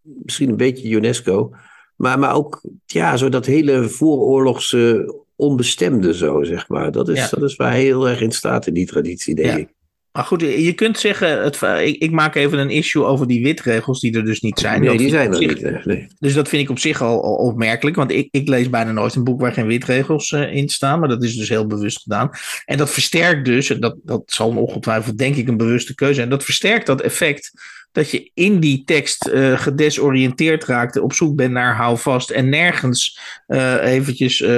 Misschien 0.00 0.48
een 0.48 0.56
beetje 0.56 0.88
UNESCO. 0.88 1.54
Maar, 1.96 2.18
maar 2.18 2.34
ook 2.34 2.62
ja, 2.86 3.16
zo 3.16 3.28
dat 3.28 3.46
hele 3.46 3.88
vooroorlogse 3.88 5.14
onbestemde 5.42 6.14
zo, 6.14 6.42
zeg 6.42 6.68
maar. 6.68 6.92
Dat 6.92 7.08
is, 7.08 7.18
Ja. 7.18 7.28
dat 7.30 7.42
is 7.42 7.56
waar 7.56 7.70
hij 7.70 7.82
heel 7.82 8.08
erg 8.08 8.20
in 8.20 8.32
staat 8.32 8.66
in 8.66 8.74
die 8.74 8.86
traditie, 8.86 9.34
denk 9.34 9.48
Ja. 9.48 9.56
ik. 9.56 9.68
Maar 10.12 10.24
goed, 10.24 10.40
je 10.40 10.72
kunt 10.72 10.98
zeggen, 10.98 11.42
het, 11.42 11.60
ik, 11.62 12.02
ik, 12.02 12.10
maak 12.10 12.34
even 12.34 12.58
een 12.58 12.70
issue 12.70 13.04
over 13.04 13.26
die 13.26 13.42
witregels 13.42 14.00
die 14.00 14.16
er 14.16 14.24
dus 14.24 14.40
niet 14.40 14.58
zijn. 14.58 14.80
Nee, 14.80 14.88
dat 14.88 14.98
die 14.98 15.08
zijn 15.08 15.30
er 15.30 15.36
zich, 15.36 15.62
niet. 15.62 15.84
Nee. 15.84 16.06
Dus 16.18 16.34
dat 16.34 16.48
vind 16.48 16.62
ik 16.62 16.70
op 16.70 16.78
zich 16.78 17.02
al, 17.02 17.24
al 17.24 17.34
opmerkelijk, 17.34 17.96
want 17.96 18.10
ik, 18.10 18.28
ik, 18.30 18.48
lees 18.48 18.70
bijna 18.70 18.92
nooit 18.92 19.14
een 19.14 19.24
boek 19.24 19.40
waar 19.40 19.52
geen 19.52 19.66
witregels 19.66 20.30
uh, 20.30 20.54
in 20.54 20.68
staan, 20.68 21.00
maar 21.00 21.08
dat 21.08 21.22
is 21.22 21.36
dus 21.36 21.48
heel 21.48 21.66
bewust 21.66 22.02
gedaan. 22.02 22.30
En 22.64 22.76
dat 22.76 22.90
versterkt 22.90 23.44
dus, 23.44 23.66
dat, 23.66 23.96
dat 24.02 24.22
zal 24.26 24.56
ongetwijfeld 24.56 25.18
denk 25.18 25.36
ik 25.36 25.48
een 25.48 25.56
bewuste 25.56 25.94
keuze 25.94 26.14
zijn, 26.14 26.28
dat 26.28 26.44
versterkt 26.44 26.86
dat 26.86 27.00
effect 27.00 27.52
dat 27.92 28.10
je 28.10 28.30
in 28.34 28.60
die 28.60 28.82
tekst 28.84 29.28
uh, 29.28 29.58
gedesoriënteerd 29.58 30.64
raakt, 30.64 31.00
op 31.00 31.12
zoek 31.12 31.36
bent 31.36 31.52
naar 31.52 31.76
houvast 31.76 32.30
en 32.30 32.48
nergens 32.48 33.20
uh, 33.48 33.84
eventjes 33.84 34.40
uh, 34.40 34.48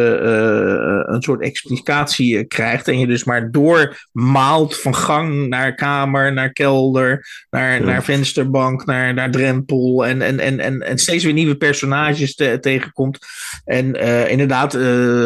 een 1.06 1.22
soort 1.22 1.42
explicatie 1.42 2.44
krijgt. 2.44 2.88
En 2.88 2.98
je 2.98 3.06
dus 3.06 3.24
maar 3.24 3.50
doormaalt 3.50 4.76
van 4.76 4.94
gang 4.94 5.48
naar 5.48 5.74
kamer, 5.74 6.32
naar 6.32 6.52
kelder, 6.52 7.26
naar, 7.50 7.78
ja. 7.80 7.84
naar 7.84 8.04
vensterbank, 8.04 8.84
naar, 8.84 9.14
naar 9.14 9.30
drempel. 9.30 10.06
En, 10.06 10.22
en, 10.22 10.40
en, 10.40 10.60
en, 10.60 10.82
en 10.82 10.98
steeds 10.98 11.24
weer 11.24 11.32
nieuwe 11.32 11.56
personages 11.56 12.34
te, 12.34 12.58
tegenkomt. 12.60 13.18
En 13.64 13.92
inderdaad, 14.28 14.76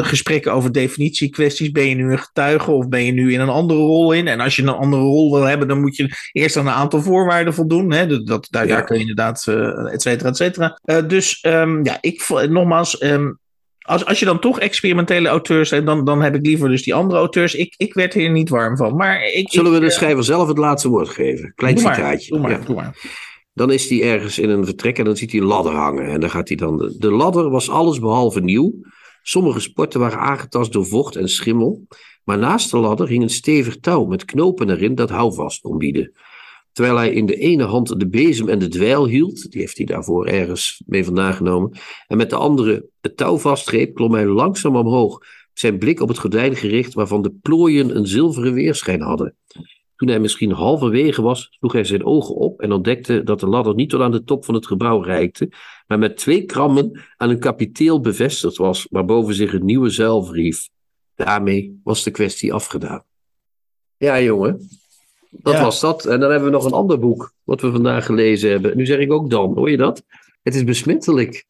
gesprekken 0.06 0.52
over 0.52 0.72
definitiekwesties. 0.72 1.70
Ben 1.70 1.88
je 1.88 1.94
nu 1.94 2.12
een 2.12 2.18
getuige 2.18 2.70
of 2.70 2.88
ben 2.88 3.04
je 3.04 3.12
nu 3.12 3.32
in 3.32 3.40
een 3.40 3.48
andere 3.48 3.80
rol 3.80 4.12
in? 4.12 4.28
En 4.28 4.40
als 4.40 4.56
je 4.56 4.62
een 4.62 4.68
andere 4.68 5.02
rol 5.02 5.32
wil 5.32 5.44
hebben, 5.44 5.68
dan 5.68 5.80
moet 5.80 5.96
je 5.96 6.30
eerst 6.32 6.56
aan 6.56 6.66
een 6.66 6.72
aantal 6.72 7.02
voorwaarden 7.02 7.54
voldoen. 7.54 7.96
Hè? 7.98 8.22
Dat, 8.24 8.46
daar, 8.50 8.66
ja. 8.66 8.74
daar 8.74 8.84
kun 8.84 8.94
je 8.94 9.00
inderdaad, 9.00 9.46
uh, 9.48 9.92
et 9.92 10.02
cetera, 10.02 10.28
et 10.28 10.36
cetera. 10.36 10.78
Uh, 10.84 11.08
dus 11.08 11.44
um, 11.46 11.84
ja, 11.84 11.98
ik 12.00 12.28
nogmaals, 12.48 13.02
um, 13.02 13.38
als, 13.78 14.04
als 14.04 14.18
je 14.18 14.24
dan 14.24 14.40
toch 14.40 14.60
experimentele 14.60 15.28
auteurs 15.28 15.70
hebt, 15.70 15.86
dan, 15.86 16.04
dan 16.04 16.22
heb 16.22 16.34
ik 16.34 16.46
liever 16.46 16.68
dus 16.68 16.82
die 16.82 16.94
andere 16.94 17.18
auteurs. 17.18 17.54
Ik, 17.54 17.74
ik 17.76 17.94
werd 17.94 18.14
hier 18.14 18.30
niet 18.30 18.48
warm 18.48 18.76
van. 18.76 18.96
Maar 18.96 19.24
ik, 19.24 19.50
Zullen 19.50 19.72
we 19.72 19.80
de 19.80 19.90
schrijver 19.90 20.24
zelf 20.24 20.48
het 20.48 20.58
laatste 20.58 20.88
woord 20.88 21.08
geven? 21.08 21.52
Klein 21.54 21.74
doe 21.74 21.84
citaatje. 21.84 22.38
Maar, 22.38 22.40
doe 22.40 22.50
maar, 22.50 22.60
ja. 22.60 22.66
doe 22.66 22.76
maar. 22.76 22.96
Dan 23.52 23.72
is 23.72 23.88
hij 23.88 24.02
ergens 24.02 24.38
in 24.38 24.48
een 24.48 24.64
vertrek 24.64 24.98
en 24.98 25.04
dan 25.04 25.16
ziet 25.16 25.32
hij 25.32 25.40
een 25.40 25.46
ladder 25.46 25.72
hangen. 25.72 26.06
En 26.06 26.20
dan 26.20 26.30
gaat 26.30 26.48
hij 26.48 26.56
dan. 26.56 26.78
De, 26.78 26.94
de 26.98 27.10
ladder 27.10 27.50
was 27.50 27.70
alles 27.70 27.98
behalve 27.98 28.40
nieuw. 28.40 28.74
Sommige 29.22 29.60
sporten 29.60 30.00
waren 30.00 30.18
aangetast 30.18 30.72
door 30.72 30.86
vocht 30.86 31.16
en 31.16 31.28
schimmel. 31.28 31.86
Maar 32.24 32.38
naast 32.38 32.70
de 32.70 32.78
ladder 32.78 33.08
hing 33.08 33.22
een 33.22 33.30
stevig 33.30 33.78
touw 33.78 34.04
met 34.04 34.24
knopen 34.24 34.70
erin 34.70 34.94
dat 34.94 35.10
houvast 35.10 35.60
kon 35.60 35.78
bieden. 35.78 36.12
Terwijl 36.78 36.98
hij 36.98 37.12
in 37.12 37.26
de 37.26 37.36
ene 37.36 37.64
hand 37.64 38.00
de 38.00 38.08
bezem 38.08 38.48
en 38.48 38.58
de 38.58 38.68
dweil 38.68 39.06
hield, 39.06 39.50
die 39.50 39.60
heeft 39.60 39.76
hij 39.76 39.86
daarvoor 39.86 40.26
ergens 40.26 40.82
mee 40.86 41.04
vandaan 41.04 41.34
genomen, 41.34 41.78
en 42.06 42.16
met 42.16 42.30
de 42.30 42.36
andere 42.36 42.88
het 43.00 43.16
touw 43.16 43.36
vastgreep, 43.36 43.94
klom 43.94 44.14
hij 44.14 44.26
langzaam 44.26 44.76
omhoog, 44.76 45.18
zijn 45.52 45.78
blik 45.78 46.00
op 46.00 46.08
het 46.08 46.18
gordijn 46.18 46.56
gericht 46.56 46.94
waarvan 46.94 47.22
de 47.22 47.30
plooien 47.42 47.96
een 47.96 48.06
zilveren 48.06 48.52
weerschijn 48.52 49.00
hadden. 49.00 49.36
Toen 49.96 50.08
hij 50.08 50.20
misschien 50.20 50.50
halverwege 50.50 51.22
was, 51.22 51.48
sloeg 51.50 51.72
hij 51.72 51.84
zijn 51.84 52.04
ogen 52.04 52.34
op 52.34 52.60
en 52.60 52.72
ontdekte 52.72 53.22
dat 53.22 53.40
de 53.40 53.46
ladder 53.46 53.74
niet 53.74 53.90
tot 53.90 54.00
aan 54.00 54.12
de 54.12 54.24
top 54.24 54.44
van 54.44 54.54
het 54.54 54.66
gebouw 54.66 55.00
reikte, 55.00 55.52
maar 55.86 55.98
met 55.98 56.16
twee 56.16 56.44
krammen 56.44 57.00
aan 57.16 57.30
een 57.30 57.40
kapiteel 57.40 58.00
bevestigd 58.00 58.56
was, 58.56 58.86
waarboven 58.90 59.34
zich 59.34 59.52
een 59.52 59.64
nieuwe 59.64 59.90
zuil 59.90 60.24
verhief. 60.24 60.68
Daarmee 61.14 61.80
was 61.84 62.02
de 62.02 62.10
kwestie 62.10 62.52
afgedaan. 62.52 63.04
Ja, 63.96 64.20
jongen, 64.20 64.68
dat 65.30 65.52
Ja. 65.52 65.62
was 65.62 65.80
dat. 65.80 66.04
En 66.04 66.20
dan 66.20 66.30
hebben 66.30 66.48
we 66.48 66.54
nog 66.54 66.64
een 66.64 66.72
ander 66.72 66.98
boek, 66.98 67.32
wat 67.44 67.60
we 67.60 67.70
vandaag 67.70 68.06
gelezen 68.06 68.50
hebben. 68.50 68.76
Nu 68.76 68.86
zeg 68.86 68.98
ik 68.98 69.12
ook 69.12 69.30
dan, 69.30 69.54
hoor 69.54 69.70
je 69.70 69.76
dat? 69.76 70.02
Het 70.42 70.54
is 70.54 70.64
besmettelijk. 70.64 71.44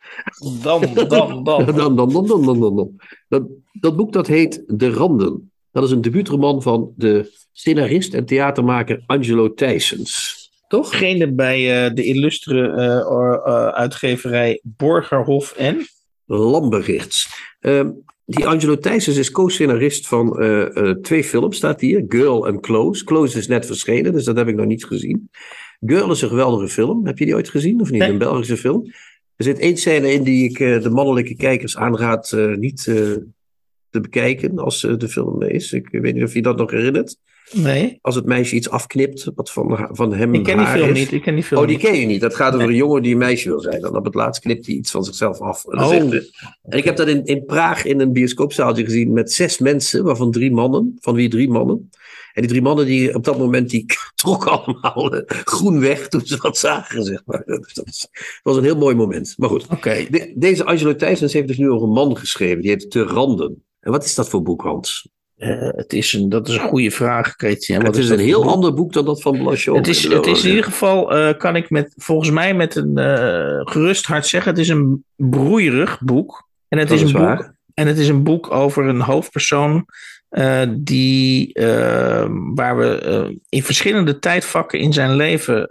Dan, 0.62 0.80
dan, 0.94 1.08
dan. 1.08 1.44
Dan, 1.44 1.66
dan, 1.74 1.96
dan, 1.96 2.26
dan, 2.26 2.44
dan, 2.44 2.60
dan. 2.60 2.96
Dat, 3.28 3.42
dat 3.72 3.96
boek 3.96 4.12
dat 4.12 4.26
heet 4.26 4.62
De 4.66 4.90
Randen. 4.90 5.52
Dat 5.72 5.84
is 5.84 5.90
een 5.90 6.00
debuutroman 6.00 6.62
van 6.62 6.92
de 6.96 7.36
scenarist 7.52 8.14
en 8.14 8.24
theatermaker 8.24 9.02
Angelo 9.06 9.54
Thijsens. 9.54 10.36
Toch? 10.68 10.90
Degene 10.90 11.32
bij 11.32 11.86
eh, 11.86 11.94
de 11.94 12.04
illustere 12.04 12.68
eh, 12.70 13.10
or- 13.10 13.42
eh, 13.44 13.66
uitgeverij 13.68 14.60
Borgerhof 14.62 15.52
en... 15.52 15.86
Lamberichts. 16.30 17.28
Die 18.30 18.46
Angelo 18.46 18.78
Thijsens 18.78 19.16
is 19.16 19.30
co-scenarist 19.30 20.08
van 20.08 20.38
eh, 20.38 20.76
eh, 20.76 20.96
twee 20.96 21.24
films, 21.24 21.56
staat 21.56 21.80
hier. 21.80 22.04
Girl 22.08 22.46
en 22.46 22.60
Close. 22.60 23.04
Close 23.04 23.38
is 23.38 23.46
net 23.46 23.66
verschenen, 23.66 24.12
dus 24.12 24.24
dat 24.24 24.36
heb 24.36 24.48
ik 24.48 24.54
nog 24.54 24.66
niet 24.66 24.84
gezien. 24.84 25.30
Girl 25.80 26.10
is 26.10 26.22
een 26.22 26.28
geweldige 26.28 26.68
film. 26.68 27.06
Heb 27.06 27.18
je 27.18 27.24
die 27.24 27.34
ooit 27.34 27.48
gezien 27.48 27.80
of 27.80 27.90
niet? 27.90 28.00
Nee. 28.00 28.10
Een 28.10 28.18
Belgische 28.18 28.56
film. 28.56 28.84
Er 29.36 29.44
zit 29.44 29.58
één 29.58 29.76
scène 29.76 30.12
in 30.12 30.22
die 30.22 30.50
ik 30.50 30.60
eh, 30.60 30.82
de 30.82 30.90
mannelijke 30.90 31.36
kijkers 31.36 31.76
aanraad 31.76 32.36
niet 32.56 32.82
te 33.90 34.00
bekijken 34.00 34.58
als 34.58 34.80
de 34.80 35.08
film 35.08 35.42
is. 35.42 35.72
Ik 35.72 35.88
weet 35.90 36.14
niet 36.14 36.24
of 36.24 36.34
je 36.34 36.42
dat 36.42 36.56
nog 36.56 36.70
herinnert. 36.70 37.16
Nee, 37.52 37.98
Als 38.00 38.14
het 38.14 38.24
meisje 38.26 38.54
iets 38.54 38.70
afknipt 38.70 39.30
wat 39.34 39.50
van, 39.50 39.88
van 39.92 40.14
hem 40.14 40.34
ik 40.34 40.42
ken 40.44 40.56
die 40.58 40.66
film 40.66 40.88
is. 40.90 40.98
niet. 40.98 41.12
Ik 41.12 41.22
ken 41.22 41.34
die 41.34 41.44
film 41.44 41.60
Oh, 41.60 41.66
die 41.66 41.76
niet. 41.76 41.86
ken 41.86 42.00
je 42.00 42.06
niet. 42.06 42.20
Dat 42.20 42.34
gaat 42.34 42.54
over 42.54 42.58
Nee. 42.66 42.68
een 42.68 42.82
jongen 42.82 43.02
die 43.02 43.12
een 43.12 43.18
meisje 43.18 43.48
wil 43.48 43.60
zijn. 43.60 43.80
Dan 43.80 43.96
op 43.96 44.04
het 44.04 44.14
laatst 44.14 44.42
knipt 44.42 44.66
hij 44.66 44.74
iets 44.74 44.90
van 44.90 45.04
zichzelf 45.04 45.40
af. 45.40 45.64
En, 45.66 45.78
Oh. 45.84 45.92
en 45.92 46.78
ik 46.78 46.84
heb 46.84 46.96
dat 46.96 47.08
in, 47.08 47.24
in 47.24 47.44
Praag 47.44 47.84
in 47.84 48.00
een 48.00 48.12
bioscoopzaaltje 48.12 48.84
gezien 48.84 49.12
met 49.12 49.32
zes 49.32 49.58
mensen, 49.58 50.04
waarvan 50.04 50.30
drie 50.30 50.50
mannen, 50.52 50.96
van 51.00 51.14
wie 51.14 51.28
drie 51.28 51.48
mannen. 51.48 51.90
En 52.32 52.42
die 52.44 52.50
drie 52.52 52.62
mannen 52.62 52.86
die 52.86 53.14
op 53.14 53.24
dat 53.24 53.38
moment 53.38 53.70
die 53.70 53.84
trokken 54.14 54.50
allemaal 54.64 55.14
eh, 55.14 55.22
groen 55.44 55.80
weg 55.80 56.08
toen 56.08 56.20
ze 56.24 56.36
wat 56.36 56.58
zagen, 56.58 57.04
zeg 57.04 57.22
maar. 57.26 57.42
Dus 57.44 57.74
dat, 57.74 58.08
was, 58.42 58.56
een 58.56 58.64
heel 58.64 58.76
mooi 58.78 58.94
moment. 58.94 59.34
Maar 59.36 59.48
goed, 59.48 59.66
Oké, 59.70 60.06
de- 60.10 60.32
deze 60.36 60.64
Angelo 60.64 60.94
Thijsens 60.96 61.32
heeft 61.32 61.48
dus 61.48 61.58
nu 61.58 61.70
over 61.70 61.86
een 61.86 61.92
man 61.94 62.16
geschreven. 62.16 62.60
Die 62.62 62.70
heet 62.70 62.90
Te 62.90 63.02
Randen. 63.02 63.64
En 63.80 63.90
wat 63.90 64.04
is 64.04 64.14
dat 64.14 64.28
voor 64.28 64.42
boek, 64.42 64.62
Hans? 64.62 65.08
Eh, 65.38 65.68
het 65.76 65.92
is 65.92 66.12
een, 66.12 66.28
dat 66.28 66.48
is 66.48 66.54
een 66.54 66.60
goede 66.68 66.90
vraag, 66.90 67.34
Chrétien. 67.36 67.84
het 67.84 67.96
is 67.96 68.08
een 68.08 68.18
heel 68.18 68.44
ander 68.44 68.74
boek 68.74 68.92
dan 68.92 69.04
dat 69.04 69.22
van 69.22 69.38
Blanchot. 69.38 69.76
Het 69.76 69.88
is, 69.88 70.02
het 70.08 70.26
is 70.26 70.42
in 70.44 70.48
ieder 70.48 70.64
geval, 70.64 71.12
eh, 71.16 71.38
kan 71.38 71.56
ik 71.56 71.70
met, 71.70 71.92
volgens 71.96 72.30
mij 72.30 72.54
met 72.54 72.74
een 72.76 72.98
eh, 72.98 73.60
gerust 73.64 74.06
hart 74.06 74.26
zeggen, 74.26 74.50
het 74.50 74.60
is 74.60 74.68
een 74.68 75.04
broeierig 75.16 76.00
boek. 76.00 76.48
En 76.68 76.78
het, 76.78 76.88
Dat 76.88 76.96
is 76.96 77.02
is 77.04 77.12
een 77.12 77.20
waar. 77.20 77.36
boek, 77.36 77.52
en 77.74 77.86
het 77.86 77.98
is 77.98 78.08
een 78.08 78.22
boek 78.22 78.50
over 78.50 78.84
een 78.84 79.00
hoofdpersoon 79.00 79.84
die, 80.78 81.52
eh, 81.54 82.26
waar 82.54 82.76
we 82.78 83.38
in 83.48 83.62
verschillende 83.62 84.18
tijdvakken 84.18 84.78
in 84.78 84.92
zijn 84.92 85.16
leven 85.16 85.66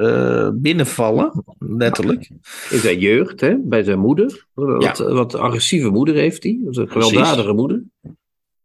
binnenvallen, 0.61 1.43
letterlijk. 1.59 2.29
In 2.69 2.79
zijn 2.79 2.99
jeugd, 2.99 3.41
hè, 3.41 3.55
bij 3.63 3.83
zijn 3.83 3.99
moeder. 3.99 4.45
Wat, 4.53 4.97
wat 4.97 5.35
agressieve 5.35 5.89
moeder 5.89 6.15
heeft 6.15 6.43
hij. 6.43 6.59
Is 6.69 6.77
een 6.77 6.87
Precies. 6.87 7.09
gewelddadige 7.09 7.53
moeder. 7.53 7.83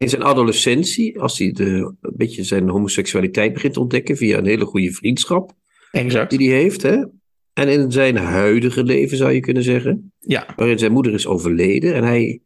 In 0.03 0.09
zijn 0.09 0.23
adolescentie, 0.23 1.21
als 1.21 1.39
hij 1.39 1.53
de, 1.53 1.95
een 2.01 2.17
beetje 2.17 2.43
zijn 2.45 2.69
homoseksualiteit 2.69 3.53
begint 3.53 3.73
te 3.75 3.81
ontdekken 3.81 4.17
via 4.17 4.39
een 4.39 4.47
hele 4.47 4.65
goede 4.65 4.93
vriendschap 4.93 5.53
Exact. 5.93 6.31
die 6.39 6.51
hij 6.51 6.61
heeft. 6.61 6.83
Hè. 6.83 7.05
En 7.53 7.69
in 7.69 7.93
zijn 7.93 8.17
huidige 8.17 8.85
leven 8.85 9.17
zou 9.17 9.33
je 9.33 9.41
kunnen 9.41 9.63
zeggen, 9.63 10.13
Ja, 10.19 10.47
waarin 10.57 10.79
zijn 10.79 10.93
moeder 10.93 11.15
is 11.15 11.27
overleden 11.27 11.95
en 11.95 12.05
hij 12.05 12.41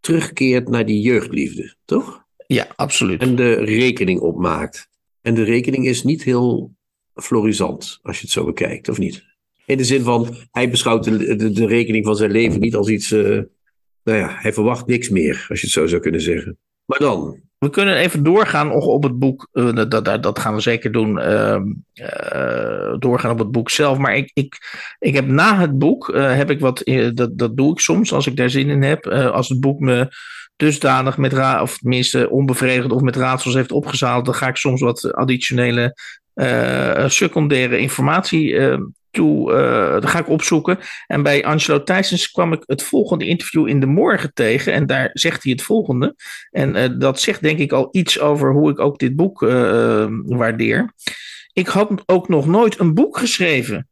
terugkeert 0.00 0.68
naar 0.68 0.86
die 0.86 1.00
jeugdliefde, 1.00 1.74
toch? 1.84 2.24
ja, 2.46 2.66
absoluut. 2.76 3.20
En 3.20 3.36
de 3.36 3.52
rekening 3.54 4.20
opmaakt. 4.20 4.88
En 5.20 5.34
de 5.34 5.42
rekening 5.42 5.86
is 5.86 6.02
niet 6.02 6.22
heel 6.22 6.74
florisant, 7.14 7.98
als 8.02 8.16
je 8.16 8.22
het 8.22 8.32
zo 8.32 8.44
bekijkt, 8.44 8.88
of 8.88 8.98
niet? 8.98 9.24
In 9.66 9.76
de 9.76 9.84
zin 9.84 10.02
van, 10.02 10.34
hij 10.50 10.70
beschouwt 10.70 11.04
de, 11.04 11.36
de, 11.36 11.50
de 11.50 11.66
rekening 11.66 12.04
van 12.04 12.16
zijn 12.16 12.30
leven 12.30 12.60
niet 12.60 12.74
als 12.74 12.88
iets... 12.88 13.12
eh, 13.12 13.40
nou 14.04 14.18
ja, 14.18 14.36
hij 14.40 14.52
verwacht 14.52 14.86
niks 14.86 15.08
meer, 15.08 15.46
als 15.48 15.60
je 15.60 15.66
het 15.66 15.74
zo 15.74 15.86
zou 15.86 16.00
kunnen 16.02 16.20
zeggen. 16.20 16.58
Maar 16.84 16.98
dan, 16.98 17.40
We 17.58 17.70
kunnen 17.70 17.96
even 17.96 18.22
doorgaan 18.22 18.72
op 18.72 19.02
het 19.02 19.18
boek. 19.18 19.48
eh, 19.52 19.74
dat, 19.74 20.04
dat, 20.04 20.22
dat 20.22 20.38
gaan 20.38 20.54
we 20.54 20.60
zeker 20.60 20.92
doen. 20.92 21.18
ehm, 21.18 21.62
eh, 21.92 22.94
doorgaan 22.98 23.30
op 23.30 23.38
het 23.38 23.50
boek 23.50 23.70
zelf. 23.70 23.98
Maar 23.98 24.16
ik, 24.16 24.30
ik, 24.34 24.58
ik 24.98 25.14
heb 25.14 25.26
na 25.26 25.58
het 25.58 25.78
boek. 25.78 26.08
eh, 26.08 26.36
heb 26.36 26.50
ik 26.50 26.60
wat. 26.60 26.82
dat, 27.14 27.38
dat 27.38 27.56
doe 27.56 27.72
ik 27.72 27.78
soms 27.80 28.12
als 28.12 28.26
ik 28.26 28.36
daar 28.36 28.50
zin 28.50 28.70
in 28.70 28.82
heb. 28.82 29.06
als 29.06 29.48
het 29.48 29.60
boek 29.60 29.78
me 29.80 30.08
dusdanig 30.56 31.16
met 31.16 31.32
ra 31.32 31.62
of 31.62 31.78
tenminste 31.78 32.30
onbevredigend 32.30 32.92
of 32.92 33.00
met 33.00 33.16
raadsels 33.16 33.54
heeft 33.54 33.72
opgezaald. 33.72 34.24
dan 34.24 34.34
ga 34.34 34.48
ik 34.48 34.56
soms 34.56 34.80
wat 34.80 35.12
additionele. 35.12 35.94
Eh, 36.34 37.08
secundaire 37.08 37.78
informatie. 37.78 38.56
eh, 38.56 38.78
toe, 39.10 39.52
eh, 39.52 39.92
dat 39.92 40.06
ga 40.06 40.18
ik 40.18 40.28
opzoeken. 40.28 40.78
En 41.06 41.22
bij 41.22 41.44
Angelo 41.44 41.82
Thijsens 41.82 42.30
kwam 42.30 42.52
ik 42.52 42.62
het 42.66 42.82
volgende 42.82 43.26
interview 43.26 43.68
in 43.68 43.80
de 43.80 43.86
morgen 43.86 44.30
tegen. 44.34 44.72
En 44.72 44.86
daar 44.86 45.10
zegt 45.12 45.42
hij 45.42 45.52
het 45.52 45.62
volgende. 45.62 46.14
En 46.50 46.98
dat 46.98 47.20
zegt 47.20 47.42
denk 47.42 47.58
ik 47.58 47.72
al 47.72 47.88
iets 47.90 48.20
over 48.20 48.52
hoe 48.52 48.70
ik 48.70 48.80
ook 48.80 48.98
dit 48.98 49.16
boek 49.16 49.40
waardeer. 50.24 50.92
Ik 51.52 51.66
had 51.66 52.02
ook 52.06 52.28
nog 52.28 52.46
nooit 52.46 52.78
een 52.78 52.94
boek 52.94 53.18
geschreven. 53.18 53.88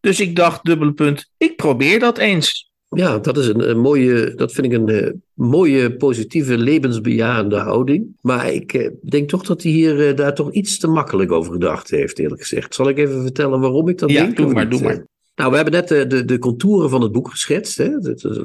Dus 0.00 0.20
ik 0.20 0.36
dacht, 0.36 0.64
dubbele 0.64 0.92
punt, 0.92 1.30
ik 1.36 1.56
probeer 1.56 1.98
dat 1.98 2.18
eens. 2.18 2.72
Ja, 2.94 3.18
dat 3.18 3.36
is 3.36 3.48
een, 3.48 3.70
een 3.70 3.78
mooie, 3.78 4.34
dat 4.34 4.52
vind 4.52 4.66
ik 4.66 4.72
een 4.72 4.88
eh, 4.88 5.10
mooie, 5.34 5.96
positieve, 5.96 6.58
levensbejahende 6.58 7.56
houding. 7.56 8.16
Maar 8.20 8.52
ik 8.52 8.72
eh, 8.72 8.90
denk 9.02 9.28
toch 9.28 9.42
dat 9.42 9.62
hij 9.62 9.72
hier 9.72 10.08
eh, 10.08 10.16
daar 10.16 10.34
toch 10.34 10.52
iets 10.52 10.78
te 10.78 10.88
makkelijk 10.88 11.32
over 11.32 11.52
gedacht 11.52 11.90
heeft, 11.90 12.18
eerlijk 12.18 12.40
gezegd. 12.40 12.74
Zal 12.74 12.88
ik 12.88 12.98
even 12.98 13.22
vertellen 13.22 13.60
waarom 13.60 13.88
ik 13.88 13.98
dat 13.98 14.10
Ja, 14.10 14.22
denk? 14.22 14.36
doe 14.36 14.46
of 14.46 14.52
maar, 14.52 14.68
doe 14.68 14.82
maar. 14.82 15.06
Nou, 15.34 15.50
we 15.50 15.56
hebben 15.56 15.74
net 15.74 15.88
de, 15.88 16.06
de, 16.06 16.24
de 16.24 16.38
contouren 16.38 16.90
van 16.90 17.02
het 17.02 17.12
boek 17.12 17.30
geschetst. 17.30 17.78
Hè? 17.78 17.88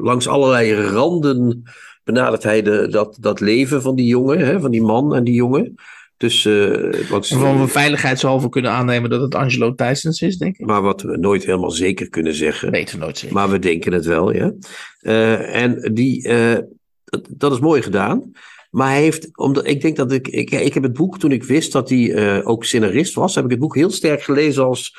Langs 0.02 0.28
allerlei 0.28 0.74
randen 0.74 1.64
benadert 2.04 2.44
hij 2.44 2.62
de, 2.62 2.88
dat, 2.88 3.18
dat 3.20 3.40
leven 3.40 3.82
van 3.82 3.96
die 3.96 4.06
jongen, 4.06 4.40
hè? 4.40 4.60
van 4.60 4.72
die 4.72 4.82
man 4.82 5.16
en 5.16 5.24
die 5.24 5.34
jongen. 5.34 5.76
Dus, 6.20 6.46
uh, 6.46 7.10
wat, 7.10 7.30
Waarvan 7.30 7.62
we 7.62 7.68
veiligheidshalve 7.68 8.50
kunnen 8.50 8.72
aannemen 8.72 9.10
dat 9.10 9.22
het 9.22 9.36
Angelo 9.36 9.74
Thijsens 9.74 10.22
is, 10.22 10.38
denk 10.38 10.58
ik. 10.58 10.66
Maar 10.66 10.82
wat 10.82 11.02
we 11.02 11.18
nooit 11.18 11.46
helemaal 11.46 11.72
zeker 11.72 12.10
kunnen 12.10 12.34
zeggen. 12.34 12.72
Weten 12.72 12.98
we 12.98 13.04
nooit 13.04 13.18
zeker. 13.18 13.36
Maar 13.36 13.50
we 13.50 13.60
denken 13.60 13.94
het 13.94 14.06
wel, 14.06 14.34
ja. 14.34 14.54
Uh, 15.02 15.56
en 15.56 15.94
die, 15.94 16.28
uh, 16.28 16.58
dat, 17.04 17.28
dat, 17.30 17.52
is 17.52 17.60
mooi 17.60 17.82
gedaan. 17.82 18.32
Maar 18.72 18.90
hij 18.90 19.02
heeft, 19.02 19.38
omdat, 19.38 19.68
ik 19.68 19.82
denk 19.82 19.96
dat 19.96 20.12
ik, 20.12 20.28
ik, 20.28 20.52
ik 20.52 20.74
heb 20.74 20.84
het 20.84 20.94
boek, 20.94 21.20
toen 21.20 21.32
ik 21.32 21.44
wist 21.44 21.72
dat 21.72 21.90
hij 21.90 22.44
ook 22.44 22.66
scenarist 22.66 23.14
was, 23.14 23.36
heb 23.36 23.44
ik 23.44 23.52
het 23.52 23.60
boek 23.60 23.76
heel 23.76 23.92
sterk 23.92 24.22
gelezen 24.22 24.66
als 24.66 24.98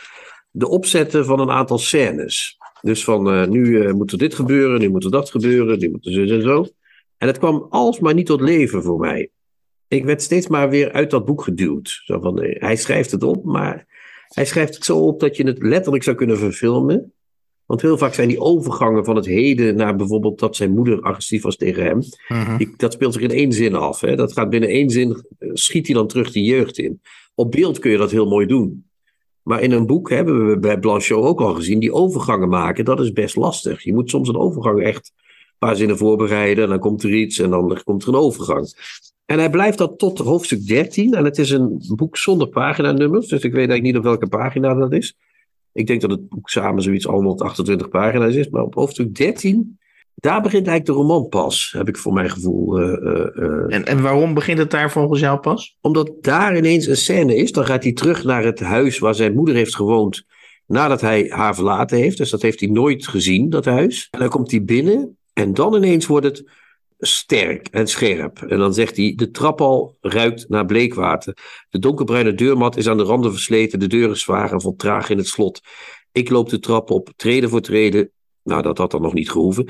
de 0.51 0.68
opzetten 0.68 1.25
van 1.25 1.41
een 1.41 1.51
aantal 1.51 1.79
scènes. 1.79 2.59
Dus 2.81 3.05
van 3.05 3.51
nu 3.51 3.93
moet 3.93 4.12
er 4.12 4.18
dit 4.18 4.35
gebeuren, 4.35 4.81
nu 4.81 4.91
moet 4.91 5.05
er 5.05 5.11
dat 5.11 5.31
gebeuren, 5.31 5.79
nu 5.79 5.91
moet 5.91 6.07
er 6.07 6.12
zo 6.12 6.35
en 6.35 6.43
zo. 6.43 6.66
En 7.16 7.27
het 7.27 7.39
kwam 7.39 7.66
alsmaar 7.71 8.14
niet 8.14 8.27
tot 8.27 8.41
leven 8.41 8.83
voor 8.83 8.99
mij 8.99 9.31
ik 9.91 10.05
werd 10.05 10.22
steeds 10.22 10.49
maar 10.49 10.70
weer 10.70 10.93
uit 10.93 11.11
dat 11.11 11.24
boek 11.24 11.43
geduwd. 11.43 12.01
Zo 12.05 12.20
van, 12.20 12.41
eh, 12.41 12.61
hij 12.61 12.76
schrijft 12.76 13.11
het 13.11 13.22
op, 13.22 13.45
maar 13.45 13.86
hij 14.28 14.45
schrijft 14.45 14.74
het 14.74 14.84
zo 14.84 14.99
op 14.99 15.20
dat 15.20 15.36
je 15.36 15.45
het 15.45 15.62
letterlijk 15.62 16.03
zou 16.03 16.16
kunnen 16.16 16.38
verfilmen. 16.38 17.12
Want 17.66 17.82
heel 17.82 17.99
vaak 17.99 18.14
zijn 18.14 18.28
die 18.28 18.41
overgangen 18.41 19.05
van 19.05 19.16
het 19.16 19.26
heden 19.26 19.76
naar 19.76 19.97
bijvoorbeeld 19.97 20.38
dat 20.38 20.57
zijn 20.57 20.70
moeder 20.70 21.01
agressief 21.01 21.43
was 21.43 21.57
tegen 21.57 21.84
hem. 21.84 22.03
Mhm. 22.28 22.57
die, 22.57 22.74
dat 22.76 22.93
speelt 22.93 23.12
zich 23.12 23.22
in 23.22 23.30
één 23.30 23.53
zin 23.53 23.74
af. 23.74 24.01
Hè? 24.01 24.16
Dat 24.16 24.32
gaat 24.32 24.51
binnen 24.51 24.68
één 24.68 24.91
zin, 24.91 25.24
eh, 25.38 25.51
schiet 25.53 25.86
hij 25.86 25.97
dan 25.97 26.07
terug 26.07 26.32
die 26.32 26.45
jeugd 26.45 26.78
in. 26.78 27.01
Op 27.34 27.51
beeld 27.51 27.78
kun 27.78 27.91
je 27.91 27.97
dat 27.97 28.11
heel 28.11 28.28
mooi 28.28 28.47
doen. 28.47 28.84
Maar 29.43 29.62
in 29.62 29.72
een 29.72 29.86
boek 29.86 30.11
hebben 30.11 30.49
we 30.49 30.59
bij 30.59 30.78
Blanchot 30.78 31.24
ook 31.24 31.41
al 31.41 31.55
gezien, 31.55 31.78
die 31.78 31.93
overgangen 31.93 32.49
maken, 32.49 32.84
dat 32.84 33.01
is 33.01 33.12
best 33.12 33.36
lastig. 33.36 33.82
Je 33.82 33.95
moet 33.95 34.11
soms 34.11 34.28
een 34.28 34.36
overgang 34.36 34.82
echt 34.82 35.12
paar 35.61 35.76
zinnen 35.76 35.98
voorbereiden, 35.98 36.64
en 36.64 36.70
dan 36.70 36.78
komt 36.78 37.02
er 37.02 37.14
iets 37.14 37.38
en 37.38 37.50
dan 37.50 37.80
komt 37.84 38.02
er 38.02 38.08
een 38.08 38.14
overgang. 38.14 38.72
En 39.30 39.38
hij 39.38 39.50
blijft 39.50 39.78
dat 39.78 39.98
tot 39.98 40.18
hoofdstuk 40.18 40.66
13. 40.66 41.14
En 41.14 41.24
het 41.24 41.38
is 41.38 41.50
een 41.50 41.82
boek 41.96 42.16
zonder 42.16 42.48
paginanummers. 42.48 43.26
Dus 43.26 43.42
ik 43.42 43.52
weet 43.52 43.68
eigenlijk 43.68 43.82
niet 43.82 43.96
op 43.96 44.02
welke 44.02 44.28
pagina 44.28 44.74
dat 44.74 44.92
is. 44.92 45.16
Ik 45.72 45.86
denk 45.86 46.00
dat 46.00 46.11
het 46.11 46.28
boek 46.28 46.48
samen 46.48 46.82
zoiets 46.82 47.04
128 47.04 47.88
pagina's 47.88 48.34
is. 48.34 48.48
Maar 48.48 48.62
op 48.62 48.74
hoofdstuk 48.74 49.14
13, 49.14 49.78
daar 50.14 50.42
begint 50.42 50.66
eigenlijk 50.66 50.86
de 50.86 51.04
roman 51.04 51.28
pas. 51.28 51.72
Heb 51.76 51.88
ik 51.88 51.96
voor 51.96 52.12
mijn 52.12 52.30
gevoel. 52.30 52.80
Uh, 52.80 52.86
uh, 52.86 53.74
en, 53.74 53.84
en 53.84 54.02
waarom 54.02 54.34
begint 54.34 54.58
het 54.58 54.70
daar 54.70 54.90
volgens 54.90 55.20
jou 55.20 55.40
pas? 55.40 55.76
Omdat 55.80 56.12
daar 56.20 56.56
ineens 56.56 56.86
een 56.86 56.96
scène 56.96 57.36
is. 57.36 57.52
Dan 57.52 57.66
gaat 57.66 57.82
hij 57.82 57.92
terug 57.92 58.24
naar 58.24 58.44
het 58.44 58.61
huis 58.61 58.98
waar 58.98 59.14
zijn 59.14 59.34
moeder 59.34 59.54
heeft 59.54 59.76
gewoond. 59.76 60.24
Nadat 60.66 61.00
hij 61.00 61.26
haar 61.28 61.54
verlaten 61.54 61.98
heeft. 61.98 62.16
Dus 62.16 62.30
dat 62.30 62.42
heeft 62.42 62.61
hij 62.61 62.68
nooit 62.68 63.06
gezien, 63.06 63.50
dat 63.50 63.64
huis. 63.64 64.08
En 64.11 64.18
dan 64.18 64.28
komt 64.28 64.50
hij 64.50 64.64
binnen. 64.64 65.18
En 65.33 65.55
dan 65.55 65.74
ineens 65.74 66.07
wordt 66.07 66.26
het 66.26 66.51
sterk 66.99 67.68
en 67.68 67.87
scherp. 67.87 68.43
En 68.43 68.59
dan 68.59 68.74
zegt 68.74 68.97
hij: 68.97 69.12
De 69.16 69.31
trap 69.31 69.61
al 69.61 69.97
ruikt 70.01 70.49
naar 70.49 70.66
bleekwater. 70.66 71.37
De 71.70 71.78
donkerbruine 71.78 72.35
deurmat 72.35 72.76
is 72.76 72.89
aan 72.89 72.97
de 72.97 73.03
randen 73.03 73.33
versleten. 73.33 73.78
De 73.78 73.87
deur 73.87 74.11
is 74.11 74.20
zwaar 74.20 74.53
en 74.53 74.61
vol 74.61 74.76
traag 74.76 75.11
in 75.11 75.18
het 75.18 75.28
slot. 75.28 75.61
Ik 76.12 76.31
loop 76.31 76.49
de 76.49 76.59
trap 76.59 76.91
op, 76.91 77.12
treden 77.16 77.51
voor 77.51 77.61
treden. 77.61 78.11
Nou, 78.43 78.62
dat 78.62 78.78
had 78.78 78.91
dan 78.91 79.03
nog 79.03 79.12
niet 79.12 79.31
gehoeven. 79.31 79.68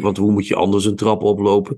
Want 0.00 0.16
hoe 0.16 0.32
moet 0.32 0.46
je 0.46 0.54
anders 0.54 0.84
een 0.84 0.96
trap 0.96 1.22
oplopen? 1.22 1.74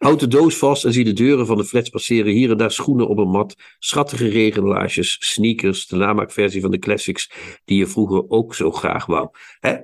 Houd 0.00 0.20
de 0.20 0.26
doos 0.26 0.56
vast 0.56 0.84
en 0.84 0.92
zie 0.92 1.04
de 1.04 1.12
deuren 1.12 1.46
van 1.46 1.56
de 1.56 1.64
flats 1.64 1.88
passeren. 1.88 2.32
Hier 2.32 2.50
en 2.50 2.56
daar 2.56 2.70
schoenen 2.70 3.08
op 3.08 3.18
een 3.18 3.28
mat. 3.28 3.54
Schattige 3.78 4.28
regenlaarsjes, 4.28 5.16
sneakers. 5.20 5.86
De 5.86 5.96
namaakversie 5.96 6.60
van 6.60 6.70
de 6.70 6.78
classics 6.78 7.30
die 7.64 7.78
je 7.78 7.86
vroeger 7.86 8.24
ook 8.28 8.54
zo 8.54 8.70
graag 8.70 9.06
wou. 9.06 9.28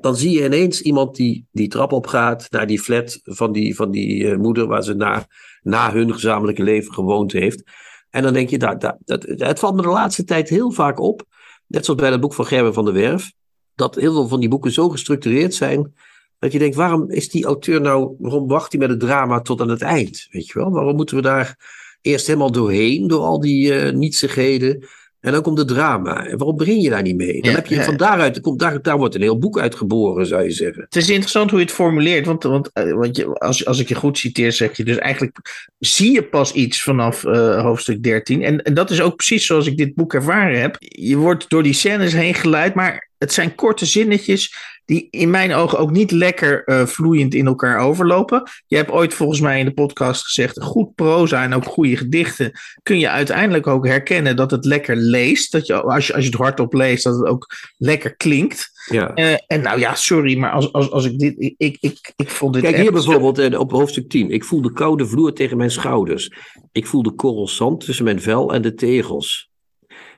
dan 0.01 0.17
zie 0.17 0.31
je 0.31 0.45
ineens 0.45 0.83
iemand 0.83 1.17
die 1.17 1.47
die 1.53 1.69
trap 1.69 1.93
opgaat 1.93 2.47
naar 2.51 2.67
die 2.67 2.81
flat 2.81 3.21
van 3.23 3.53
die, 3.53 3.75
van 3.75 3.91
die 3.91 4.23
uh, 4.23 4.37
moeder 4.37 4.67
waar 4.67 4.83
ze 4.83 4.95
na, 4.95 5.27
na 5.62 5.93
hun 5.93 6.12
gezamenlijke 6.12 6.62
leven 6.62 6.93
gewoond 6.93 7.33
heeft. 7.33 7.62
En 8.11 8.23
dan 8.23 8.33
denk 8.33 8.51
je, 8.51 8.59
dat, 8.59 8.81
dat, 8.81 8.97
dat, 9.05 9.23
het 9.27 9.59
valt 9.59 9.75
me 9.75 9.83
de 9.83 9.89
laatste 9.89 10.25
tijd 10.25 10.49
heel 10.49 10.71
vaak 10.71 11.01
op. 11.01 11.25
Net 11.67 11.85
zoals 11.85 12.01
bij 12.01 12.11
het 12.11 12.21
boek 12.21 12.35
van 12.35 12.47
Gerben 12.47 12.75
van 12.75 12.85
der 12.85 12.95
Werf 12.95 13.33
dat 13.75 13.95
heel 13.95 14.12
veel 14.12 14.29
van 14.29 14.41
die 14.41 14.49
boeken 14.49 14.73
zo 14.73 14.89
gestructureerd 14.89 15.55
zijn. 15.55 15.95
Dat 16.39 16.53
je 16.53 16.59
denkt, 16.59 16.76
waarom 16.76 17.11
is 17.11 17.28
die 17.28 17.45
auteur 17.45 17.80
nou, 17.80 18.14
waarom 18.18 18.49
wacht 18.49 18.72
hij 18.72 18.80
met 18.80 18.91
het 18.91 19.01
drama 19.01 19.41
tot 19.41 19.61
aan 19.61 19.68
het 19.68 19.82
eind? 19.82 20.26
Weet 20.30 20.47
je 20.47 20.59
wel, 20.59 20.70
waarom 20.70 20.97
moeten 20.97 21.16
we 21.16 21.22
daar 21.22 21.57
eerst 22.01 22.26
helemaal 22.26 22.53
doorheen, 22.53 23.07
door 23.07 23.20
al 23.20 23.41
die 23.41 23.72
uh, 23.72 23.93
nietsigheden? 23.93 24.87
En 25.26 25.32
dan 25.32 25.43
komt 25.43 25.59
het 25.59 25.68
drama. 25.68 26.26
En 26.26 26.39
waarom 26.39 26.57
begin 26.57 26.80
je 26.80 26.91
daar 26.91 27.03
niet 27.03 27.16
mee? 27.16 27.43
Dan 27.43 27.55
heb 27.55 27.66
je 27.66 27.82
van 27.82 27.97
daaruit, 27.97 28.41
komt, 28.41 28.59
daar, 28.59 28.82
daar 28.82 28.99
wordt 28.99 29.14
een 29.14 29.20
heel 29.20 29.39
boek 29.39 29.59
uitgeboren, 29.59 30.26
zou 30.26 30.43
je 30.43 30.51
zeggen. 30.51 30.82
Het 30.82 30.97
is 30.97 31.11
interessant 31.11 31.51
hoe 31.51 31.59
je 31.59 31.64
het 31.64 31.74
formuleert. 31.74 32.26
Want, 32.26 32.43
want, 32.43 32.70
eh, 32.72 32.93
want 32.93 33.16
je, 33.16 33.26
als, 33.26 33.66
als 33.66 33.78
ik 33.78 33.89
je 33.89 33.95
goed 33.95 34.18
citeer, 34.18 34.53
zeg 34.53 34.76
je 34.76 34.84
dus 34.84 34.99
eigenlijk 34.99 35.68
zie 35.78 36.12
je 36.12 36.22
pas 36.22 36.53
iets 36.53 36.82
vanaf 36.82 37.24
uh, 37.24 37.62
hoofdstuk 37.62 38.03
13. 38.03 38.43
En, 38.43 38.62
en 38.62 38.74
dat 38.74 38.91
is 38.91 39.01
ook 39.01 39.16
precies 39.16 39.47
zoals 39.47 39.66
ik 39.66 39.76
dit 39.76 39.95
boek 39.95 40.14
ervaren 40.14 40.61
heb. 40.61 40.76
Je 40.78 41.16
wordt 41.16 41.49
door 41.49 41.62
die 41.62 41.72
scènes 41.72 42.12
heen 42.12 42.34
geleid, 42.34 42.74
maar 42.74 43.11
het 43.18 43.32
zijn 43.32 43.55
korte 43.55 43.87
zinnetjes 43.87 44.55
die 44.87 45.09
in 45.11 45.30
mijn 45.30 45.53
ogen 45.53 45.78
ook 45.78 45.91
niet 45.91 46.11
lekker 46.11 46.62
uh, 46.66 46.87
vloeiend 46.87 47.34
in 47.34 47.47
elkaar 47.47 47.78
overlopen. 47.78 48.51
Je 48.66 48.76
hebt 48.76 48.91
ooit 48.91 49.14
volgens 49.14 49.41
mij 49.41 49.59
in 49.59 49.64
de 49.64 49.72
podcast 49.72 50.24
gezegd: 50.24 50.62
goed 50.62 50.95
proza 50.95 51.43
en 51.43 51.55
ook 51.55 51.64
goede 51.64 51.97
gedichten 51.97 52.53
kun 52.82 52.99
je 52.99 53.09
uiteindelijk 53.09 53.66
ook 53.66 53.87
herkennen 53.87 54.37
dat 54.37 54.51
het 54.51 54.64
lekker 54.64 54.97
leest. 54.97 55.53
Dat 55.53 55.66
je, 55.66 55.82
als, 55.82 56.07
je, 56.07 56.14
als 56.14 56.24
je 56.24 56.30
het 56.30 56.39
hardop 56.39 56.72
leest, 56.72 57.05
dat 57.05 57.18
het 57.18 57.26
ook 57.26 57.47
lekker 57.76 58.16
klinkt. 58.16 58.70
Ja. 58.91 59.12
Uh, 59.14 59.34
en 59.47 59.62
nou 59.62 59.78
ja, 59.78 59.95
sorry, 59.95 60.39
maar 60.39 60.51
als, 60.51 60.72
als, 60.72 60.91
als 60.91 61.05
ik 61.05 61.18
dit. 61.18 61.34
Ik, 61.39 61.55
ik, 61.59 61.76
ik, 61.80 62.12
ik 62.16 62.30
vond 62.30 62.55
dit. 62.55 62.62
Kijk 62.62 62.76
hier 62.76 62.93
bijvoorbeeld 62.93 63.39
uh, 63.39 63.59
op 63.59 63.70
hoofdstuk 63.70 64.09
10. 64.09 64.30
Ik 64.30 64.45
voel 64.45 64.62
de 64.62 64.72
koude 64.72 65.07
vloer 65.07 65.32
tegen 65.32 65.57
mijn 65.57 65.70
schouders. 65.70 66.32
Ik 66.72 66.87
voel 66.87 67.03
de 67.03 67.12
korrel 67.12 67.49
zand 67.49 67.84
tussen 67.84 68.05
mijn 68.05 68.20
vel 68.20 68.55
en 68.55 68.62
de 68.62 68.74
tegels. 68.74 69.51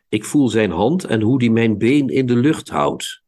Ik 0.09 0.25
voel 0.25 0.49
zijn 0.49 0.71
hand 0.71 1.05
en 1.05 1.21
hoe 1.21 1.39
die 1.39 1.51
mijn 1.51 1.79
been 1.79 2.09
in 2.09 2.27
de 2.27 2.37
lucht 2.37 2.69
houdt. 2.69 3.23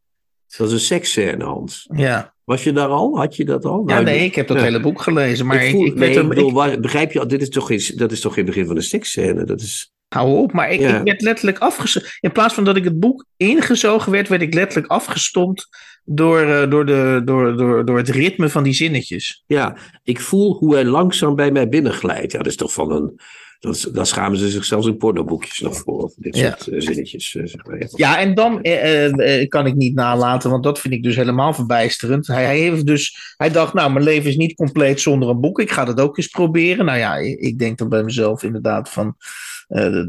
Dat 0.56 0.66
is 0.66 0.72
een 0.72 0.80
seksscène, 0.80 1.44
Hans. 1.44 1.88
Ja. 1.94 2.34
Was 2.44 2.64
je 2.64 2.72
daar 2.72 2.88
al? 2.88 3.18
Had 3.18 3.36
je 3.36 3.44
dat 3.44 3.64
al? 3.64 3.82
Ja, 3.86 3.94
nou, 3.94 4.04
nee, 4.04 4.24
ik 4.24 4.34
heb 4.34 4.46
dat 4.46 4.56
ja. 4.56 4.62
hele 4.62 4.80
boek 4.80 5.02
gelezen. 5.02 5.46
Maar 5.46 5.64
ik, 5.64 5.70
voel, 5.70 5.86
ik, 5.86 5.92
ik, 5.92 5.98
nee, 5.98 6.26
bedoel, 6.26 6.52
waar, 6.52 6.80
begrijp 6.80 7.12
je, 7.12 7.26
dit 7.26 7.42
is 7.42 7.48
toch 7.48 7.66
geen, 7.66 7.82
dat 7.96 8.12
is 8.12 8.20
toch 8.20 8.34
geen 8.34 8.44
begin 8.44 8.66
van 8.66 8.74
de 8.74 8.80
seksscène? 8.80 9.44
Dat 9.44 9.60
is... 9.60 9.92
Hou 10.08 10.36
op, 10.36 10.52
maar 10.52 10.70
ik, 10.70 10.80
ja. 10.80 10.98
ik 10.98 11.04
werd 11.04 11.22
letterlijk 11.22 11.58
afgestopt. 11.58 12.18
In 12.20 12.32
plaats 12.32 12.54
van 12.54 12.64
dat 12.64 12.76
ik 12.76 12.84
het 12.84 13.00
boek 13.00 13.24
ingezogen 13.36 14.12
werd, 14.12 14.28
werd 14.28 14.42
ik 14.42 14.54
letterlijk 14.54 14.92
afgestompt 14.92 15.68
door, 16.04 16.42
uh, 16.42 16.70
door, 16.70 16.86
de, 16.86 17.22
door, 17.24 17.56
door, 17.56 17.84
door 17.84 17.96
het 17.96 18.08
ritme 18.08 18.48
van 18.48 18.62
die 18.62 18.72
zinnetjes. 18.72 19.44
Ja, 19.46 19.76
ik 20.02 20.20
voel 20.20 20.56
hoe 20.56 20.74
hij 20.74 20.84
langzaam 20.84 21.34
bij 21.34 21.50
mij 21.50 21.68
binnenglijdt. 21.68 22.32
Ja, 22.32 22.38
dat 22.38 22.46
is 22.46 22.56
toch 22.56 22.72
van 22.72 22.92
een 22.92 23.20
dat, 23.60 23.88
daar 23.92 24.06
schamen 24.06 24.38
ze 24.38 24.48
zich 24.48 24.64
zelfs 24.64 24.86
in 24.86 24.96
pornoboekjes 24.96 25.58
nog 25.58 25.76
voor. 25.76 26.12
Dit 26.16 26.36
Ja. 26.36 26.56
soort 26.58 26.66
uh, 26.66 26.80
zinnetjes. 26.80 27.34
uh, 27.34 27.46
zeg 27.46 27.66
maar. 27.66 27.88
Ja. 27.96 28.18
En 28.18 28.34
dan 28.34 28.62
eh, 28.62 29.40
eh, 29.40 29.48
kan 29.48 29.66
ik 29.66 29.74
niet 29.74 29.94
nalaten, 29.94 30.50
want 30.50 30.64
dat 30.64 30.78
vind 30.80 30.94
ik 30.94 31.02
dus 31.02 31.16
helemaal 31.16 31.54
verbijsterend. 31.54 32.26
Hij, 32.26 32.44
hij, 32.44 32.58
heeft 32.58 32.86
dus, 32.86 33.34
hij 33.36 33.50
dacht, 33.50 33.74
nou, 33.74 33.92
mijn 33.92 34.04
leven 34.04 34.30
is 34.30 34.36
niet 34.36 34.54
compleet 34.54 35.00
zonder 35.00 35.28
een 35.28 35.40
boek. 35.40 35.60
Ik 35.60 35.70
ga 35.70 35.84
dat 35.84 36.00
ook 36.00 36.16
eens 36.18 36.26
proberen. 36.26 36.84
Nou 36.84 36.98
ja, 36.98 37.16
ik, 37.16 37.58
denk 37.58 37.78
dan 37.78 37.88
bij 37.88 38.02
mezelf 38.02 38.42
inderdaad 38.42 38.88
van. 38.88 39.16
eh, 39.68 40.04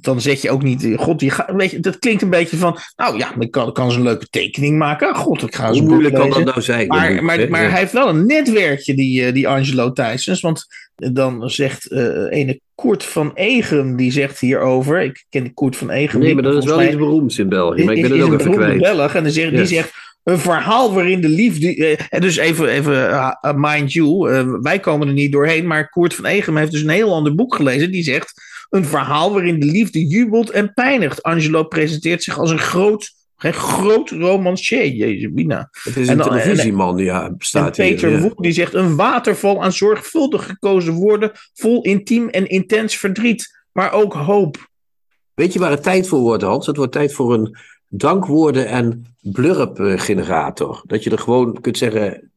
dan 0.00 0.20
zeg 0.20 0.42
je 0.42 0.50
ook 0.50 0.62
niet, 0.62 0.88
god, 0.96 1.22
ga, 1.26 1.54
weet 1.56 1.70
je, 1.70 1.80
dat 1.80 1.98
klinkt 1.98 2.22
een 2.22 2.30
beetje 2.30 2.56
van, 2.56 2.78
nou 2.96 3.18
ja, 3.18 3.34
ik 3.38 3.50
kan, 3.50 3.72
kan 3.72 3.84
eens 3.86 3.96
een 3.96 4.02
leuke 4.02 4.26
tekening 4.30 4.78
maken. 4.78 5.14
God, 5.14 5.42
ik 5.42 5.54
ga 5.54 5.70
Hoe 5.72 5.82
moeilijk 5.82 6.14
kan 6.14 6.30
dat 6.30 6.44
nou 6.44 6.62
zijn? 6.62 6.86
Maar, 6.86 7.24
maar, 7.24 7.48
maar 7.50 7.70
hij 7.70 7.78
heeft 7.78 7.92
wel 7.92 8.08
een 8.08 8.26
netwerkje, 8.26 8.94
die, 8.94 9.24
eh, 9.26 9.32
die 9.32 9.48
Angelo 9.48 9.92
Thijsens. 9.92 10.40
Want 10.40 10.66
dan 10.94 11.50
zegt 11.50 11.86
eh 11.90 12.26
ene 12.30 12.60
Koert 12.74 13.04
van 13.04 13.30
Egem, 13.34 13.96
die 13.96 14.12
zegt 14.12 14.38
hierover. 14.40 15.02
Ik 15.02 15.24
ken 15.28 15.54
Koert 15.54 15.76
van 15.76 15.90
Egem 15.90 16.20
Nee, 16.20 16.34
maar 16.34 16.42
dat 16.42 16.56
is 16.56 16.64
wel 16.64 16.76
mij 16.76 16.86
iets 16.86 16.96
beroemds 16.96 17.38
in 17.38 17.48
België. 17.48 17.84
Maar 17.84 17.94
ik 17.94 18.02
is- 18.04 18.08
ben 18.08 18.18
het 18.20 18.28
ook 18.32 18.40
even 18.40 18.52
kwijt. 18.52 18.80
Belg 18.80 19.14
en 19.14 19.22
dan 19.22 19.32
zegt, 19.32 19.50
Ja. 19.50 19.56
die 19.56 19.66
zegt 19.66 19.92
een 20.24 20.38
verhaal 20.38 20.94
waarin 20.94 21.20
de 21.20 21.28
liefde. 21.28 21.76
eh, 21.76 21.98
En 22.08 22.20
dus 22.20 22.36
even, 22.36 22.68
even 22.68 22.92
uh, 22.92 23.30
uh, 23.42 23.52
mind 23.54 23.92
you, 23.92 24.30
eh, 24.32 24.48
wij 24.60 24.78
komen 24.80 25.08
er 25.08 25.14
niet 25.14 25.32
doorheen, 25.32 25.66
maar 25.66 25.88
Koert 25.90 26.14
van 26.14 26.24
Egem 26.26 26.56
heeft 26.56 26.70
dus 26.72 26.82
een 26.82 26.88
heel 26.88 27.14
ander 27.14 27.34
boek 27.34 27.54
gelezen. 27.54 27.90
Die 27.90 28.02
zegt 28.02 28.32
een 28.70 28.84
verhaal 28.84 29.32
waarin 29.32 29.60
de 29.60 29.66
liefde 29.66 30.06
jubelt 30.06 30.50
en 30.50 30.72
pijnigt. 30.74 31.22
Angelo 31.22 31.62
presenteert 31.64 32.22
zich 32.22 32.38
als 32.38 32.50
een 32.50 32.58
groot, 32.58 33.10
een 33.38 33.52
groot 33.52 34.10
romancier. 34.10 34.86
Jezus, 34.86 35.30
Mina. 35.32 35.68
Het 35.82 35.96
is 35.96 36.06
En 36.08 36.12
een 36.12 36.18
dan- 36.18 36.28
televisieman, 36.38 36.96
ja, 36.98 37.24
En 37.24 37.36
bestaat 37.38 37.76
Peter 37.76 38.08
hier. 38.08 38.16
ja. 38.18 38.22
Woek 38.22 38.42
die 38.42 38.52
zegt 38.52 38.74
een 38.74 38.96
waterval 38.96 39.62
aan 39.62 39.72
zorgvuldig 39.72 40.46
gekozen 40.46 40.92
woorden, 40.94 41.30
vol 41.54 41.82
intiem 41.82 42.28
en 42.28 42.46
intens 42.46 42.96
verdriet, 42.96 43.64
maar 43.72 43.92
ook 43.92 44.12
hoop. 44.12 44.68
Weet 45.34 45.52
je 45.52 45.58
waar 45.58 45.70
het 45.70 45.82
tijd 45.82 46.08
voor 46.08 46.20
wordt, 46.20 46.42
Hans? 46.42 46.66
Het 46.66 46.76
wordt 46.76 46.92
tijd 46.92 47.12
voor 47.12 47.34
een 47.34 47.56
dankwoorden- 47.88 48.66
en 48.68 49.04
blurb-generator. 49.20 50.82
Dat 50.86 51.04
je 51.04 51.10
er 51.10 51.18
gewoon 51.18 51.60
kunt 51.60 51.78
zeggen, 51.78 52.32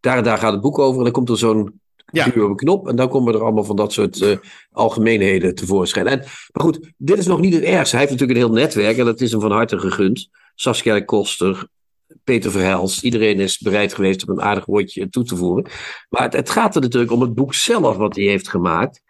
daar 0.00 0.16
en 0.16 0.24
daar 0.24 0.38
gaat 0.38 0.52
het 0.52 0.60
boek 0.60 0.78
over. 0.78 0.98
En 0.98 1.04
dan 1.04 1.12
komt 1.12 1.28
er 1.28 1.38
zo'n 1.38 1.80
Ja. 2.12 2.28
duw 2.28 2.44
op 2.44 2.50
een 2.50 2.56
knop. 2.56 2.88
En 2.88 2.96
dan 2.96 3.08
komen 3.08 3.34
er 3.34 3.42
allemaal 3.42 3.64
van 3.64 3.76
dat 3.76 3.92
soort 3.92 4.22
eh, 4.22 4.36
algemeenheden 4.72 5.54
tevoorschijn. 5.54 6.06
En, 6.06 6.18
maar 6.52 6.64
goed, 6.64 6.90
dit 6.96 7.18
is 7.18 7.26
nog 7.26 7.40
niet 7.40 7.54
het 7.54 7.62
ergste. 7.62 7.96
Hij 7.96 8.06
heeft 8.06 8.20
natuurlijk 8.20 8.38
een 8.38 8.54
heel 8.54 8.62
netwerk 8.62 8.98
en 8.98 9.04
dat 9.04 9.20
is 9.20 9.30
hem 9.30 9.40
van 9.40 9.52
harte 9.52 9.78
gegund. 9.78 10.28
Saskia 10.54 11.00
Koster, 11.00 11.66
Peter 12.24 12.50
Verhelst. 12.50 13.02
Iedereen 13.02 13.40
is 13.40 13.58
bereid 13.58 13.94
geweest 13.94 14.28
om 14.28 14.38
een 14.38 14.44
aardig 14.44 14.64
woordje 14.64 15.08
toe 15.08 15.24
te 15.24 15.36
voeren. 15.36 15.70
Maar 16.08 16.22
het, 16.22 16.32
het 16.32 16.50
gaat 16.50 16.74
er 16.74 16.80
natuurlijk 16.80 17.12
om 17.12 17.20
het 17.20 17.34
boek 17.34 17.54
zelf 17.54 17.96
wat 17.96 18.16
hij 18.16 18.24
heeft 18.24 18.48
gemaakt. 18.48 19.02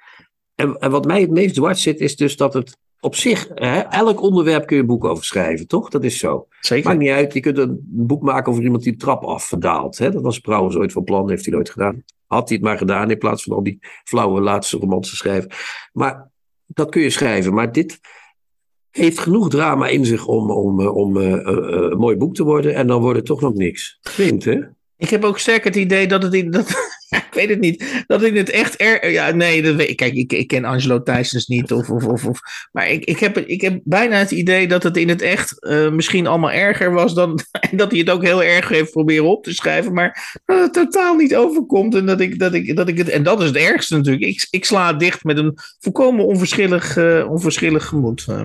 en, 0.54 0.76
en 0.78 0.90
wat 0.90 1.06
mij 1.06 1.20
het 1.20 1.30
meest 1.30 1.54
dwars 1.54 1.82
zit, 1.82 2.00
is 2.00 2.16
dus 2.16 2.36
dat 2.36 2.54
het 2.54 2.76
op 3.00 3.14
zich, 3.14 3.48
hè, 3.54 3.78
elk 3.78 4.22
onderwerp 4.22 4.66
kun 4.66 4.76
je 4.76 4.82
een 4.82 4.88
boek 4.88 5.04
over 5.04 5.24
schrijven, 5.24 5.66
toch? 5.66 5.88
Dat 5.88 6.04
is 6.04 6.18
zo. 6.18 6.48
Zeker. 6.60 6.88
Maakt 6.88 7.00
niet 7.00 7.10
uit, 7.10 7.32
je 7.32 7.40
kunt 7.40 7.58
een 7.58 7.80
boek 7.82 8.22
maken 8.22 8.52
over 8.52 8.64
iemand 8.64 8.82
die 8.82 8.92
de 8.92 8.98
trap 8.98 9.24
afdaalt. 9.24 9.98
Hè? 9.98 10.10
Dat 10.10 10.22
was 10.22 10.40
trouwens 10.40 10.76
ooit 10.76 10.92
van 10.92 11.04
plan, 11.04 11.30
heeft 11.30 11.44
hij 11.44 11.54
nooit 11.54 11.70
gedaan. 11.70 12.04
Had 12.28 12.48
hij 12.48 12.56
het 12.56 12.66
maar 12.66 12.78
gedaan 12.78 13.10
in 13.10 13.18
plaats 13.18 13.42
van 13.42 13.56
al 13.56 13.62
die 13.62 13.78
flauwe 14.04 14.40
laatste 14.40 14.76
romans 14.76 15.10
te 15.10 15.16
schrijven. 15.16 15.50
Maar 15.92 16.30
dat 16.66 16.90
kun 16.90 17.02
je 17.02 17.10
schrijven. 17.10 17.54
Maar 17.54 17.72
dit 17.72 18.00
heeft 18.90 19.18
genoeg 19.18 19.48
drama 19.48 19.86
in 19.86 20.04
zich 20.04 20.26
om, 20.26 20.50
om, 20.50 20.80
eh, 20.80 20.96
om 20.96 21.16
uh, 21.16 21.30
uh, 21.30 21.40
een 21.90 21.98
mooi 21.98 22.16
boek 22.16 22.34
te 22.34 22.44
worden. 22.44 22.74
En 22.74 22.86
dan 22.86 23.00
wordt 23.00 23.16
het 23.16 23.26
toch 23.26 23.40
nog 23.40 23.54
niks. 23.54 23.98
Vreemd, 24.00 24.44
hè? 24.44 24.60
Ik 24.96 25.08
heb 25.10 25.24
ook 25.24 25.38
sterk 25.38 25.64
het 25.64 25.76
idee 25.76 26.06
dat 26.06 26.22
het. 26.22 26.52
Dat, 26.52 26.96
ik 27.28 27.34
weet 27.34 27.48
het 27.48 27.60
niet. 27.60 28.04
Dat 28.06 28.22
in 28.22 28.36
het 28.36 28.50
echt. 28.50 28.80
Er, 28.80 29.10
ja, 29.10 29.30
nee, 29.30 29.62
dat 29.62 29.74
weet, 29.74 29.94
kijk, 29.94 30.14
ik, 30.14 30.32
ik 30.32 30.46
ken 30.46 30.64
Angelo 30.64 31.02
Thijsens 31.02 31.46
niet. 31.46 31.72
Of, 31.72 31.90
of, 31.90 32.04
of, 32.24 32.40
maar 32.72 32.90
ik, 32.90 33.04
ik, 33.04 33.18
heb, 33.18 33.38
ik 33.38 33.60
heb 33.60 33.80
bijna 33.84 34.16
het 34.16 34.30
idee 34.30 34.68
dat 34.68 34.82
het 34.82 34.96
in 34.96 35.08
het 35.08 35.22
echt 35.22 35.56
uh, 35.60 35.90
misschien 35.90 36.26
allemaal 36.26 36.50
erger 36.50 36.92
was 36.92 37.14
dan. 37.14 37.40
En 37.70 37.76
dat 37.76 37.90
hij 37.90 38.00
het 38.00 38.10
ook 38.10 38.22
heel 38.22 38.42
erg 38.42 38.68
heeft 38.68 38.90
proberen 38.90 39.24
op 39.24 39.44
te 39.44 39.54
schrijven. 39.54 39.92
Maar 39.92 40.40
dat 40.44 40.60
het 40.60 40.72
totaal 40.72 41.16
niet 41.16 41.36
overkomt. 41.36 41.94
En 41.94 42.06
dat 42.06 42.20
ik, 42.20 42.38
dat 42.38 42.54
ik, 42.54 42.76
dat 42.76 42.88
ik 42.88 42.98
het. 42.98 43.08
En 43.08 43.22
dat 43.22 43.40
is 43.40 43.46
het 43.46 43.56
ergste 43.56 43.96
natuurlijk. 43.96 44.24
Ik, 44.24 44.46
ik 44.50 44.64
sla 44.64 44.86
het 44.86 45.00
dicht 45.00 45.24
met 45.24 45.38
een 45.38 45.58
volkomen 45.78 46.26
onverschillig, 46.26 46.96
uh, 46.96 47.30
onverschillig 47.30 47.86
gemoed. 47.86 48.26
Uh. 48.28 48.42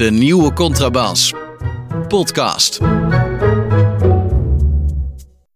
De 0.00 0.10
nieuwe 0.10 0.52
contrabas. 0.52 1.32
Podcast. 2.08 2.78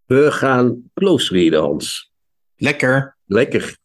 We 0.07 0.27
gaan 0.31 0.91
close 0.95 1.57
Hans. 1.57 2.13
Lekker. 2.57 3.17
Lekker. 3.27 3.77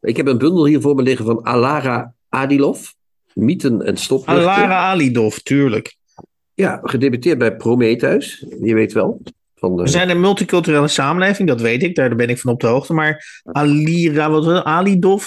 Ik 0.00 0.16
heb 0.16 0.26
een 0.26 0.38
bundel 0.38 0.66
hier 0.66 0.80
voor 0.80 0.94
me 0.94 1.02
liggen 1.02 1.24
van 1.24 1.46
Alara 1.46 2.14
Adilov. 2.28 2.88
Mythen 3.34 3.82
en 3.82 3.96
stoplichten. 3.96 4.48
Alara 4.50 4.90
Alidov, 4.90 5.36
tuurlijk. 5.36 5.96
Ja, 6.54 6.80
gedebuteerd 6.82 7.38
bij 7.38 7.56
Prometheus. 7.56 8.46
Je 8.60 8.74
weet 8.74 8.92
wel. 8.92 9.22
Van 9.62 9.76
de... 9.76 9.82
We 9.82 9.88
zijn 9.88 10.10
een 10.10 10.20
multiculturele 10.20 10.88
samenleving, 10.88 11.48
dat 11.48 11.60
weet 11.60 11.82
ik, 11.82 11.94
daar 11.94 12.16
ben 12.16 12.28
ik 12.28 12.38
van 12.38 12.52
op 12.52 12.60
de 12.60 12.66
hoogte. 12.66 12.92
Maar 12.92 13.42
Alira, 13.44 14.30
wat 14.30 14.44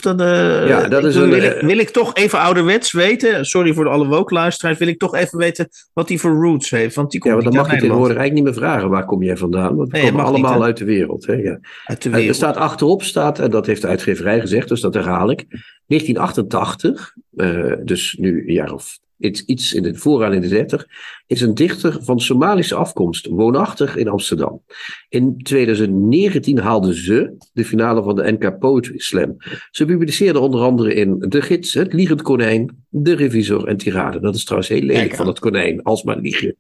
dat, 0.01 0.21
uh, 0.21 0.67
ja, 0.67 0.88
dat 0.88 1.03
is 1.03 1.15
wil, 1.15 1.23
een, 1.23 1.29
wil, 1.29 1.43
ik, 1.43 1.61
wil 1.61 1.77
ik 1.77 1.89
toch 1.89 2.13
even 2.13 2.39
ouderwets 2.39 2.91
weten, 2.91 3.45
sorry 3.45 3.73
voor 3.73 3.83
de 3.83 3.89
alle 3.89 4.07
woke-luisteraars, 4.07 4.77
wil 4.77 4.88
ik 4.88 4.99
toch 4.99 5.15
even 5.15 5.38
weten 5.38 5.67
wat 5.93 6.09
hij 6.09 6.17
voor 6.17 6.31
roots 6.31 6.69
heeft. 6.69 6.95
Want 6.95 7.11
die 7.11 7.19
komt 7.19 7.33
ja, 7.33 7.39
want 7.41 7.53
dan 7.53 7.63
mag 7.63 7.73
je 7.73 7.79
tegenwoordig 7.79 8.17
eigenlijk 8.17 8.47
niet 8.47 8.55
meer 8.55 8.69
vragen, 8.69 8.89
waar 8.89 9.05
kom 9.05 9.23
jij 9.23 9.38
vandaan? 9.38 9.75
Want 9.75 9.91
we 9.91 9.97
Nee, 9.97 10.11
komen 10.11 10.25
niet, 10.25 10.33
allemaal 10.33 10.63
uit 10.63 10.77
de 10.77 10.86
wereld. 10.86 11.25
Hè? 11.25 11.33
Ja. 11.33 11.59
Uit 11.86 12.01
de 12.01 12.09
Er 12.09 12.36
staat 12.36 12.57
achterop, 12.57 13.03
staat, 13.03 13.39
en 13.39 13.51
dat 13.51 13.65
heeft 13.65 13.81
de 13.81 13.88
uitgeverij 13.88 14.39
gezegd, 14.39 14.67
dus 14.67 14.81
dat 14.81 14.93
herhaal 14.93 15.31
ik. 15.31 15.45
1988, 15.88 17.13
eh, 17.36 17.71
dus 17.83 18.15
nu 18.19 18.43
een 18.47 18.53
jaar 18.53 18.73
of 18.73 18.99
iets, 19.18 19.74
in 19.74 19.84
de 19.84 19.95
vooraan 19.95 20.34
in 20.34 20.41
de 20.41 20.47
30, 20.47 20.88
is 21.28 21.41
een 21.41 21.53
dichter 21.53 22.03
van 22.03 22.20
Somalische 22.20 22.76
afkomst, 22.76 23.28
woonachtig 23.28 23.95
in 23.95 24.07
Amsterdam. 24.07 24.61
In 25.09 25.38
2019 25.38 26.57
haalde 26.57 26.95
ze 26.95 27.36
de 27.53 27.66
finale 27.66 28.03
van 28.03 28.16
de 28.16 28.32
NK 28.32 28.59
Poetry 28.59 28.99
Slam. 28.99 29.36
Ze 29.72 29.86
publiceerde 29.86 30.39
onder 30.39 30.61
andere 30.61 30.93
in 30.93 31.20
De 31.20 31.41
Gids, 31.41 31.74
Het 31.74 31.93
Liegend 31.93 32.22
Konijn, 32.22 32.86
De 32.89 33.16
Revisor 33.16 33.68
en 33.68 33.78
Tirade. 33.78 34.20
Dat 34.20 34.36
is 34.36 34.43
trouwens 34.43 34.70
heel 34.70 34.82
lelijk 34.82 35.16
van 35.16 35.28
het 35.28 35.39
konijn, 35.39 35.84
alsmaar 35.84 36.20
liegen. 36.20 36.55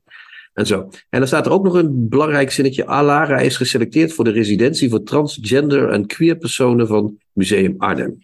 En 0.53 0.65
zo. 0.65 0.89
En 1.09 1.19
dan 1.19 1.27
staat 1.27 1.45
er 1.45 1.51
ook 1.51 1.63
nog 1.63 1.73
een 1.73 2.09
belangrijk 2.09 2.51
zinnetje. 2.51 2.87
Alara 2.87 3.39
is 3.39 3.57
geselecteerd 3.57 4.13
voor 4.13 4.23
de 4.23 4.31
residentie 4.31 4.89
voor 4.89 5.03
transgender 5.03 5.89
en 5.89 6.05
queer 6.05 6.37
personen 6.37 6.87
van 6.87 7.17
Museum 7.33 7.75
Arnhem. 7.77 8.17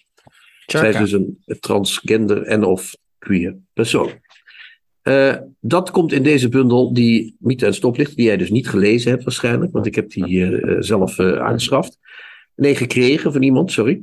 Zij 0.65 0.89
is 0.89 0.97
dus 0.97 1.11
een 1.11 1.43
transgender 1.59 2.41
en 2.43 2.63
of 2.63 2.95
queer 3.21 3.55
persoon. 3.73 4.11
Eh, 5.01 5.35
dat 5.59 5.91
komt 5.91 6.11
in 6.11 6.23
deze 6.23 6.49
bundel, 6.49 6.93
die 6.93 7.35
Mythe 7.39 7.65
en 7.65 7.73
Stoplicht, 7.73 8.15
die 8.15 8.25
jij 8.25 8.37
dus 8.37 8.49
niet 8.49 8.69
gelezen 8.69 9.11
hebt 9.11 9.23
waarschijnlijk, 9.23 9.71
want 9.71 9.85
ik 9.85 9.95
heb 9.95 10.09
die 10.09 10.45
eh, 10.45 10.75
zelf 10.79 11.19
eh, 11.19 11.39
aangeschaft. 11.39 11.97
Nee, 12.55 12.75
gekregen 12.75 13.33
van 13.33 13.43
iemand, 13.43 13.71
sorry. 13.71 14.01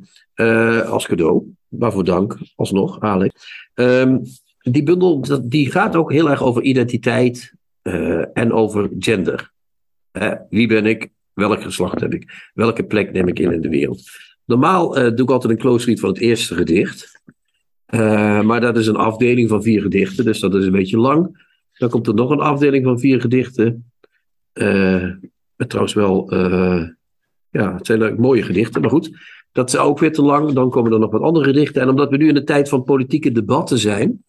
Als 0.86 1.06
cadeau. 1.06 1.54
Waarvoor 1.68 2.04
dank, 2.04 2.38
alsnog, 2.56 3.00
Alex. 3.00 3.34
Ehm, 3.74 4.18
die 4.58 4.82
bundel 4.82 5.42
die 5.44 5.70
gaat 5.70 5.96
ook 5.96 6.12
heel 6.12 6.30
erg 6.30 6.42
over 6.42 6.62
identiteit 6.62 7.52
en 8.32 8.52
over 8.52 8.90
gender. 8.98 9.52
Wie 10.50 10.68
ben 10.68 10.86
ik? 10.86 11.08
Welk 11.32 11.62
geslacht 11.62 12.00
heb 12.00 12.14
ik? 12.14 12.50
Welke 12.54 12.84
plek 12.84 13.12
neem 13.12 13.28
ik 13.28 13.38
in 13.38 13.52
in 13.52 13.60
de 13.60 13.68
wereld? 13.68 14.02
Normaal 14.44 14.92
doe 14.92 15.22
ik 15.22 15.30
altijd 15.30 15.52
een 15.52 15.58
close 15.58 15.86
read 15.86 16.00
van 16.00 16.08
het 16.08 16.18
eerste 16.18 16.54
gedicht. 16.54 17.20
Eh, 17.88 18.40
maar 18.42 18.60
dat 18.60 18.76
is 18.76 18.86
een 18.86 18.96
afdeling 18.96 19.48
van 19.48 19.62
vier 19.62 19.82
gedichten, 19.82 20.24
dus 20.24 20.40
dat 20.40 20.54
is 20.54 20.64
een 20.64 20.72
beetje 20.72 20.98
lang. 20.98 21.46
Dan 21.72 21.88
komt 21.88 22.06
er 22.06 22.14
nog 22.14 22.30
een 22.30 22.40
afdeling 22.40 22.84
van 22.84 22.98
vier 22.98 23.20
gedichten. 23.20 23.90
Met 25.58 25.68
trouwens 25.68 25.94
wel, 25.94 26.30
eh, 26.30 26.82
ja, 27.50 27.74
het 27.74 27.86
zijn 27.86 28.20
mooie 28.20 28.42
gedichten, 28.42 28.80
maar 28.80 28.90
goed. 28.90 29.10
Dat 29.52 29.68
is 29.68 29.76
ook 29.76 29.98
weer 29.98 30.12
te 30.12 30.22
lang. 30.22 30.52
Dan 30.52 30.70
komen 30.70 30.92
er 30.92 30.98
nog 30.98 31.10
wat 31.10 31.22
andere 31.22 31.44
gedichten. 31.44 31.82
En 31.82 31.88
omdat 31.88 32.10
we 32.10 32.16
nu 32.16 32.28
in 32.28 32.34
de 32.34 32.44
tijd 32.44 32.68
van 32.68 32.84
politieke 32.84 33.32
debatten 33.32 33.78
zijn. 33.78 34.24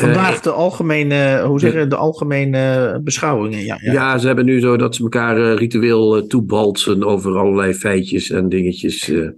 Vandaag 0.00 0.34
eh, 0.36 0.42
de 0.42 0.50
algemene, 0.50 1.42
hoe 1.46 1.60
zeg 1.60 1.72
je, 1.74 1.86
de 1.86 1.96
algemene 1.96 3.00
beschouwingen. 3.04 3.64
Ja, 3.64 3.78
Ja. 3.82 3.92
ja. 3.92 4.18
ze 4.18 4.26
hebben 4.26 4.44
nu 4.44 4.60
zo 4.60 4.76
dat 4.76 4.94
ze 4.94 5.02
elkaar 5.02 5.36
eh, 5.36 5.56
ritueel 5.58 6.16
eh, 6.16 6.22
toebalsen 6.22 7.04
over 7.04 7.36
allerlei 7.36 7.74
feitjes 7.74 8.30
en 8.30 8.48
dingetjes. 8.48 9.08
eh. 9.10 9.28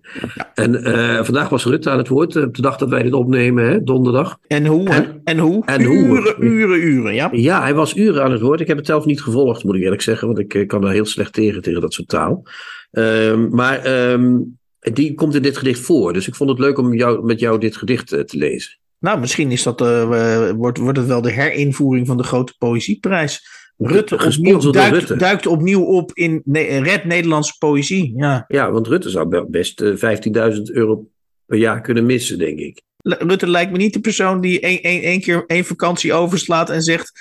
En 0.54 1.24
vandaag 1.24 1.48
was 1.48 1.64
Rutte 1.64 1.90
aan 1.90 1.98
het 1.98 2.08
woord, 2.08 2.36
op 2.36 2.54
de 2.56 2.62
dag 2.62 2.76
dat 2.76 2.88
wij 2.88 3.02
dit 3.02 3.12
opnemen, 3.12 3.68
hè, 3.68 3.82
donderdag. 3.82 4.38
En 4.46 4.66
hoe? 4.66 4.88
En- 4.88 5.20
En 5.24 5.38
hoe? 5.38 5.62
en 5.66 5.84
hoe? 5.84 5.96
Uren, 5.96 6.34
uren, 6.44 6.80
uren. 6.82 7.14
Ja. 7.14 7.28
Ja, 7.32 7.62
hij 7.62 7.74
was 7.74 7.96
uren 7.96 8.22
aan 8.24 8.32
het 8.32 8.40
woord. 8.40 8.60
Ik 8.60 8.66
heb 8.66 8.76
het 8.76 8.86
zelf 8.86 9.04
niet 9.04 9.22
gevolgd, 9.22 9.64
moet 9.64 9.74
ik 9.74 9.82
eerlijk 9.82 10.02
zeggen, 10.02 10.26
want 10.26 10.38
ik 10.38 10.68
kan 10.68 10.80
daar 10.80 10.92
heel 10.92 11.04
slecht 11.04 11.32
tegen, 11.32 11.62
tegen 11.62 11.80
dat 11.80 11.92
soort 11.92 12.08
taal. 12.08 12.42
Ehm, 12.90 13.48
maar 13.50 13.78
ehm, 13.78 14.36
die 14.80 15.14
komt 15.14 15.34
in 15.34 15.42
dit 15.42 15.56
gedicht 15.56 15.80
voor. 15.80 16.12
Dus 16.12 16.28
ik 16.28 16.34
vond 16.34 16.50
het 16.50 16.58
leuk 16.58 16.78
om 16.78 16.94
jou, 16.94 17.24
met 17.24 17.40
jou 17.40 17.58
dit 17.60 17.76
gedicht 17.76 18.06
te 18.08 18.26
lezen. 18.36 18.78
Nou, 19.00 19.20
misschien 19.20 19.50
is 19.52 19.62
dat, 19.62 19.80
eh, 19.80 20.50
wordt, 20.50 20.78
wordt 20.78 20.98
het 20.98 21.06
wel 21.06 21.20
de 21.22 21.30
herinvoering 21.32 22.06
van 22.06 22.16
de 22.16 22.22
grote 22.22 22.54
poëzieprijs. 22.58 23.56
Rutte 23.76 24.14
opnieuw, 24.14 24.70
duikt, 24.70 24.96
Rutte. 24.96 25.16
duikt 25.16 25.46
opnieuw 25.46 25.82
op 25.82 26.12
in 26.14 26.42
Ne- 26.44 26.78
Red 26.82 27.04
Nederlandse 27.04 27.54
Poëzie. 27.58 28.12
Ja. 28.16 28.44
Ja, 28.48 28.70
want 28.70 28.86
Rutte 28.86 29.10
zou 29.10 29.28
be- 29.28 29.46
best 29.50 29.80
eh, 29.80 29.94
15.000 29.96 30.70
euro 30.72 31.06
per 31.46 31.58
jaar 31.58 31.80
kunnen 31.80 32.06
missen, 32.06 32.38
denk 32.38 32.58
ik. 32.58 32.82
L- 32.96 33.12
Rutte 33.12 33.46
lijkt 33.46 33.72
me 33.72 33.76
niet 33.78 33.92
de 33.92 34.00
persoon 34.00 34.40
die 34.40 34.60
één, 34.60 34.82
één, 34.82 35.02
één 35.02 35.20
keer 35.20 35.44
één 35.46 35.64
vakantie 35.64 36.12
overslaat 36.12 36.70
en 36.70 36.82
zegt: 36.82 37.12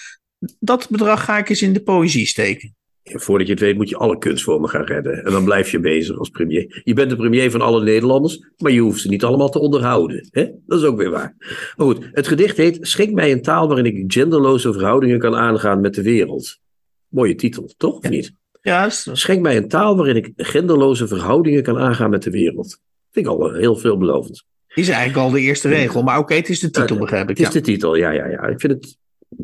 Dat 0.60 0.88
bedrag 0.90 1.24
ga 1.26 1.38
ik 1.38 1.50
eens 1.50 1.62
in 1.62 1.74
de 1.74 1.84
poëzie 1.84 2.26
steken. 2.26 2.76
Voordat 3.14 3.48
je 3.48 3.54
het 3.54 3.62
weet 3.62 3.76
moet 3.76 3.90
je 3.90 3.98
alle 3.98 4.18
kunstvormen 4.18 4.70
gaan 4.70 4.84
redden. 4.86 5.26
En 5.26 5.32
dan 5.32 5.44
blijf 5.44 5.72
je 5.72 5.80
bezig 5.80 6.18
als 6.18 6.30
premier. 6.30 6.82
Je 6.84 6.94
bent 6.94 7.10
de 7.10 7.16
premier 7.16 7.52
van 7.52 7.62
alle 7.62 7.84
Nederlanders, 7.84 8.40
maar 8.58 8.72
je 8.72 8.80
hoeft 8.80 9.02
ze 9.02 9.10
niet 9.10 9.24
allemaal 9.24 9.50
te 9.50 9.60
onderhouden. 9.60 10.28
Hè? 10.32 10.46
Dat 10.66 10.80
is 10.80 10.86
ook 10.86 10.98
weer 10.98 11.10
waar. 11.10 11.36
Maar 11.78 11.88
goed, 11.88 12.10
het 12.12 12.28
gedicht 12.28 12.58
heet 12.58 12.78
Schenk 12.82 13.14
mij 13.14 13.32
een 13.32 13.42
taal 13.42 13.68
waarin 13.68 13.86
ik 13.86 14.04
genderloze 14.08 14.74
verhoudingen 14.74 15.20
kan 15.20 15.36
aangaan 15.36 15.82
met 15.82 15.94
de 15.96 16.02
wereld. 16.02 16.60
Mooie 17.08 17.36
titel, 17.36 17.74
toch? 17.78 17.98
Of 17.98 18.10
niet? 18.10 18.32
Ja, 18.62 18.90
Schenk 18.90 19.42
mij 19.42 19.58
een 19.58 19.68
taal 19.68 19.96
waarin 19.96 20.16
ik 20.16 20.32
genderloze 20.36 21.08
verhoudingen 21.08 21.64
kan 21.64 21.78
aangaan 21.78 22.10
met 22.10 22.24
de 22.24 22.32
wereld. 22.32 22.80
Vind 23.12 23.26
ik 23.26 23.32
al 23.32 23.52
eh, 23.52 23.60
heel 23.60 23.76
veelbelovend. 23.76 24.44
is 24.74 24.90
eigenlijk 24.90 25.18
al 25.18 25.32
de 25.32 25.40
eerste 25.40 25.68
regel. 25.70 26.04
Maar 26.04 26.18
oké, 26.20 26.34
het 26.34 26.50
is 26.50 26.60
de 26.60 26.70
titel, 26.70 26.96
Ja, 26.96 27.02
begrijp 27.02 27.30
ik. 27.30 27.38
Het 27.38 27.48
is 27.48 27.54
Ja. 27.54 27.60
de 27.60 27.66
titel, 27.66 27.96
ja, 27.96 28.12
ja, 28.12 28.26
ja. 28.28 28.48
Ik 28.48 28.60
vind 28.60 28.74
het... 28.74 28.98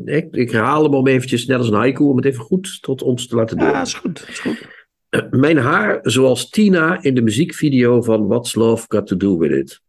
Ik, 0.05 0.27
ik 0.35 0.51
herhaal 0.51 0.83
hem 0.83 0.93
om 0.93 1.07
eventjes, 1.07 1.45
net 1.45 1.57
als 1.57 1.67
een 1.67 1.73
haiku, 1.73 2.03
om 2.03 2.15
het 2.15 2.25
even 2.25 2.43
goed 2.43 2.81
tot 2.81 3.01
ons 3.01 3.27
te 3.27 3.35
laten 3.35 3.57
doen. 3.57 3.67
Ja, 3.67 3.81
is 3.81 3.93
goed. 3.93 4.25
Is 4.29 4.39
goed. 4.39 4.67
Mijn 5.29 5.57
haar 5.57 5.99
zoals 6.01 6.49
Tina 6.49 7.03
in 7.03 7.15
de 7.15 7.21
muziekvideo 7.21 8.01
van 8.01 8.27
What's 8.27 8.55
Love 8.55 8.85
Got 8.87 9.07
to 9.07 9.17
Do 9.17 9.37
With 9.37 9.51
It. 9.51 9.81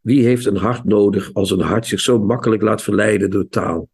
Wie 0.00 0.24
heeft 0.24 0.46
een 0.46 0.56
hart 0.56 0.84
nodig 0.84 1.34
als 1.34 1.50
een 1.50 1.60
hart 1.60 1.86
zich 1.86 2.00
zo 2.00 2.18
makkelijk 2.18 2.62
laat 2.62 2.82
verleiden 2.82 3.30
door 3.30 3.48
taal? 3.48 3.88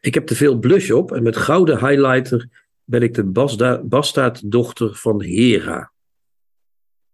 Ik 0.00 0.14
heb 0.14 0.26
te 0.26 0.34
veel 0.34 0.58
blush 0.58 0.90
op 0.90 1.12
en 1.12 1.22
met 1.22 1.36
gouden 1.36 1.78
highlighter 1.88 2.48
ben 2.84 3.02
ik 3.02 3.14
de 3.14 3.24
basda- 3.24 3.82
bastaarddochter 3.84 4.94
van 4.94 5.22
Hera. 5.22 5.92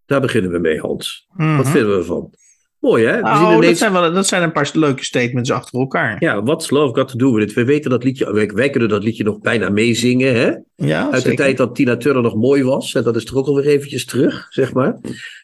Daar 0.05 0.21
beginnen 0.21 0.51
we 0.51 0.59
mee, 0.59 0.81
Hans. 0.81 1.27
Wat 1.29 1.47
Mhm. 1.47 1.65
vinden 1.65 1.91
we 1.91 1.97
ervan? 1.99 2.35
Mooi, 2.81 3.05
hè? 3.05 3.13
We 3.13 3.29
zien 3.29 3.43
Nou, 3.43 3.61
dat, 3.61 3.77
zijn 3.77 3.93
wel, 3.93 4.13
dat 4.13 4.27
zijn 4.27 4.43
een 4.43 4.53
paar 4.53 4.71
leuke 4.73 5.05
statements 5.05 5.51
achter 5.51 5.81
elkaar. 5.81 6.17
Ja, 6.19 6.43
What's 6.43 6.71
Love 6.71 6.95
Got 6.95 7.09
to 7.09 7.17
Do 7.17 7.33
With 7.33 7.49
It. 7.49 7.55
We 7.55 7.65
weten 7.65 7.91
dat 7.91 8.05
liedje, 8.05 8.33
wij, 8.33 8.51
wij 8.55 8.71
kunnen 8.71 8.89
dat 8.89 9.03
liedje 9.03 9.25
nog 9.25 9.39
bijna 9.39 9.69
meezingen, 9.69 10.35
hè? 10.35 10.53
Ja, 10.75 11.11
Uit 11.11 11.25
de 11.25 11.35
tijd 11.35 11.57
dat 11.57 11.75
Tina 11.75 11.97
Turner 11.97 12.23
nog 12.23 12.35
mooi 12.35 12.65
was. 12.65 12.95
En 12.95 13.03
dat 13.03 13.17
is 13.17 13.25
toch 13.25 13.37
ook 13.37 13.47
alweer 13.47 13.67
eventjes 13.67 14.05
terug, 14.05 14.47
zeg 14.51 14.73
maar. 14.73 14.99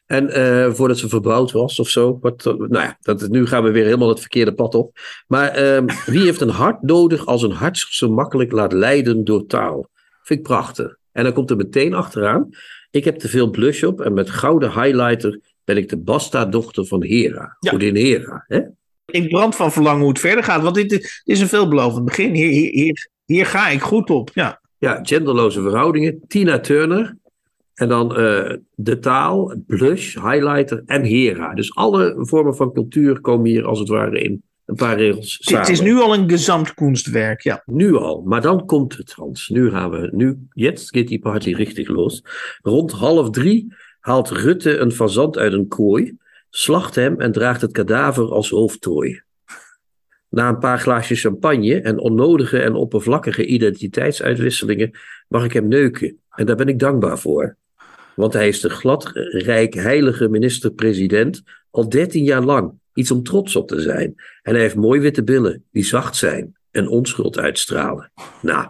En 0.07 0.31
eh, 0.31 0.73
voordat 0.73 0.99
ze 0.99 1.09
verbouwd 1.09 1.53
was 1.53 1.81
of 1.81 1.89
zo. 1.89 2.19
Wat, 2.21 2.47
eh, 2.47 2.53
nou 2.53 2.85
ja, 2.85 2.97
dat, 3.01 3.29
nu 3.29 3.47
gaan 3.47 3.63
we 3.63 3.71
weer 3.71 3.85
helemaal 3.85 4.09
het 4.09 4.21
verkeerde 4.21 4.53
pad 4.55 4.75
op. 4.75 4.99
Maar 5.27 5.49
ehm, 5.49 5.87
wie 6.07 6.23
heeft 6.23 6.41
een 6.41 6.49
hart 6.49 6.83
nodig 6.83 7.27
als 7.27 7.43
een 7.43 7.51
hart 7.51 7.79
zich 7.79 7.89
zo 7.89 8.11
makkelijk 8.11 8.53
laat 8.53 8.73
leiden 8.73 9.25
door 9.25 9.47
taal? 9.47 9.89
Vind 10.23 10.39
ik 10.39 10.45
prachtig. 10.47 10.97
En 11.13 11.25
dan 11.25 11.33
komt 11.33 11.51
er 11.51 11.57
meteen 11.57 11.95
achteraan. 11.95 12.49
Ik 12.91 13.05
heb 13.05 13.19
te 13.19 13.29
veel 13.29 13.51
blush 13.51 13.83
op 13.83 14.01
en 14.01 14.15
met 14.15 14.31
gouden 14.31 14.71
highlighter 14.71 15.41
ben 15.67 15.77
ik 15.77 15.89
de 15.89 15.97
basta-dochter 15.97 16.87
van 16.87 17.05
Hera. 17.05 17.57
Ja. 17.61 17.71
Godin 17.71 17.97
Hera. 17.97 18.45
Hè? 18.47 18.61
Ik 19.07 19.29
brand 19.29 19.57
van 19.57 19.73
verlangen 19.73 20.01
hoe 20.01 20.09
het 20.09 20.19
verder 20.19 20.45
gaat, 20.45 20.63
want 20.63 20.75
dit, 20.75 20.89
dit 20.89 21.23
is 21.25 21.41
een 21.41 21.49
veelbelovend 21.49 22.05
begin. 22.05 22.35
Hier, 22.35 22.49
hier, 22.49 22.71
hier, 22.71 23.09
hier 23.25 23.47
ga 23.47 23.69
ik 23.69 23.81
goed 23.81 24.11
op. 24.11 24.31
Ja. 24.35 24.61
Ja, 24.79 24.99
genderloze 25.03 25.63
verhoudingen. 25.63 26.21
Tina 26.27 26.61
Turner. 26.61 27.17
En 27.75 27.89
dan 27.89 28.17
eh, 28.17 28.57
de 28.75 28.99
taal, 28.99 29.55
blush, 29.67 30.15
highlighter 30.15 30.83
en 30.87 31.03
Hera. 31.03 31.55
Dus 31.55 31.75
alle 31.75 32.15
vormen 32.19 32.57
van 32.57 32.73
cultuur 32.73 33.21
komen 33.21 33.51
hier 33.51 33.65
als 33.65 33.79
het 33.79 33.89
ware 33.89 34.21
in 34.21 34.43
een 34.65 34.75
paar 34.75 34.97
regels 34.97 35.39
samen. 35.41 35.61
Het 35.61 35.71
is 35.71 35.81
nu 35.81 35.95
al 35.95 36.15
een 36.15 36.31
gezamtkunstwerk. 36.31 37.43
Ja. 37.43 37.63
Nu 37.67 37.97
al, 37.97 38.23
maar 38.25 38.41
dan 38.41 38.67
komt 38.67 38.97
het, 38.97 39.13
Hans. 39.13 39.49
Nu 39.49 39.71
gaan 39.71 39.91
we, 39.91 40.11
nu, 40.13 40.39
jetzt 40.53 40.95
geht 40.95 41.09
die 41.09 41.19
party 41.19 41.53
richtig 41.53 41.89
los. 41.89 42.23
Rond 42.63 42.93
half 42.93 43.31
drie 43.31 43.75
haalt 44.07 44.31
Rutte 44.31 44.77
een 44.77 44.93
fazant 44.93 45.39
uit 45.39 45.53
een 45.53 45.69
kooi, 45.69 46.17
slacht 46.51 46.95
hem 46.95 47.21
en 47.21 47.33
draagt 47.33 47.61
het 47.61 47.73
kadaver 47.73 48.25
als 48.25 48.51
hoofdtooi. 48.51 49.23
Na 50.29 50.49
een 50.49 50.59
paar 50.59 50.79
glaasjes 50.79 51.21
champagne 51.21 51.81
en 51.81 51.99
onnodige 51.99 52.59
en 52.59 52.75
oppervlakkige 52.75 53.47
identiteitsuitwisselingen 53.47 54.91
mag 55.29 55.45
ik 55.45 55.53
hem 55.53 55.69
neuken. 55.69 56.19
En 56.31 56.47
daar 56.47 56.57
ben 56.57 56.69
ik 56.69 56.79
dankbaar 56.79 57.19
voor. 57.19 57.57
Want 58.15 58.33
hij 58.33 58.49
is 58.49 58.61
de 58.61 58.71
gladrijk 58.71 59.75
heilige 59.75 60.29
minister-president 60.29 61.43
al 61.71 61.89
13 61.89 62.25
jaar 62.25 62.43
lang. 62.43 62.73
Iets 62.95 63.11
om 63.11 63.23
trots 63.23 63.57
op 63.57 63.69
te 63.69 63.81
zijn. 63.81 64.15
En 64.43 64.53
hij 64.53 64.63
heeft 64.63 64.77
mooi 64.77 65.01
witte 65.01 65.25
billen 65.25 65.65
die 65.71 65.85
zacht 65.85 66.17
zijn 66.17 66.57
en 66.71 66.89
onschuld 66.89 67.39
uitstralen. 67.39 68.13
Nou, 68.43 68.69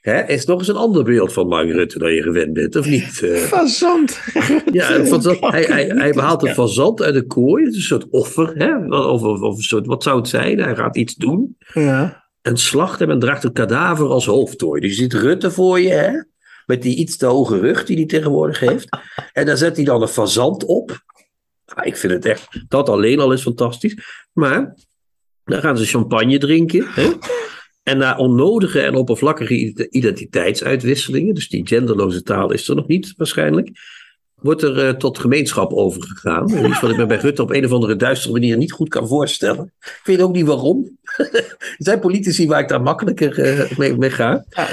hè, 0.00 0.26
is 0.26 0.44
nog 0.44 0.58
eens 0.58 0.68
een 0.68 0.76
ander 0.76 1.04
beeld 1.04 1.32
van 1.32 1.48
Mark 1.48 1.70
Rutte 1.70 1.98
dan 1.98 2.12
je 2.12 2.22
gewend 2.22 2.52
bent, 2.52 2.76
of 2.76 2.86
niet? 2.86 3.22
Eh, 3.22 3.36
Fazant. 3.36 4.20
ja, 4.72 4.94
een 4.94 5.06
fazant, 5.06 5.40
hij, 5.40 5.62
hij, 5.62 5.86
hij 5.86 6.12
behaalt 6.12 6.42
een 6.42 6.54
fazant 6.54 7.02
uit 7.02 7.14
de 7.14 7.26
kooi. 7.26 7.64
Het 7.64 7.72
is 7.72 7.78
een 7.78 7.84
soort 7.84 8.10
offer, 8.10 8.52
hè? 8.56 8.86
Of, 8.96 9.22
of, 9.22 9.40
of 9.40 9.56
een 9.56 9.62
soort, 9.62 9.86
wat 9.86 10.02
zou 10.02 10.16
het 10.18 10.28
zijn? 10.28 10.58
Hij 10.58 10.76
gaat 10.76 10.96
iets 10.96 11.14
doen. 11.14 11.56
Ja. 11.74 12.28
En 12.42 12.56
slacht 12.56 12.98
hem 12.98 13.10
en 13.10 13.18
draagt 13.18 13.42
het 13.42 13.52
kadaver 13.52 14.06
als 14.06 14.26
hoofdtooi. 14.26 14.80
Dus 14.80 14.90
je 14.90 15.02
ziet 15.02 15.12
Rutte 15.12 15.50
voor 15.50 15.80
je, 15.80 15.90
hè? 15.90 16.10
Met 16.66 16.82
die 16.82 16.96
iets 16.96 17.16
te 17.16 17.26
hoge 17.26 17.58
rug 17.58 17.84
die 17.84 17.96
hij 17.96 18.06
tegenwoordig 18.06 18.60
heeft. 18.60 18.88
En 19.32 19.46
daar 19.46 19.56
zet 19.56 19.76
hij 19.76 19.84
dan 19.84 20.02
een 20.02 20.08
fazant 20.08 20.64
op. 20.64 21.02
Ja, 21.64 21.82
ik 21.82 21.96
vind 21.96 22.12
het 22.12 22.24
echt, 22.24 22.64
dat 22.68 22.88
alleen 22.88 23.20
al 23.20 23.32
is 23.32 23.42
fantastisch. 23.42 24.26
Maar 24.32 24.74
dan 25.44 25.60
gaan 25.60 25.78
ze 25.78 25.86
champagne 25.86 26.38
drinken. 26.38 26.86
Hè? 26.88 27.10
En 27.82 27.98
na 27.98 28.16
onnodige 28.16 28.80
en 28.80 28.94
oppervlakkige 28.94 29.54
ide- 29.54 29.90
identiteitsuitwisselingen, 29.90 31.34
dus 31.34 31.48
die 31.48 31.66
genderloze 31.66 32.22
taal 32.22 32.52
is 32.52 32.68
er 32.68 32.74
nog 32.76 32.86
niet 32.86 33.14
waarschijnlijk, 33.16 33.70
wordt 34.34 34.62
er 34.62 34.86
eh, 34.86 34.94
tot 34.94 35.18
gemeenschap 35.18 35.72
overgegaan. 35.72 36.66
Iets 36.66 36.80
wat 36.80 36.90
ik 36.90 36.96
me 36.96 37.06
bij 37.06 37.16
Rutte 37.16 37.42
op 37.42 37.50
een 37.50 37.64
of 37.64 37.72
andere 37.72 37.96
duistere 37.96 38.32
manier 38.32 38.56
niet 38.56 38.72
goed 38.72 38.88
kan 38.88 39.08
voorstellen. 39.08 39.72
Ik 39.80 40.00
weet 40.04 40.20
ook 40.20 40.34
niet 40.34 40.46
waarom. 40.46 40.98
er 41.16 41.74
zijn 41.78 42.00
politici 42.00 42.46
waar 42.46 42.60
ik 42.60 42.68
daar 42.68 42.82
makkelijker 42.82 43.38
eh, 43.38 43.78
mee, 43.78 43.96
mee 43.96 44.10
ga. 44.10 44.44
Ja, 44.48 44.68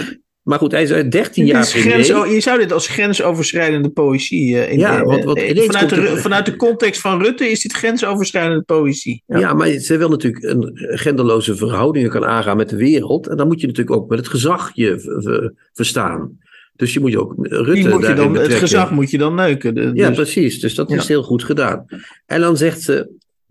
Maar 0.48 0.60
goed, 0.60 0.72
hij 0.72 0.84
is 0.84 0.92
uit 0.92 1.12
13 1.12 1.44
dit 1.46 1.54
jaar 1.54 1.64
grens, 1.66 2.08
premier. 2.12 2.34
je 2.34 2.40
zou 2.42 2.60
dit 2.60 2.72
als 2.72 2.88
grensoverschrijdende 2.88 3.90
poëzie. 3.90 4.58
eh, 4.60 4.72
in, 4.72 4.80
Ja, 4.80 5.00
eh, 5.00 5.06
want- 5.06 5.24
want 5.24 5.38
eh, 5.38 5.50
ineens 5.50 5.66
vanuit, 5.66 5.90
de, 5.90 5.96
er- 5.96 6.18
vanuit 6.18 6.46
de 6.46 6.56
context 6.56 7.02
van 7.02 7.22
Rutte 7.22 7.50
is 7.50 7.62
dit 7.62 7.72
grensoverschrijdende 7.74 8.62
poëzie. 8.64 9.24
Ja. 9.26 9.54
maar 9.54 9.70
ze 9.70 9.98
wil 9.98 10.10
natuurlijk 10.10 10.44
een 10.44 10.72
genderloze 10.74 11.56
verhoudingen 11.56 12.10
kan 12.10 12.26
aangaan 12.26 12.58
met 12.58 12.70
de 12.70 12.76
wereld. 12.76 13.28
En 13.28 13.38
dan 13.38 13.48
moet 13.48 13.62
je 13.62 13.68
natuurlijk 13.68 13.96
ook 13.96 14.10
met 14.10 14.20
het 14.20 14.28
gezag 14.28 14.72
je 14.74 15.66
verstaan. 15.74 16.38
Dus 16.76 16.94
je 16.94 17.00
moet 17.00 17.12
je 17.12 17.20
ook 17.22 17.34
Rutte 17.38 17.90
moet 17.90 18.06
je 18.08 18.14
dan, 18.14 18.36
het 18.38 18.54
gezag 18.54 18.92
moet 18.92 19.12
je 19.12 19.18
dan 19.18 19.36
neuken. 19.36 19.96
Ja, 19.96 20.08
dus- 20.08 20.16
precies. 20.16 20.60
Dus 20.60 20.76
dat 20.76 20.90
Ja. 20.90 20.96
is 20.96 21.08
heel 21.08 21.24
goed 21.24 21.44
gedaan. 21.44 21.86
En 22.26 22.42
dan 22.42 22.58
zegt 22.58 22.82
ze: 22.82 23.10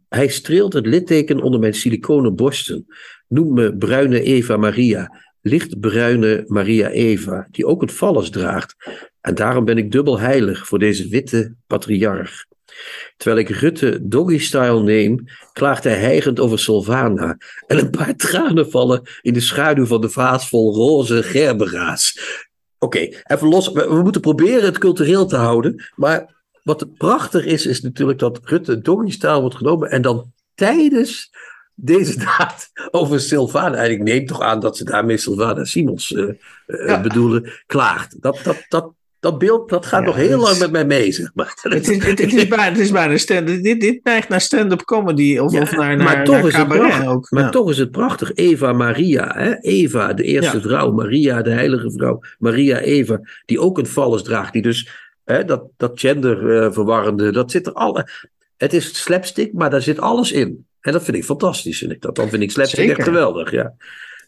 Hij 0.09 0.29
streelt 0.29 0.73
het 0.73 0.87
litteken 0.87 1.41
onder 1.41 1.61
mijn 1.61 1.75
siliconen 1.75 2.35
borsten. 2.35 2.87
Noem 3.29 3.53
me 3.55 3.77
bruine 3.77 4.23
Eva 4.23 4.57
Maria, 4.57 5.11
lichtbruine 5.47 6.45
Maria 6.47 6.89
Eva, 6.89 7.47
die 7.51 7.67
ook 7.67 7.81
het 7.81 7.93
vallers 7.93 8.31
draagt. 8.31 8.77
En 9.21 9.35
daarom 9.35 9.65
ben 9.65 9.79
ik 9.79 9.93
dubbel 9.93 10.19
heilig 10.19 10.67
voor 10.67 10.79
deze 10.79 11.09
witte 11.09 11.55
patriarch. 11.67 12.45
Terwijl 13.17 13.41
ik 13.41 13.49
Rutte 13.49 13.99
doggy-style 14.03 14.83
neem, 14.83 15.25
klaagt 15.53 15.85
hij 15.85 15.99
hijgend 15.99 16.41
over 16.41 16.59
Sylvana. 16.59 17.37
En 17.67 17.79
een 17.79 17.91
paar 17.91 18.17
tranen 18.17 18.71
vallen 18.71 19.03
in 19.23 19.33
de 19.33 19.41
schaduw 19.41 19.87
van 19.87 20.01
de 20.01 20.11
vaas 20.11 20.49
vol 20.49 20.75
roze 20.75 21.23
gerbera's. 21.23 22.21
Oké, 22.79 22.99
even 23.23 23.49
los. 23.49 23.73
We, 23.73 23.89
we 23.89 24.03
moeten 24.03 24.21
proberen 24.21 24.65
het 24.65 24.79
cultureel 24.79 25.27
te 25.27 25.37
houden. 25.37 25.85
Maar 25.95 26.35
wat 26.63 26.97
prachtig 26.97 27.45
is, 27.45 27.67
is 27.67 27.81
natuurlijk 27.81 28.19
dat 28.19 28.41
Rutte 28.45 28.81
doggy-style 28.81 29.41
wordt 29.41 29.57
genomen. 29.57 29.91
En 29.91 30.03
dan 30.03 30.33
tijdens 30.55 31.31
deze 31.79 32.19
daad 32.39 32.71
over 32.91 33.21
Sylvana. 33.21 33.77
En 33.77 33.91
ik 33.91 34.03
neem 34.03 34.27
toch 34.27 34.41
aan 34.41 34.61
dat 34.61 34.77
ze 34.77 34.85
daarmee 34.85 35.17
Sylvana 35.17 35.65
Simons 35.65 36.15
eh, 36.15 36.25
Ja. 36.67 37.01
bedoelen, 37.01 37.53
klaagt. 37.67 38.23
Dat, 38.23 38.41
dat, 38.43 38.65
dat, 38.69 38.93
dat 39.21 39.39
beeld 39.39 39.69
dat 39.69 39.87
gaat 39.87 40.01
Ja, 40.01 40.07
nog 40.07 40.17
heel 40.17 40.39
lang 40.41 40.59
met 40.59 40.71
mij 40.71 40.85
mee, 40.87 41.13
zeg 41.13 41.31
maar. 41.35 41.53
Het 41.63 41.89
is, 41.89 42.05
het, 42.05 42.19
het 42.19 42.33
is 42.35 42.49
bijna, 42.49 42.65
het 42.65 42.79
is 42.79 42.91
bijna 42.91 43.17
stand, 43.17 43.47
dit, 43.47 43.81
dit 43.81 44.05
neigt 44.05 44.29
naar 44.29 44.41
stand-up 44.41 44.83
comedy 44.85 45.39
of, 45.39 45.53
Ja, 45.53 45.61
of 45.61 45.71
naar, 45.77 45.97
maar 45.97 46.17
naar, 46.17 46.25
toch 46.25 46.35
naar 46.37 46.47
is 46.47 46.57
het 46.57 46.69
prachtig. 46.69 47.07
ook. 47.09 47.31
Maar 47.31 47.43
Ja. 47.43 47.49
toch 47.49 47.71
is 47.71 47.79
het 47.79 47.91
prachtig. 47.91 48.35
Eva 48.35 48.73
Maria, 48.73 49.33
hè? 49.35 49.61
Eva, 49.61 50.13
de 50.13 50.23
eerste 50.23 50.61
vrouw. 50.61 50.91
Maria, 50.93 51.43
de 51.43 51.51
heilige 51.51 51.91
vrouw. 51.91 52.21
Maria 52.39 52.79
Eva, 52.79 53.21
die 53.45 53.61
ook 53.61 53.79
een 53.79 53.87
vallers 53.87 54.23
draagt. 54.23 54.53
Die 54.53 54.63
dus, 54.63 54.89
hè, 55.25 55.45
dat, 55.45 55.63
dat 55.77 56.01
genderverwarrende, 56.01 57.33
dat 57.33 57.51
zit 57.51 57.67
er 57.67 57.73
alle. 57.73 58.09
Het 58.57 58.73
is 58.73 59.03
slapstick, 59.03 59.53
maar 59.53 59.71
daar 59.71 59.83
zit 59.83 60.01
alles 60.01 60.33
in. 60.33 60.67
En 60.87 60.93
dat 60.93 61.05
vind 61.05 61.17
ik 61.17 61.25
fantastisch, 61.25 61.79
vind 61.79 61.93
ik 61.93 62.01
dat. 62.01 62.15
Dan 62.15 62.29
vind 62.29 62.43
ik 62.43 62.51
slapstick 62.51 62.79
Zeker. 62.79 62.97
echt 62.97 63.09
geweldig, 63.09 63.51
ja. 63.51 63.75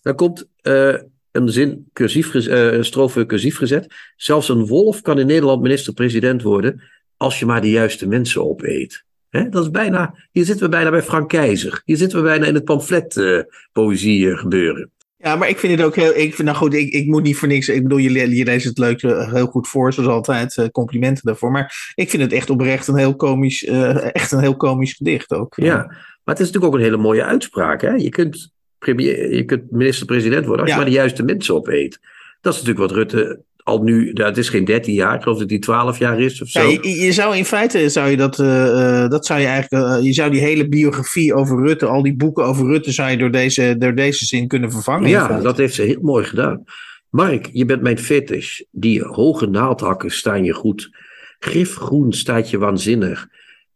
Dan 0.02 0.14
komt 0.14 0.48
eh, 0.60 0.94
een 1.32 1.48
zin, 1.48 1.88
cursief, 1.92 2.34
eh, 2.34 2.72
een 2.72 2.84
strofe 2.84 3.26
cursief 3.26 3.56
gezet. 3.56 3.94
Zelfs 4.16 4.48
een 4.48 4.66
wolf 4.66 5.02
kan 5.02 5.18
in 5.18 5.26
Nederland 5.26 5.62
minister-president 5.62 6.42
worden 6.42 6.82
als 7.16 7.38
je 7.38 7.46
maar 7.46 7.60
de 7.60 7.70
juiste 7.70 8.08
mensen 8.08 8.44
opeet. 8.44 9.04
Hè, 9.28 9.48
dat 9.48 9.64
is 9.64 9.70
bijna, 9.70 10.14
hier 10.30 10.44
zitten 10.44 10.64
we 10.64 10.70
bijna 10.70 10.90
bij 10.90 11.02
Frank 11.02 11.28
Keizer. 11.28 11.82
Hier 11.84 11.96
zitten 11.96 12.18
we 12.18 12.24
bijna 12.24 12.46
in 12.46 12.54
het 12.54 12.64
pamflet 12.64 13.16
eh, 13.16 13.40
poëzie 13.72 14.30
eh, 14.30 14.38
gebeuren. 14.38 14.90
Ja, 15.20 15.36
maar 15.36 15.48
ik 15.48 15.58
vind 15.58 15.76
het 15.78 15.86
ook 15.86 15.96
heel. 15.96 16.14
Ik 16.16 16.34
vind, 16.34 16.48
nou 16.48 16.56
goed, 16.56 16.74
ik, 16.74 16.92
ik 16.92 17.06
moet 17.06 17.22
niet 17.22 17.36
voor 17.36 17.48
niks. 17.48 17.68
Ik 17.68 17.82
bedoel, 17.82 17.98
je, 17.98 18.10
le- 18.10 18.22
je 18.36 18.44
leest 18.44 18.64
het 18.64 18.78
leuk 18.78 19.02
eh, 19.02 19.32
heel 19.32 19.46
goed 19.46 19.68
voor, 19.68 19.92
zoals 19.92 20.08
altijd. 20.08 20.56
eh, 20.56 20.66
complimenten 20.72 21.24
daarvoor. 21.26 21.50
Maar 21.50 21.92
ik 21.94 22.10
vind 22.10 22.22
het 22.22 22.32
echt 22.32 22.50
oprecht 22.50 22.86
een 22.86 22.96
heel 22.96 23.16
komisch, 23.16 23.64
eh, 23.64 24.14
echt 24.14 24.32
een 24.32 24.40
heel 24.40 24.56
komisch 24.56 24.92
gedicht 24.92 25.32
ook. 25.32 25.54
Ja, 25.56 25.76
maar 25.76 26.34
het 26.34 26.38
is 26.40 26.46
natuurlijk 26.46 26.64
ook 26.64 26.74
een 26.78 26.84
hele 26.84 26.96
mooie 27.02 27.24
uitspraak. 27.24 27.80
Hè? 27.80 27.90
Je 27.90 28.08
kunt, 28.08 28.52
premier, 28.78 29.34
je 29.34 29.44
kunt 29.44 29.70
minister-president 29.70 30.46
worden 30.46 30.60
als 30.64 30.68
Ja. 30.68 30.74
je 30.76 30.82
maar 30.82 30.90
de 30.90 30.96
juiste 30.96 31.22
mensen 31.22 31.54
opeet. 31.54 31.98
Dat 32.40 32.54
is 32.54 32.62
natuurlijk 32.62 32.88
wat 32.90 32.98
Rutte 32.98 33.42
al 33.68 33.82
nu, 33.82 34.10
het 34.12 34.36
is 34.36 34.48
geen 34.48 34.64
13 34.64 34.94
jaar, 34.94 35.14
ik 35.14 35.22
geloof 35.22 35.38
dat 35.38 35.50
hij 35.50 35.58
12 35.58 35.98
jaar 35.98 36.20
is 36.20 36.42
of 36.42 36.48
zo. 36.48 36.60
Ja, 36.60 36.78
je, 36.82 36.90
je 36.90 37.12
zou 37.12 37.36
in 37.36 37.44
feite 37.44 37.88
zou 37.88 38.08
je 38.08 38.16
dat, 38.16 38.38
eh, 38.38 39.02
eh, 39.02 39.10
dat 39.10 39.26
zou 39.26 39.40
je 39.40 39.46
eigenlijk, 39.46 39.84
eh, 39.84 40.04
je 40.04 40.12
zou 40.12 40.30
die 40.30 40.40
hele 40.40 40.68
biografie 40.68 41.34
over 41.34 41.66
Rutte, 41.66 41.86
al 41.86 42.02
die 42.02 42.16
boeken 42.16 42.44
over 42.44 42.66
Rutte, 42.66 42.92
zou 42.92 43.10
je 43.10 43.16
door 43.16 43.30
deze, 43.30 43.76
door 43.78 43.94
deze 43.94 44.24
zin 44.24 44.48
kunnen 44.48 44.72
vervangen. 44.72 45.08
Ja, 45.08 45.40
dat 45.40 45.56
heeft 45.56 45.74
ze 45.74 45.82
heel 45.82 46.02
mooi 46.02 46.24
gedaan. 46.24 46.64
Mark, 47.10 47.48
je 47.52 47.64
bent 47.64 47.82
mijn 47.82 47.98
fetish. 47.98 48.60
Die 48.70 49.02
hoge 49.02 49.46
naaldhakken 49.46 50.10
staan 50.10 50.44
je 50.44 50.52
goed. 50.52 50.90
Gifgroen 51.38 52.12
staat 52.12 52.50
je 52.50 52.58
waanzinnig. 52.58 53.26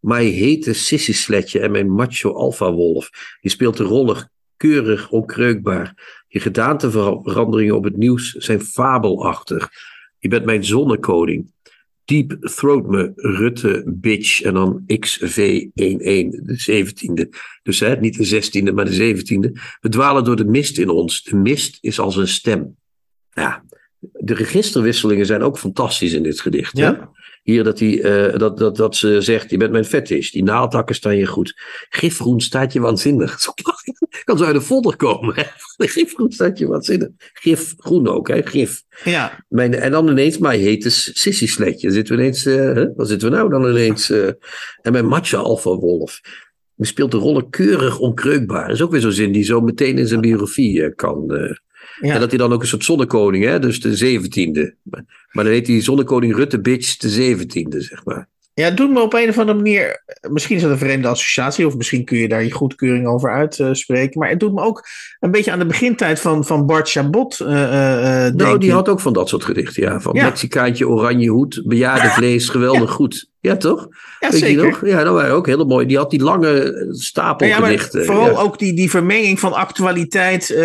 Mijn 0.01 0.33
hete 0.33 0.73
sissiesletje 0.73 1.61
en 1.61 1.71
mijn 1.71 1.91
macho 1.91 2.33
alfa-wolf. 2.33 3.11
Je 3.41 3.49
speelt 3.49 3.77
de 3.77 3.85
rollen 3.85 4.31
keurig 4.57 5.11
onkreukbaar. 5.11 5.95
Je 6.33 6.41
gedaanteveranderingen 6.41 7.77
op 7.77 7.85
het 7.85 7.97
nieuws 7.97 8.33
zijn 8.33 8.61
fabelachtig. 8.61 9.71
Je 10.19 10.29
bent 10.29 10.45
mijn 10.45 10.65
zonnekoning. 10.65 11.53
Deep 12.05 12.39
throat 12.41 12.87
me, 12.87 13.13
Rutte, 13.17 13.83
bitch. 13.87 14.43
En 14.43 14.55
dan 14.55 14.83
XV11, 14.87 15.71
de 15.75 16.85
17e. 16.85 17.39
Dus 17.63 17.81
hè, 17.81 17.97
niet 17.97 18.31
de 18.31 18.43
16e, 18.43 18.75
maar 18.75 18.85
de 18.85 19.15
17e. 19.17 19.61
We 19.81 19.89
dwalen 19.89 20.25
door 20.25 20.37
de 20.37 20.45
mist 20.45 20.79
in 20.79 20.89
ons. 20.89 21.23
De 21.23 21.37
mist 21.37 21.79
is 21.81 21.99
als 21.99 22.17
een 22.17 22.29
stem. 22.29 22.77
Ja, 23.31 23.65
de 23.99 24.35
registerwisselingen 24.35 25.27
zijn 25.27 25.43
ook 25.43 25.59
fantastisch 25.59 26.13
in 26.13 26.23
dit 26.23 26.41
gedicht. 26.41 26.79
Hè? 26.79 26.93
Hier 27.43 27.65
dat, 27.65 27.79
hij, 27.79 28.03
eh, 28.03 28.39
dat, 28.39 28.59
dat, 28.59 28.77
dat 28.77 28.97
ze 28.97 29.21
zegt, 29.21 29.51
je 29.51 29.57
bent 29.57 29.73
mijn 29.73 29.85
fetish. 29.85 30.31
Die 30.31 30.43
naaldhakken 30.43 30.95
staan 30.95 31.17
je 31.17 31.27
goed. 31.27 31.61
Gifgroen 31.89 32.41
staat 32.41 32.73
je 32.73 32.81
waanzinnig. 32.81 33.39
Kan 34.25 34.39
zo 34.39 34.45
uit 34.45 34.55
de 34.55 34.61
folder 34.61 34.97
komen. 34.97 35.35
Hè? 35.35 35.43
Gifgroen 35.87 36.33
staat 36.33 36.59
je 36.59 36.67
waanzinnig. 36.67 37.09
Gifgroen 37.33 38.09
ook, 38.09 38.29
hè? 38.29 38.43
Gif. 38.47 38.83
ja, 39.05 39.45
Mijn, 39.49 39.75
en 39.75 39.91
dan 39.91 40.09
ineens 40.09 40.39
mijn 40.39 40.61
hete 40.61 40.91
sissiesletje. 40.91 41.91
Zitten 41.91 42.17
we 42.17 42.21
ineens, 42.23 42.45
hè? 42.45 42.95
wat 42.95 43.09
zitten 43.09 43.31
we 43.31 43.37
nou 43.37 43.49
dan 43.51 43.69
ineens? 43.71 44.11
eh, 44.11 44.27
en 44.83 44.93
mijn 44.93 45.07
matcha 45.07 45.39
alfa 45.39 45.71
wolf. 45.77 46.21
Die 46.77 46.87
speelt 46.87 47.11
de 47.11 47.17
rollen 47.17 47.51
keurig 47.51 47.99
onkreukbaar. 47.99 48.67
Dat 48.67 48.77
is 48.77 48.83
ook 48.83 48.91
weer 48.91 49.01
zo'n 49.01 49.13
zin 49.13 49.33
die 49.33 49.45
zo 49.45 49.61
meteen 49.61 49.99
in 49.99 50.07
zijn 50.07 50.21
biografie 50.21 50.95
kan, 50.95 51.27
En 52.01 52.21
dat 52.21 52.29
hij 52.29 52.39
dan 52.39 52.53
ook 52.53 52.61
een 52.61 52.69
soort 52.69 52.85
zonnekoning, 52.85 53.45
hè? 53.45 53.59
dus 53.59 53.81
de 53.81 53.97
zeventiende. 53.97 54.75
Maar 55.33 55.45
dan 55.45 55.53
heet 55.53 55.67
hij 55.67 55.81
zonnekoning 55.81 56.35
Rutte 56.35 56.61
Bitch 56.61 56.97
de 56.97 57.09
zeventiende, 57.09 57.81
zeg 57.81 58.05
maar. 58.05 58.29
Ja, 58.55 58.65
het 58.65 58.77
doet 58.77 58.91
me 58.91 59.01
op 59.01 59.15
een 59.15 59.29
of 59.29 59.39
andere 59.39 59.59
manier. 59.59 60.03
Misschien 60.31 60.57
is 60.57 60.63
dat 60.63 60.71
een 60.71 60.79
vreemde 60.79 61.09
associatie, 61.09 61.67
of 61.67 61.77
misschien 61.77 62.05
kun 62.05 62.19
je 62.19 62.29
daar 62.29 62.45
je 62.45 62.51
goedkeuring 62.51 63.07
over 63.07 63.31
uitspreken. 63.31 64.21
maar 64.21 64.29
het 64.29 64.41
doet 64.41 64.53
me 64.53 64.63
ook 64.63 64.87
een 65.21 65.31
beetje 65.31 65.53
aan 65.53 65.59
de 65.59 65.67
begintijd 65.67 66.21
van, 66.21 66.45
van 66.45 66.67
Bart 66.67 66.91
Chabot. 66.91 67.39
Uh, 67.41 67.49
nou, 67.49 68.59
die 68.59 68.73
had 68.73 68.89
ook 68.89 69.01
van 69.01 69.13
dat 69.13 69.29
soort 69.29 69.45
gedichten, 69.45 69.83
ja. 69.83 70.01
Van 70.01 70.13
Mexicaantje, 70.13 70.89
oranje 70.89 71.29
hoed, 71.29 71.63
bejaarde 71.65 72.09
vlees, 72.19 72.49
geweldig 72.49 72.91
goed. 72.91 73.31
Ja, 73.41 73.57
toch? 73.57 73.89
Ja, 74.21 74.31
Weet 74.31 74.41
zeker. 74.41 74.65
Je 74.65 74.71
nog? 74.71 74.87
Ja, 74.87 75.05
dat 75.05 75.15
waren 75.15 75.35
ook 75.35 75.47
hele 75.47 75.65
mooi. 75.65 75.87
Die 75.87 75.97
had 75.97 76.11
die 76.11 76.23
lange 76.23 76.87
stapel 76.91 77.47
ja, 77.47 77.57
gedichten. 77.57 78.05
Vooral 78.05 78.41
ook 78.41 78.59
die, 78.59 78.75
die 78.75 78.91
vermenging 78.91 79.41
van 79.41 79.53
actualiteit, 79.53 80.51
uh, 80.51 80.59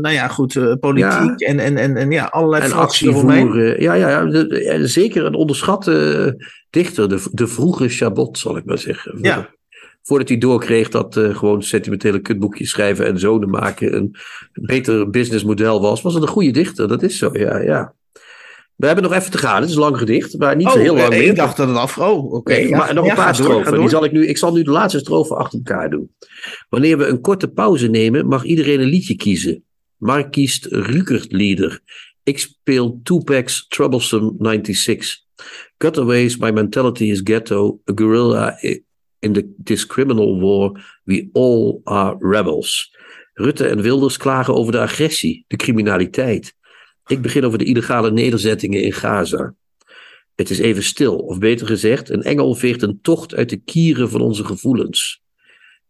nou 0.00 0.10
ja, 0.10 0.28
goed, 0.28 0.76
politiek 0.80 1.40
en, 1.40 1.58
en, 1.58 1.76
en, 1.76 1.96
en 1.96 2.10
ja, 2.10 2.24
allerlei 2.24 2.62
en 2.62 2.72
actie 2.72 3.12
voeren. 3.12 3.82
Ja, 3.82 3.94
ja, 3.94 4.28
ja, 4.50 4.86
zeker 4.86 5.24
een 5.24 5.34
onderschatte 5.34 6.25
dichter, 6.70 7.08
de, 7.08 7.28
de 7.32 7.46
vroege 7.46 7.88
Chabot, 7.88 8.38
zal 8.38 8.56
ik 8.56 8.64
maar 8.64 8.78
zeggen. 8.78 9.18
Ja. 9.20 9.54
Voordat 10.02 10.28
hij 10.28 10.38
doorkreeg 10.38 10.88
dat 10.88 11.16
uh, 11.16 11.36
gewoon 11.36 11.62
sentimentele 11.62 12.20
kutboekjes 12.20 12.70
schrijven 12.70 13.06
en 13.06 13.18
zonen 13.18 13.50
maken 13.50 13.96
een 13.96 14.16
beter 14.52 15.10
businessmodel 15.10 15.80
was, 15.80 16.02
was 16.02 16.14
het 16.14 16.22
een 16.22 16.28
goede 16.28 16.50
dichter. 16.50 16.88
Dat 16.88 17.02
is 17.02 17.18
zo, 17.18 17.30
ja, 17.32 17.58
ja. 17.58 17.94
We 18.76 18.86
hebben 18.86 19.04
nog 19.04 19.12
even 19.12 19.30
te 19.30 19.38
gaan. 19.38 19.60
Het 19.60 19.68
is 19.68 19.74
een 19.74 19.80
lang 19.80 19.98
gedicht, 19.98 20.38
maar 20.38 20.56
niet 20.56 20.66
oh, 20.66 20.72
zo 20.72 20.78
heel 20.78 20.94
lang 20.96 21.12
eh, 21.12 21.18
meer. 21.18 21.28
Ik 21.28 21.36
dacht 21.36 21.56
dat 21.56 21.68
het 21.68 21.76
af... 21.76 21.98
Oh, 21.98 22.32
oké. 22.32 22.54
ja. 22.54 22.76
Maar 22.76 22.94
nog 22.94 23.08
een 23.08 23.14
paar 23.14 23.34
strofen. 23.34 23.78
Die 23.78 23.88
zal 23.88 24.04
ik, 24.04 24.12
nu, 24.12 24.26
ik 24.26 24.38
zal 24.38 24.52
nu 24.52 24.62
de 24.62 24.70
laatste 24.70 24.98
strofe 24.98 25.34
achter 25.34 25.58
elkaar 25.58 25.90
doen. 25.90 26.14
Wanneer 26.68 26.98
we 26.98 27.06
een 27.06 27.20
korte 27.20 27.48
pauze 27.48 27.88
nemen, 27.88 28.26
mag 28.26 28.44
iedereen 28.44 28.80
een 28.80 28.88
liedje 28.88 29.16
kiezen. 29.16 29.64
Mark 29.96 30.30
kiest 30.30 30.64
Rukert 30.64 31.32
Ik 32.22 32.38
speel 32.38 33.00
Tupac's 33.02 33.66
Troublesome 33.68 34.34
96. 34.38 35.24
Cutaways, 35.76 36.36
my 36.36 36.52
mentality 36.52 37.10
is 37.10 37.20
ghetto. 37.22 37.80
A 37.90 37.92
guerrilla 37.94 38.58
in 39.18 39.32
the, 39.32 39.54
this 39.64 39.86
criminal 39.86 40.40
war. 40.40 40.72
We 41.04 41.28
all 41.32 41.80
are 41.84 42.16
rebels. 42.18 42.94
Rutte 43.34 43.66
en 43.68 43.80
Wilders 43.80 44.16
klagen 44.16 44.54
over 44.54 44.72
de 44.72 44.80
agressie, 44.80 45.44
de 45.46 45.56
criminaliteit. 45.56 46.54
Ik 47.06 47.22
begin 47.22 47.44
over 47.44 47.58
de 47.58 47.64
illegale 47.64 48.10
nederzettingen 48.10 48.82
in 48.82 48.92
Gaza. 48.92 49.54
Het 50.34 50.50
is 50.50 50.58
even 50.58 50.82
stil, 50.82 51.16
of 51.16 51.38
beter 51.38 51.66
gezegd, 51.66 52.10
een 52.10 52.22
engel 52.22 52.54
veert 52.54 52.82
een 52.82 53.00
tocht 53.00 53.34
uit 53.34 53.50
de 53.50 53.56
kieren 53.56 54.10
van 54.10 54.20
onze 54.20 54.44
gevoelens. 54.44 55.22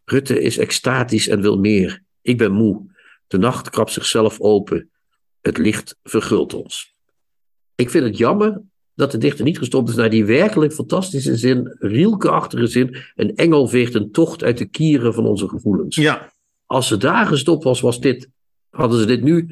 Rutte 0.03 0.41
is 0.41 0.57
extatisch 0.57 1.27
en 1.27 1.41
wil 1.41 1.57
meer. 1.57 2.03
Ik 2.21 2.37
ben 2.37 2.51
moe. 2.51 2.95
De 3.27 3.37
nacht 3.37 3.69
krabt 3.69 3.91
zichzelf 3.91 4.39
open. 4.39 4.89
Het 5.41 5.57
licht 5.57 5.97
vergult 6.03 6.53
ons. 6.53 6.95
Ik 7.75 7.89
vind 7.89 8.03
het 8.03 8.17
jammer 8.17 8.61
dat 8.97 9.11
de 9.11 9.17
dichter 9.17 9.45
niet 9.45 9.57
gestopt 9.57 9.89
is 9.89 9.95
naar 9.95 10.09
die 10.09 10.25
werkelijk 10.25 10.73
fantastische 10.73 11.35
zin, 11.35 11.75
rielke 11.79 12.47
zin. 12.51 12.97
Een 13.15 13.35
engel 13.35 13.67
veert 13.67 13.95
een 13.95 14.11
tocht 14.11 14.43
uit 14.43 14.57
de 14.57 14.65
kieren 14.65 15.13
van 15.13 15.25
onze 15.25 15.47
gevoelens. 15.47 15.95
Ja. 15.95 16.31
Als 16.65 16.87
ze 16.87 16.97
daar 16.97 17.25
gestopt 17.25 17.63
was, 17.63 17.81
was 17.81 17.99
dit, 17.99 18.29
hadden 18.69 18.99
ze 18.99 19.05
dit 19.05 19.23
nu 19.23 19.47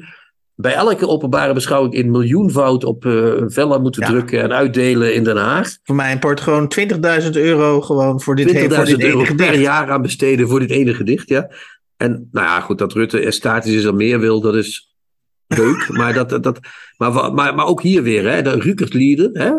bij 0.54 0.74
elke 0.74 1.08
openbare 1.08 1.52
beschouwing 1.52 1.94
in 1.94 2.10
miljoenvoud 2.10 2.84
op 2.84 3.04
uh, 3.04 3.34
vellen 3.46 3.82
moeten 3.82 4.02
drukken 4.02 4.42
en 4.42 4.52
uitdelen 4.52 5.14
in 5.14 5.24
Den 5.24 5.36
Haag. 5.36 5.76
Voor 5.82 5.96
mij 5.96 6.18
wordt 6.20 6.40
gewoon 6.40 6.72
20.000 7.22 7.30
euro 7.30 7.80
gewoon 7.80 8.20
voor 8.20 8.36
dit, 8.36 8.50
hele, 8.50 8.74
voor 8.74 8.84
dit 8.84 9.02
euro 9.02 9.24
ene 9.24 9.34
per 9.34 9.58
jaar 9.58 9.90
aan 9.90 10.02
besteden 10.02 10.48
voor 10.48 10.60
dit 10.60 10.70
ene 10.70 10.94
gedicht. 10.94 11.28
Ja. 11.28 11.50
En 11.96 12.28
nou 12.32 12.46
ja, 12.46 12.60
goed, 12.60 12.78
dat 12.78 12.92
Rutte 12.92 13.20
estatisch 13.20 13.74
is 13.74 13.82
dan 13.82 13.96
meer 13.96 14.20
wil, 14.20 14.40
dat 14.40 14.54
is 14.54 14.95
leuk. 15.46 15.88
maar, 15.88 16.14
dat, 16.14 16.42
dat, 16.42 16.60
maar, 16.96 17.32
maar, 17.34 17.54
maar 17.54 17.66
ook 17.66 17.82
hier 17.82 18.02
weer, 18.02 18.30
hè, 18.30 18.42
de 18.42 18.50
Rukertlieden, 18.50 19.30
hè, 19.32 19.52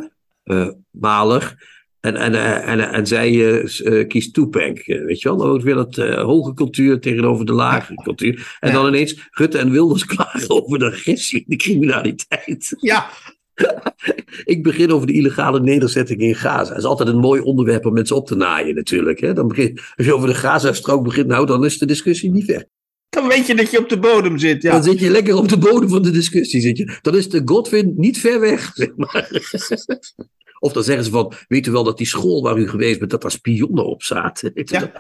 uh, 0.43 0.69
Maler. 0.91 1.75
En, 1.99 2.15
en, 2.15 2.63
en, 2.63 2.79
en 2.91 3.07
zij 3.07 3.31
uh, 3.33 4.07
kiest 4.07 4.33
Tupac, 4.33 4.85
weet 4.85 5.21
je 5.21 5.29
wel. 5.29 5.37
Dan 5.37 5.61
weer 5.61 5.75
dat 5.75 5.97
uh, 5.97 6.21
hoge 6.21 6.53
cultuur 6.53 6.99
tegenover 6.99 7.45
de 7.45 7.53
lage 7.53 7.93
cultuur. 8.03 8.57
En 8.59 8.73
dan 8.73 8.87
ineens 8.87 9.29
Rutte 9.31 9.57
en 9.57 9.71
Wilders 9.71 10.05
klagen 10.15 10.49
over 10.49 10.79
de 10.79 10.85
agressie, 10.85 11.43
de 11.47 11.55
criminaliteit. 11.55 12.75
Ja. 12.79 13.09
Ik 14.43 14.63
begin 14.63 14.91
over 14.91 15.07
de 15.07 15.13
illegale 15.13 15.59
nederzetting 15.59 16.19
in 16.19 16.35
Gaza. 16.35 16.69
Dat 16.69 16.77
is 16.77 16.83
altijd 16.83 17.09
een 17.09 17.17
mooi 17.17 17.41
onderwerp 17.41 17.85
om 17.85 17.93
mensen 17.93 18.15
op 18.15 18.27
te 18.27 18.35
naaien 18.35 18.75
natuurlijk. 18.75 19.19
Hè? 19.19 19.33
Dan 19.33 19.47
begin, 19.47 19.79
als 19.95 20.05
je 20.05 20.13
over 20.13 20.27
de 20.27 20.35
Gaza-strook 20.35 21.03
begint, 21.03 21.27
nou 21.27 21.45
dan 21.45 21.65
is 21.65 21.77
de 21.77 21.85
discussie 21.85 22.31
niet 22.31 22.45
ver. 22.45 22.67
Dan 23.17 23.27
weet 23.27 23.47
je 23.47 23.55
dat 23.55 23.71
je 23.71 23.79
op 23.79 23.89
de 23.89 23.99
bodem 23.99 24.37
zit. 24.37 24.61
Ja. 24.61 24.71
Dan 24.71 24.83
zit 24.83 24.99
je 24.99 25.09
lekker 25.09 25.35
op 25.35 25.49
de 25.49 25.57
bodem 25.57 25.89
van 25.89 26.01
de 26.01 26.11
discussie. 26.11 26.61
Zit 26.61 26.77
je. 26.77 26.97
Dan 27.01 27.15
is 27.15 27.29
de 27.29 27.41
Godwin 27.45 27.93
niet 27.97 28.19
ver 28.19 28.39
weg, 28.39 28.71
zeg 28.73 28.95
maar. 28.95 29.29
Of 30.59 30.73
dan 30.73 30.83
zeggen 30.83 31.05
ze 31.05 31.11
van, 31.11 31.33
weet 31.47 31.67
u 31.67 31.71
wel 31.71 31.83
dat 31.83 31.97
die 31.97 32.07
school 32.07 32.41
waar 32.41 32.57
u 32.57 32.69
geweest 32.69 32.99
bent, 32.99 33.11
dat 33.11 33.21
daar 33.21 33.31
spionnen 33.31 33.85
op 33.85 34.03
zaten. 34.03 34.51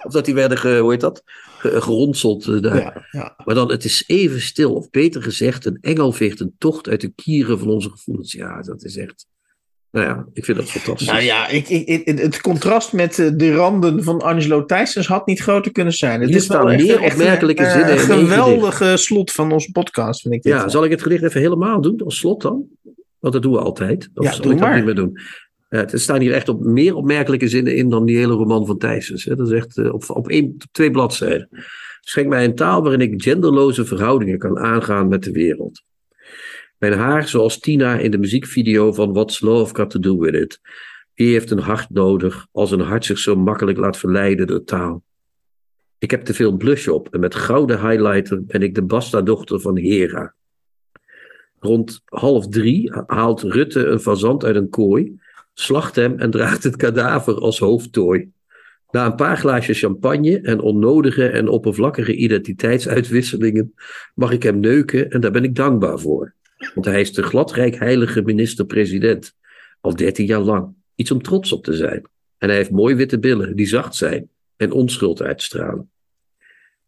Of 0.03 0.13
dat 0.13 0.25
die 0.25 0.33
werden, 0.33 0.57
ge, 0.57 0.77
hoe 0.77 0.91
heet 0.91 1.01
dat, 1.01 1.23
geronseld 1.57 2.47
uh, 2.47 2.61
daar. 2.61 2.81
Ja, 2.81 3.05
ja. 3.11 3.35
Maar 3.45 3.55
dan, 3.55 3.71
het 3.71 3.83
is 3.83 4.03
even 4.07 4.41
stil, 4.41 4.73
of 4.73 4.89
beter 4.89 5.21
gezegd, 5.21 5.65
een 5.65 5.77
engel 5.81 6.11
veegt 6.11 6.39
een 6.39 6.55
tocht 6.57 6.89
uit 6.89 7.01
de 7.01 7.11
kieren 7.15 7.59
van 7.59 7.69
onze 7.69 7.89
gevoelens. 7.89 8.31
Ja, 8.31 8.61
dat 8.61 8.83
is 8.83 8.97
echt... 8.97 9.25
Nou 9.97 10.09
ja, 10.09 10.25
ik 10.33 10.45
vind 10.45 10.57
dat 10.57 10.69
fantastisch. 10.69 11.07
Nou 11.07 11.21
ja, 11.21 11.47
ik, 11.47 11.69
ik, 11.69 12.19
het 12.19 12.41
contrast 12.41 12.93
met 12.93 13.19
eh, 13.19 13.29
de 13.35 13.55
randen 13.55 14.03
van 14.03 14.21
Angelo 14.21 14.65
Thijsens 14.65 15.07
had 15.07 15.25
niet 15.25 15.39
groter 15.39 15.71
kunnen 15.71 15.93
zijn. 15.93 16.19
Het 16.19 16.29
Hier 16.29 16.37
is 16.37 16.47
wel 16.47 16.63
meer 16.65 17.01
echt 17.01 17.13
opmerkelijke 17.13 17.63
een, 17.63 17.71
zinnen 17.71 17.91
Een 17.91 17.99
geweldige 17.99 18.97
slot 18.97 19.31
van 19.31 19.51
onze 19.51 19.71
podcast, 19.71 20.21
vind 20.21 20.33
ik. 20.33 20.41
dit. 20.43 20.53
Ja, 20.53 20.69
zal 20.69 20.83
ik 20.83 20.91
het 20.91 21.01
gedicht 21.01 21.23
even 21.23 21.41
helemaal 21.41 21.81
doen, 21.81 22.01
als 22.05 22.17
slot 22.17 22.41
dan? 22.41 22.65
Want 23.19 23.33
dat 23.33 23.41
doen 23.43 23.51
we 23.51 23.59
altijd. 23.59 24.09
Of 24.13 24.25
Ja, 24.25 24.31
zal 24.31 24.41
doe 24.41 24.51
ik 24.51 24.57
dat 24.57 24.67
maar. 24.67 24.75
niet 24.77 24.85
meer 24.85 24.95
doen? 24.95 25.19
Ja, 25.69 25.87
er 25.87 25.99
staan 25.99 26.21
hier 26.21 26.33
echt 26.33 26.49
op 26.49 26.63
meer 26.63 26.95
opmerkelijke 26.95 27.47
zinnen 27.47 27.75
in 27.75 27.89
dan 27.89 28.05
die 28.05 28.17
hele 28.17 28.33
roman 28.33 28.65
van 28.65 28.77
Thijsens. 28.77 29.23
Hè. 29.23 29.35
Dat 29.35 29.47
is 29.47 29.53
echt 29.53 29.77
eh, 29.77 29.93
op, 29.93 30.03
op, 30.07 30.29
één, 30.29 30.45
op 30.45 30.63
twee 30.71 30.91
bladzijden. 30.91 31.49
Schenk 31.99 32.27
mij 32.27 32.45
een 32.45 32.55
taal 32.55 32.81
waarin 32.81 33.01
ik 33.01 33.21
genderloze 33.23 33.85
verhoudingen 33.85 34.37
kan 34.37 34.59
aangaan 34.59 35.07
met 35.07 35.23
de 35.23 35.31
wereld. 35.31 35.81
Mijn 36.77 36.93
haar 36.93 37.27
zoals 37.27 37.59
Tina 37.59 37.97
in 37.97 38.11
de 38.11 38.17
muziekvideo 38.17 38.93
van 38.93 39.13
What's 39.13 39.41
Love 39.41 39.75
Got 39.75 39.89
To 39.89 39.99
Do 39.99 40.17
With 40.17 40.33
It. 40.33 40.59
Wie 41.13 41.31
heeft 41.31 41.51
een 41.51 41.59
hart 41.59 41.89
nodig 41.89 42.47
als 42.51 42.71
een 42.71 42.79
hart 42.79 43.05
zich 43.05 43.17
zo 43.17 43.35
makkelijk 43.35 43.77
laat 43.77 43.97
verleiden 43.97 44.47
door 44.47 44.63
taal? 44.63 45.03
Ik 45.97 46.11
heb 46.11 46.21
te 46.21 46.33
veel 46.33 46.57
blush 46.57 46.87
op 46.87 47.13
en 47.13 47.19
met 47.19 47.35
gouden 47.35 47.89
highlighter 47.89 48.45
ben 48.45 48.61
ik 48.61 48.75
de 48.75 48.81
basta-dochter 48.81 49.59
van 49.59 49.77
Hera. 49.77 50.33
Rond 51.59 52.01
half 52.05 52.47
drie 52.47 52.91
haalt 53.07 53.41
Rutte 53.41 53.85
een 53.85 53.99
fazant 53.99 54.45
uit 54.45 54.55
een 54.55 54.69
kooi, 54.69 55.19
slacht 55.53 55.95
hem 55.95 56.19
en 56.19 56.31
draagt 56.31 56.63
het 56.63 56.75
kadaver 56.75 57.35
als 57.35 57.59
hoofdtooi. 57.59 58.31
Na 58.91 59.05
een 59.05 59.15
paar 59.15 59.37
glaasjes 59.37 59.79
champagne 59.79 60.41
en 60.41 60.59
onnodige 60.59 61.27
en 61.27 61.47
oppervlakkige 61.47 62.15
identiteitsuitwisselingen 62.15 63.73
mag 64.15 64.31
ik 64.31 64.43
hem 64.43 64.59
neuken 64.59 65.09
en 65.09 65.21
daar 65.21 65.31
ben 65.31 65.43
ik 65.43 65.55
dankbaar 65.55 65.99
voor. 65.99 66.35
Want 66.73 66.85
hij 66.85 67.01
is 67.01 67.13
de 67.13 67.23
gladrijk 67.23 67.75
heilige 67.75 68.21
minister-president. 68.21 69.35
Al 69.81 69.95
dertien 69.95 70.25
jaar 70.25 70.39
lang. 70.39 70.75
Iets 70.95 71.11
om 71.11 71.21
trots 71.21 71.51
op 71.51 71.63
te 71.63 71.73
zijn. 71.73 72.01
En 72.37 72.47
hij 72.47 72.57
heeft 72.57 72.71
mooi 72.71 72.95
witte 72.95 73.19
billen 73.19 73.55
die 73.55 73.65
zacht 73.65 73.95
zijn 73.95 74.29
en 74.55 74.71
onschuld 74.71 75.21
uitstralen. 75.21 75.91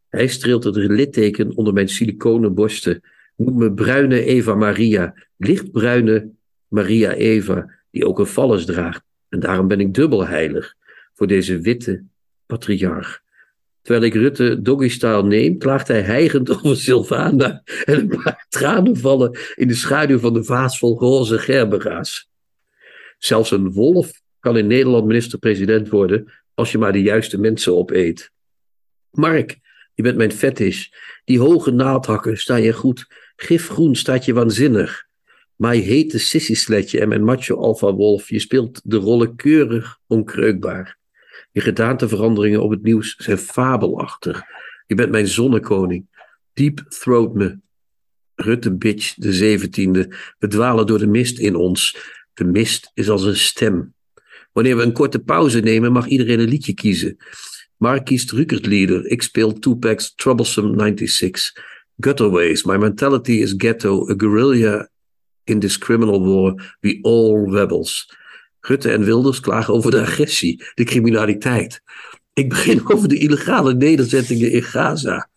Hij 0.10 0.28
streelt 0.28 0.64
het 0.64 0.76
litteken 0.76 1.56
onder 1.56 1.74
mijn 1.74 1.90
siliconen 1.90 2.54
borsten. 2.54 3.02
Noem 3.36 3.58
me 3.58 3.74
bruine 3.74 4.24
Eva 4.24 4.56
Maria, 4.56 5.14
lichtbruine 5.38 6.32
Maria 6.68 7.14
Eva, 7.14 7.80
die 7.92 8.06
ook 8.06 8.20
een 8.20 8.26
vallus 8.26 8.66
draagt. 8.66 9.04
En 9.30 9.40
daarom 9.40 9.68
ben 9.68 9.80
ik 9.80 9.94
dubbel 9.94 10.28
heilig 10.28 10.76
voor 11.14 11.28
deze 11.28 11.60
witte 11.60 12.04
patriarch. 12.46 13.22
Terwijl 13.90 14.12
ik 14.12 14.20
Rutte 14.20 14.62
doggy-style 14.62 15.24
neem, 15.24 15.58
klaagt 15.58 15.88
hij 15.88 16.02
hijgend 16.02 16.50
over 16.56 16.78
Sylvana 16.78 17.62
en 17.86 18.00
een 18.00 18.08
paar 18.08 18.46
tranen 18.50 18.98
vallen 18.98 19.38
in 19.56 19.68
de 19.68 19.74
schaduw 19.74 20.20
van 20.20 20.34
de 20.34 20.44
vaas 20.44 20.80
vol 20.80 21.00
roze 21.00 21.40
gerbera's. 21.40 22.30
Zelfs 23.18 23.52
een 23.52 23.72
wolf 23.72 24.12
kan 24.40 24.58
in 24.58 24.68
Nederland 24.68 25.06
minister-president 25.06 25.90
worden 25.90 26.32
als 26.54 26.72
je 26.72 26.78
maar 26.78 26.92
de 26.92 27.02
juiste 27.02 27.40
mensen 27.40 27.76
opeet. 27.76 28.32
Mark, 29.12 29.60
je 29.94 30.04
bent 30.04 30.18
mijn 30.18 30.32
fetish. 30.32 30.88
Die 31.26 31.40
hoge 31.40 31.72
naaldhakken 31.72 32.38
staan 32.38 32.62
je 32.62 32.74
goed. 32.74 33.08
Gifgroen 33.36 33.96
staat 33.96 34.26
je 34.26 34.34
waanzinnig. 34.34 35.06
Maar 35.56 35.76
je 35.76 35.82
hete 35.82 36.20
sissiesletje 36.20 37.00
en 37.00 37.10
mijn 37.10 37.24
macho 37.24 37.56
alpha 37.56 37.94
wolf, 37.94 38.30
je 38.30 38.40
speelt 38.40 38.82
de 38.84 38.98
rollen 38.98 39.36
keurig 39.36 40.00
onkreukbaar. 40.08 40.99
Je 41.52 41.62
gedaanteveranderingen 41.62 42.62
op 42.62 42.72
het 42.72 42.84
nieuws 42.84 43.16
zijn 43.16 43.38
fabelachtig. 43.38 44.42
Je 44.88 44.96
bent 44.96 45.12
mijn 45.12 45.28
zonnekoning. 45.28 46.06
Deep 46.54 46.86
throat 46.90 47.34
me. 47.34 47.60
Rutte 48.36 48.76
bitch, 48.76 49.14
de 49.14 49.34
zeventiende. 49.34 50.16
We 50.38 50.48
dwalen 50.48 50.88
door 50.88 51.00
de 51.00 51.08
mist 51.08 51.40
in 51.40 51.56
ons. 51.56 51.98
De 52.34 52.46
mist 52.46 52.92
is 52.94 53.10
als 53.10 53.24
een 53.24 53.38
stem. 53.38 53.94
Wanneer 54.52 54.78
we 54.78 54.84
een 54.84 54.94
korte 54.94 55.20
pauze 55.20 55.60
nemen, 55.60 55.92
mag 55.92 56.08
iedereen 56.08 56.40
een 56.40 56.50
liedje 56.50 56.74
kiezen. 56.74 57.18
Mark 57.78 58.06
kiest 58.06 58.32
Rukertlieder. 58.32 59.06
Ik 59.06 59.22
speel 59.22 59.60
Tupac's 59.60 60.16
Troublesome 60.16 60.74
96. 60.78 61.52
Gutterways. 61.98 62.64
My 62.64 62.78
mentality 62.78 63.32
is 63.32 63.54
ghetto, 63.58 64.10
a 64.10 64.14
guerrilla 64.18 64.90
in 65.44 65.60
this 65.60 65.78
criminal 65.78 66.26
war. 66.26 66.76
We 66.80 67.00
all 67.02 67.50
rebels. 67.52 68.18
Rutte 68.62 68.92
en 68.92 69.04
Wilders 69.04 69.40
klagen 69.40 69.74
over 69.74 69.92
de 69.92 70.02
agressie, 70.02 70.64
de 70.74 70.84
criminaliteit. 70.84 71.82
Ik 72.34 72.50
begin 72.50 72.90
over 72.90 73.08
de 73.08 73.18
illegale 73.18 73.74
nederzettingen 73.74 74.52
in 74.52 74.64
Gaza. 74.64 75.30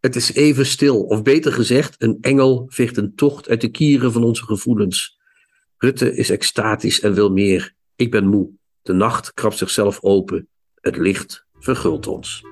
Het 0.00 0.16
is 0.16 0.32
even 0.32 0.66
stil, 0.66 1.02
of 1.02 1.22
beter 1.22 1.52
gezegd, 1.52 1.94
een 1.98 2.18
engel 2.20 2.66
vecht 2.68 2.96
een 2.96 3.14
tocht 3.14 3.48
uit 3.48 3.60
de 3.60 3.68
kieren 3.68 4.12
van 4.12 4.24
onze 4.24 4.44
gevoelens. 4.44 5.18
Rutte 5.78 6.16
is 6.16 6.30
extatisch 6.30 7.00
en 7.00 7.14
wil 7.14 7.30
meer. 7.30 7.74
Ik 7.96 8.10
ben 8.10 8.26
moe. 8.26 8.48
De 8.82 8.92
nacht 8.92 9.34
krabt 9.34 9.56
zichzelf 9.56 10.02
open. 10.02 10.48
Het 10.80 10.96
licht 10.96 11.46
vergult 11.58 12.06
ons. 12.06 12.42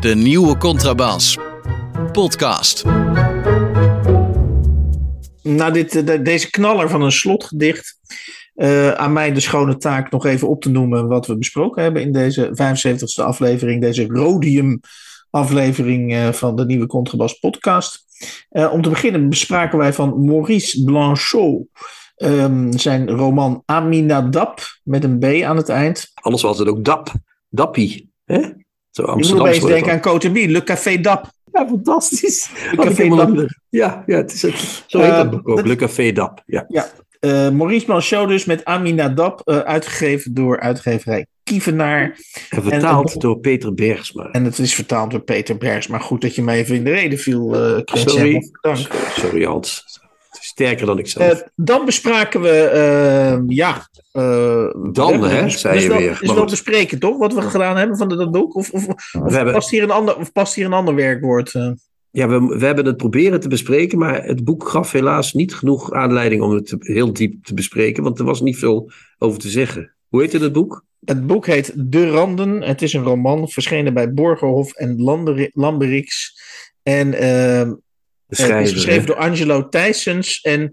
De 0.00 0.14
nieuwe 0.14 0.56
Contrabas. 0.56 1.45
Podcast. 2.16 2.84
Na 5.42 5.70
dit, 5.70 5.94
eh, 5.96 6.06
de- 6.06 6.22
deze 6.22 6.50
knaller 6.50 6.88
van 6.88 7.02
een 7.02 7.12
slotgedicht. 7.12 7.94
eh, 8.54 8.90
aan 8.90 9.12
mij 9.12 9.32
de 9.32 9.40
schone 9.40 9.76
taak 9.76 10.10
nog 10.10 10.26
even 10.26 10.48
op 10.48 10.62
te 10.62 10.70
noemen 10.70 11.08
wat 11.08 11.26
we 11.26 11.36
besproken 11.38 11.82
hebben 11.82 12.02
in 12.02 12.12
deze 12.12 12.48
75ste 12.52 13.22
aflevering, 13.22 13.80
deze 13.80 14.06
Rhodium 14.08 14.80
aflevering 15.30 16.12
eh, 16.12 16.28
van 16.32 16.56
de 16.56 16.64
nieuwe 16.66 16.86
Contrabas 16.86 17.32
podcast. 17.38 18.04
Eh, 18.48 18.72
om 18.72 18.82
te 18.82 18.88
beginnen 18.88 19.28
bespraken 19.28 19.78
wij 19.78 19.92
van 19.92 20.24
Maurice 20.24 20.84
Blanchot 20.84 21.66
ehm, 22.16 22.72
zijn 22.72 23.08
roman 23.10 23.62
Aminadab 23.66 24.60
met 24.82 25.04
een 25.04 25.18
B 25.18 25.24
aan 25.24 25.56
het 25.56 25.68
eind. 25.68 26.10
Anders 26.14 26.42
was 26.42 26.58
het 26.58 26.68
ook 26.68 26.84
DAP. 26.84 27.12
Dappie. 27.48 28.10
Hè? 28.24 28.38
Zo 28.90 29.02
Ik 29.02 29.08
moet 29.08 29.08
Amsterdam. 29.08 29.46
opeens 29.46 29.64
denken 29.64 29.92
aan 29.92 30.00
Coterbie, 30.00 30.48
Le 30.48 30.62
Café 30.62 31.00
Dap. 31.00 31.34
Ja, 31.56 31.66
fantastisch. 31.68 32.50
Ik 32.72 32.78
Café 32.80 33.08
Dap. 33.08 33.48
Ja, 33.68 34.02
ja 34.06 34.16
het 34.16 34.32
is 34.32 34.42
het. 34.42 34.84
Zo 34.86 34.98
heet 35.00 35.10
Eh, 35.10 35.16
dat 35.16 35.30
boek 35.30 35.48
ook. 35.48 35.56
dat- 35.56 35.66
Le 35.66 35.76
Café 35.76 36.12
DAP. 36.12 36.42
Ja. 36.46 36.66
Eh, 37.20 37.48
Maurice 37.50 37.84
Blanchot 37.86 38.28
dus 38.28 38.44
met 38.44 38.64
Aminadab, 38.64 39.40
eh 39.44 39.58
uitgegeven 39.58 40.34
door 40.34 40.60
uitgeverij 40.60 41.26
Kievenaar. 41.42 42.18
En 42.50 42.62
vertaald 42.62 43.12
en- 43.12 43.18
door 43.18 43.38
Peter 43.38 43.74
Bergsma. 43.74 44.28
En 44.30 44.44
het 44.44 44.58
is 44.58 44.74
vertaald 44.74 45.10
door 45.10 45.20
Peter 45.20 45.56
Bergs. 45.56 45.86
Maar 45.86 46.00
goed 46.00 46.20
dat 46.20 46.34
je 46.34 46.42
me 46.42 46.52
even 46.52 46.74
in 46.74 46.84
de 46.84 46.90
reden 46.90 47.18
viel, 47.18 47.54
eh 47.54 47.80
Christian. 47.84 48.14
Sorry. 48.16 48.50
Dank. 48.60 48.78
Sorry 49.18 49.44
Hans. 49.44 49.84
Sterker 50.56 50.86
dan 50.86 50.98
ik 50.98 51.06
zelf. 51.06 51.32
Eh, 51.40 51.46
dan 51.54 51.84
bespraken 51.84 52.40
we, 52.40 52.48
eh, 52.50 53.38
ja. 53.46 53.88
eh, 54.12 54.22
Dan, 54.92 55.20
we- 55.20 55.28
hè, 55.28 55.42
we- 55.42 55.48
zei 55.50 55.76
is 55.76 55.82
je 55.82 55.88
weer. 55.88 56.18
Wel 56.22 56.36
goed. 56.36 56.50
bespreken, 56.50 56.98
toch? 56.98 57.18
Wat 57.18 57.34
we 57.34 57.42
gedaan 57.42 57.76
hebben 57.76 57.96
van 57.96 58.08
dat 58.08 58.30
boek? 58.30 58.54
Of, 58.54 58.70
of, 58.70 58.86
of 58.88 59.10
we, 59.12 59.32
hebben, 59.36 59.52
past, 59.54 59.70
hier 59.70 59.82
een 59.82 59.90
ander, 59.90 60.16
of 60.16 60.32
past 60.32 60.54
hier 60.54 60.64
een 60.64 60.72
ander 60.72 60.94
werkwoord? 60.94 61.54
eh? 61.54 61.70
ja, 62.10 62.28
we, 62.28 62.56
we 62.58 62.64
hebben 62.66 62.86
het 62.86 62.96
proberen 62.96 63.40
te 63.40 63.48
bespreken, 63.48 63.98
maar 63.98 64.24
het 64.24 64.44
boek 64.44 64.68
gaf 64.68 64.92
helaas 64.92 65.32
niet 65.32 65.54
genoeg 65.54 65.92
aanleiding 65.92 66.42
om 66.42 66.50
het 66.50 66.66
te- 66.66 66.76
heel 66.80 67.12
diep 67.12 67.44
te 67.44 67.54
bespreken, 67.54 68.02
want 68.02 68.18
er 68.18 68.24
was 68.24 68.40
niet 68.40 68.58
veel 68.58 68.90
over 69.18 69.38
te 69.38 69.48
zeggen. 69.48 69.94
Hoe 70.08 70.20
heette 70.20 70.38
het 70.38 70.52
boek? 70.52 70.84
Het 71.04 71.26
boek 71.26 71.46
heet 71.46 71.72
De 71.76 72.10
Randen. 72.10 72.62
Het 72.62 72.82
is 72.82 72.92
een 72.92 73.02
roman, 73.02 73.48
verschenen 73.48 73.94
bij 73.94 74.12
Borgerhof 74.12 74.72
en 74.72 75.02
Lamberi- 75.02 75.50
Lamberix. 75.52 76.34
En 76.82 77.14
eh, 77.14 77.70
Het 78.26 78.38
schrijver. 78.38 78.60
is 78.60 78.72
geschreven 78.72 79.06
door 79.06 79.16
Angelo 79.16 79.68
Thijssens. 79.68 80.40
En 80.40 80.72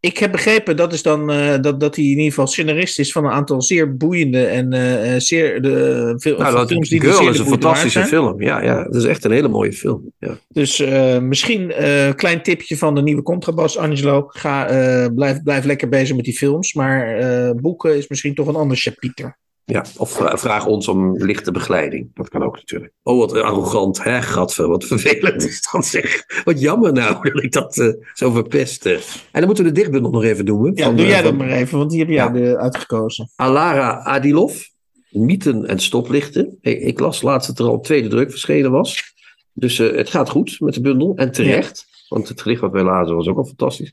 ik 0.00 0.18
heb 0.18 0.32
begrepen 0.32 0.76
dat, 0.76 0.92
is 0.92 1.02
dan, 1.02 1.30
eh, 1.30 1.60
dat, 1.60 1.80
dat 1.80 1.96
hij 1.96 2.04
in 2.04 2.10
ieder 2.10 2.24
geval 2.24 2.46
scenarist 2.46 2.98
is 2.98 3.12
van 3.12 3.24
een 3.24 3.30
aantal 3.30 3.62
zeer 3.62 3.96
boeiende 3.96 4.46
en 4.46 4.72
eh, 4.72 5.14
eh, 5.14 5.20
zeer 5.20 5.62
de, 5.62 6.14
veel, 6.16 6.38
Nou, 6.38 6.54
dat 6.54 6.68
films 6.68 6.88
die 6.88 7.00
Girl 7.00 7.28
is 7.28 7.38
een 7.38 7.46
fantastische 7.46 8.04
film. 8.04 8.42
Ja, 8.42 8.62
ja, 8.62 8.84
dat 8.84 8.94
is 8.94 9.04
echt 9.04 9.24
een 9.24 9.30
hele 9.30 9.48
mooie 9.48 9.72
film. 9.72 10.12
Ja. 10.18 10.38
Dus 10.48 10.80
eh, 10.80 11.18
misschien 11.18 11.72
eh, 11.72 12.06
een 12.06 12.14
klein 12.14 12.42
tipje 12.42 12.76
van 12.76 12.94
de 12.94 13.02
nieuwe 13.02 13.22
contrabas, 13.22 13.78
Angelo. 13.78 14.24
Ga, 14.28 14.66
eh, 14.66 15.06
blijf, 15.14 15.42
blijf 15.42 15.64
lekker 15.64 15.88
bezig 15.88 16.16
met 16.16 16.24
die 16.24 16.36
films. 16.36 16.74
Maar 16.74 17.16
eh, 17.16 17.50
boeken 17.50 17.96
is 17.96 18.08
misschien 18.08 18.34
toch 18.34 18.46
een 18.46 18.56
ander 18.56 18.76
chapiter. 18.76 19.38
Ja, 19.70 19.84
of 19.96 20.10
vra- 20.10 20.36
vraag 20.38 20.66
ons 20.66 20.88
om 20.88 21.16
lichte 21.24 21.50
begeleiding. 21.50 22.10
Dat 22.14 22.28
kan 22.28 22.42
ook 22.42 22.56
natuurlijk. 22.56 22.92
Oh, 23.02 23.18
wat 23.18 23.32
arrogant, 23.32 24.02
hè, 24.04 24.22
gadver. 24.22 24.68
Wat 24.68 24.84
vervelend 24.84 25.44
is 25.44 25.68
dat 25.72 25.86
zeg. 25.86 26.24
Wat 26.44 26.60
jammer 26.60 26.92
nou 26.92 27.16
dat 27.32 27.42
ik 27.42 27.52
dat 27.52 27.78
eh, 27.78 27.88
zo 28.14 28.30
verpest. 28.30 28.86
eh. 28.86 28.92
En 28.92 29.00
dan 29.32 29.44
moeten 29.44 29.64
we 29.64 29.72
de 29.72 29.80
dichtbundel 29.80 30.10
nog 30.10 30.24
even 30.24 30.44
doen. 30.44 30.72
Ja, 30.74 30.84
van, 30.84 30.96
doe 30.96 31.04
eh, 31.04 31.10
jij 31.10 31.22
dat 31.22 31.28
van 31.28 31.36
maar 31.38 31.50
even, 31.50 31.78
want 31.78 31.90
die 31.90 31.98
heb 31.98 32.08
jij 32.08 32.40
Ja. 32.42 32.56
uitgekozen. 32.56 33.30
Alara 33.36 33.98
Adilov. 34.04 34.62
Mythen 35.10 35.66
en 35.66 35.78
stoplichten. 35.78 36.58
Ik, 36.60 36.80
ik 36.80 36.98
las 36.98 37.22
laatst 37.22 37.48
dat 37.48 37.58
er 37.66 37.72
al 37.72 37.80
tweede 37.80 38.08
druk 38.08 38.30
verschenen 38.30 38.70
was. 38.70 39.14
Dus 39.52 39.78
het 39.78 40.10
gaat 40.10 40.28
goed 40.30 40.60
met 40.60 40.74
de 40.74 40.80
bundel. 40.80 41.12
En 41.16 41.32
terecht. 41.32 41.86
Want 42.08 42.28
het 42.28 42.40
gedicht 42.42 42.60
wat 42.60 42.72
wij 42.72 42.82
lazen 42.82 43.16
was 43.16 43.26
ook 43.28 43.38
al 43.38 43.44
fantastisch. 43.44 43.92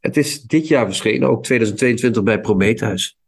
Het 0.00 0.16
is 0.16 0.42
dit 0.42 0.68
jaar 0.68 0.84
verschenen, 0.86 1.28
ook 1.28 1.42
2022 1.44 2.22
bij 2.22 2.40
Prometheus. 2.40 3.18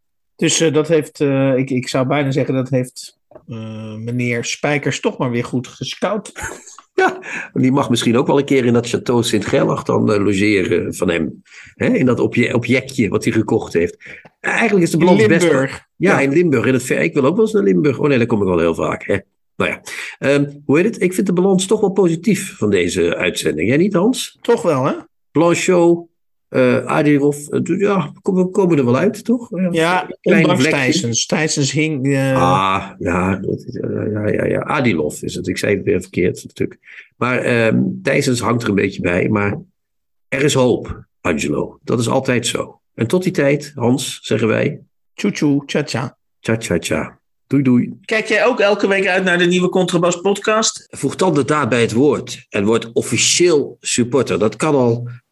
Dus 0.41 0.61
eh, 0.61 0.73
dat 0.73 0.89
heeft, 0.89 1.21
eh, 1.21 1.57
ik, 1.57 1.71
ik 1.71 1.89
zou 1.89 2.07
bijna 2.07 2.31
zeggen, 2.31 2.55
dat 2.55 2.69
heeft 2.69 3.19
eh, 3.49 3.95
meneer 3.95 4.45
Spijkers 4.45 5.01
toch 5.01 5.19
maar 5.19 5.31
weer 5.31 5.45
goed 5.45 5.67
gescout. 5.69 6.33
Die 7.53 7.73
mag 7.73 7.91
misschien 7.91 8.17
ook 8.17 8.27
wel 8.27 8.39
een 8.39 8.45
keer 8.45 8.65
in 8.65 8.73
dat 8.73 8.89
Château 8.97 9.19
Sint-Gerlach 9.21 9.83
dan 9.83 10.23
logeren 10.23 10.95
van 10.95 11.11
hem. 11.11 11.43
Hè, 11.75 11.87
in 11.87 12.07
dat 12.07 12.21
obje- 12.21 12.55
objectje 12.55 13.09
wat 13.09 13.25
hij 13.25 13.33
gekocht 13.33 13.73
heeft. 13.73 13.97
Eigenlijk 14.41 14.85
is 14.87 14.91
de 14.91 14.97
balans 14.97 15.27
best... 15.27 15.43
Limburg. 15.43 15.87
Ja, 15.97 16.13
Ja. 16.13 16.21
in 16.21 16.33
Limburg. 16.33 16.67
In 16.67 16.73
het 16.73 16.83
ver... 16.83 16.99
Ik 17.01 17.15
wil 17.15 17.25
ook 17.25 17.35
wel 17.37 17.45
eens 17.45 17.53
naar 17.55 17.63
Limburg. 17.63 17.99
Oh 17.99 18.09
nee, 18.09 18.19
daar 18.19 18.27
kom 18.27 18.41
ik 18.41 18.49
wel 18.49 18.59
heel 18.59 18.75
vaak. 18.75 19.05
Hè. 19.07 19.19
Nou 19.57 19.71
ja, 19.71 19.81
Ehm, 20.19 20.51
hoe 20.65 20.77
heet 20.77 20.87
het? 20.87 21.03
Ik 21.03 21.15
vind 21.15 21.27
de 21.27 21.33
balans 21.33 21.67
toch 21.67 21.81
wel 21.81 21.91
positief 21.91 22.57
van 22.57 22.71
deze 22.71 23.17
uitzending. 23.17 23.69
Jij 23.69 23.77
niet, 23.77 23.95
Hans? 23.95 24.39
Toch 24.41 24.63
wel, 24.63 24.85
hè? 24.85 24.93
Blanchot, 25.33 26.09
eh 26.51 26.85
Adirov. 26.85 27.37
eh, 27.49 27.79
ja, 27.79 28.13
we 28.23 28.49
komen 28.51 28.79
er 28.79 28.85
wel 28.85 28.97
uit, 28.97 29.25
toch? 29.25 29.49
Ja, 29.71 30.11
Klein 30.21 30.41
ondanks. 30.43 30.65
Thijsens. 30.69 31.27
Thijsens 31.27 31.73
hing... 31.73 32.07
eh, 32.15 32.37
Ah, 32.43 32.91
ja, 32.99 33.37
dat 33.37 33.65
ja, 34.13 34.29
ja, 34.29 34.45
ja. 34.45 34.61
Adilov 34.61 35.23
is 35.23 35.35
het. 35.35 35.47
Ik 35.49 35.59
zei 35.59 35.75
het 35.77 35.85
weer 35.85 36.01
verkeerd 36.01 36.45
natuurlijk. 36.45 36.81
Maar 37.17 37.39
ehm 37.39 37.81
Thijsens 38.03 38.41
hangt 38.41 38.63
er 38.63 38.69
een 38.69 38.75
beetje 38.75 39.01
bij. 39.01 39.29
Maar 39.29 39.59
er 40.29 40.43
is 40.43 40.55
hoop, 40.55 41.05
Angelo. 41.21 41.79
Dat 41.85 41.99
is 42.01 42.09
altijd 42.09 42.47
zo. 42.47 42.81
En 42.95 43.07
tot 43.07 43.23
die 43.23 43.33
tijd, 43.33 43.73
Hans, 43.75 44.19
zeggen 44.23 44.49
wij, 44.49 44.81
Tjoe 45.15 45.33
tjoe, 45.33 45.65
tja 45.67 45.83
tja. 45.83 46.17
tja 46.41 46.57
tja 46.57 46.79
tja. 46.79 47.19
Doei 47.47 47.63
doei. 47.63 47.99
Kijk 48.05 48.27
jij 48.27 48.45
ook 48.47 48.61
elke 48.61 48.89
week 48.89 49.07
uit 49.07 49.25
naar 49.25 49.39
de 49.39 49.45
nieuwe 49.47 49.69
Contrabas 49.69 50.21
podcast? 50.21 50.87
Voeg 50.91 51.17
dan 51.17 51.35
de 51.35 51.45
daad 51.45 51.69
bij 51.69 51.81
het 51.81 51.93
woord 51.93 52.47
en 52.49 52.65
word 52.65 52.93
officieel 52.93 53.77
supporter. 53.81 54.39
Dat 54.39 54.57
kan 54.57 54.75
al 54.75 55.09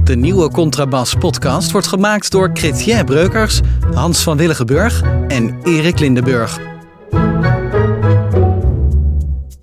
De 0.03 0.15
nieuwe 0.15 0.51
Contrabas 0.51 1.13
podcast 1.13 1.71
wordt 1.71 1.87
gemaakt 1.87 2.31
door 2.31 2.49
Chrétien 2.53 3.05
Breukers, 3.05 3.59
Hans 3.93 4.23
van 4.23 4.37
Willigenburg 4.37 5.01
en 5.27 5.59
Erik 5.63 5.99
Lindenburg. 5.99 6.76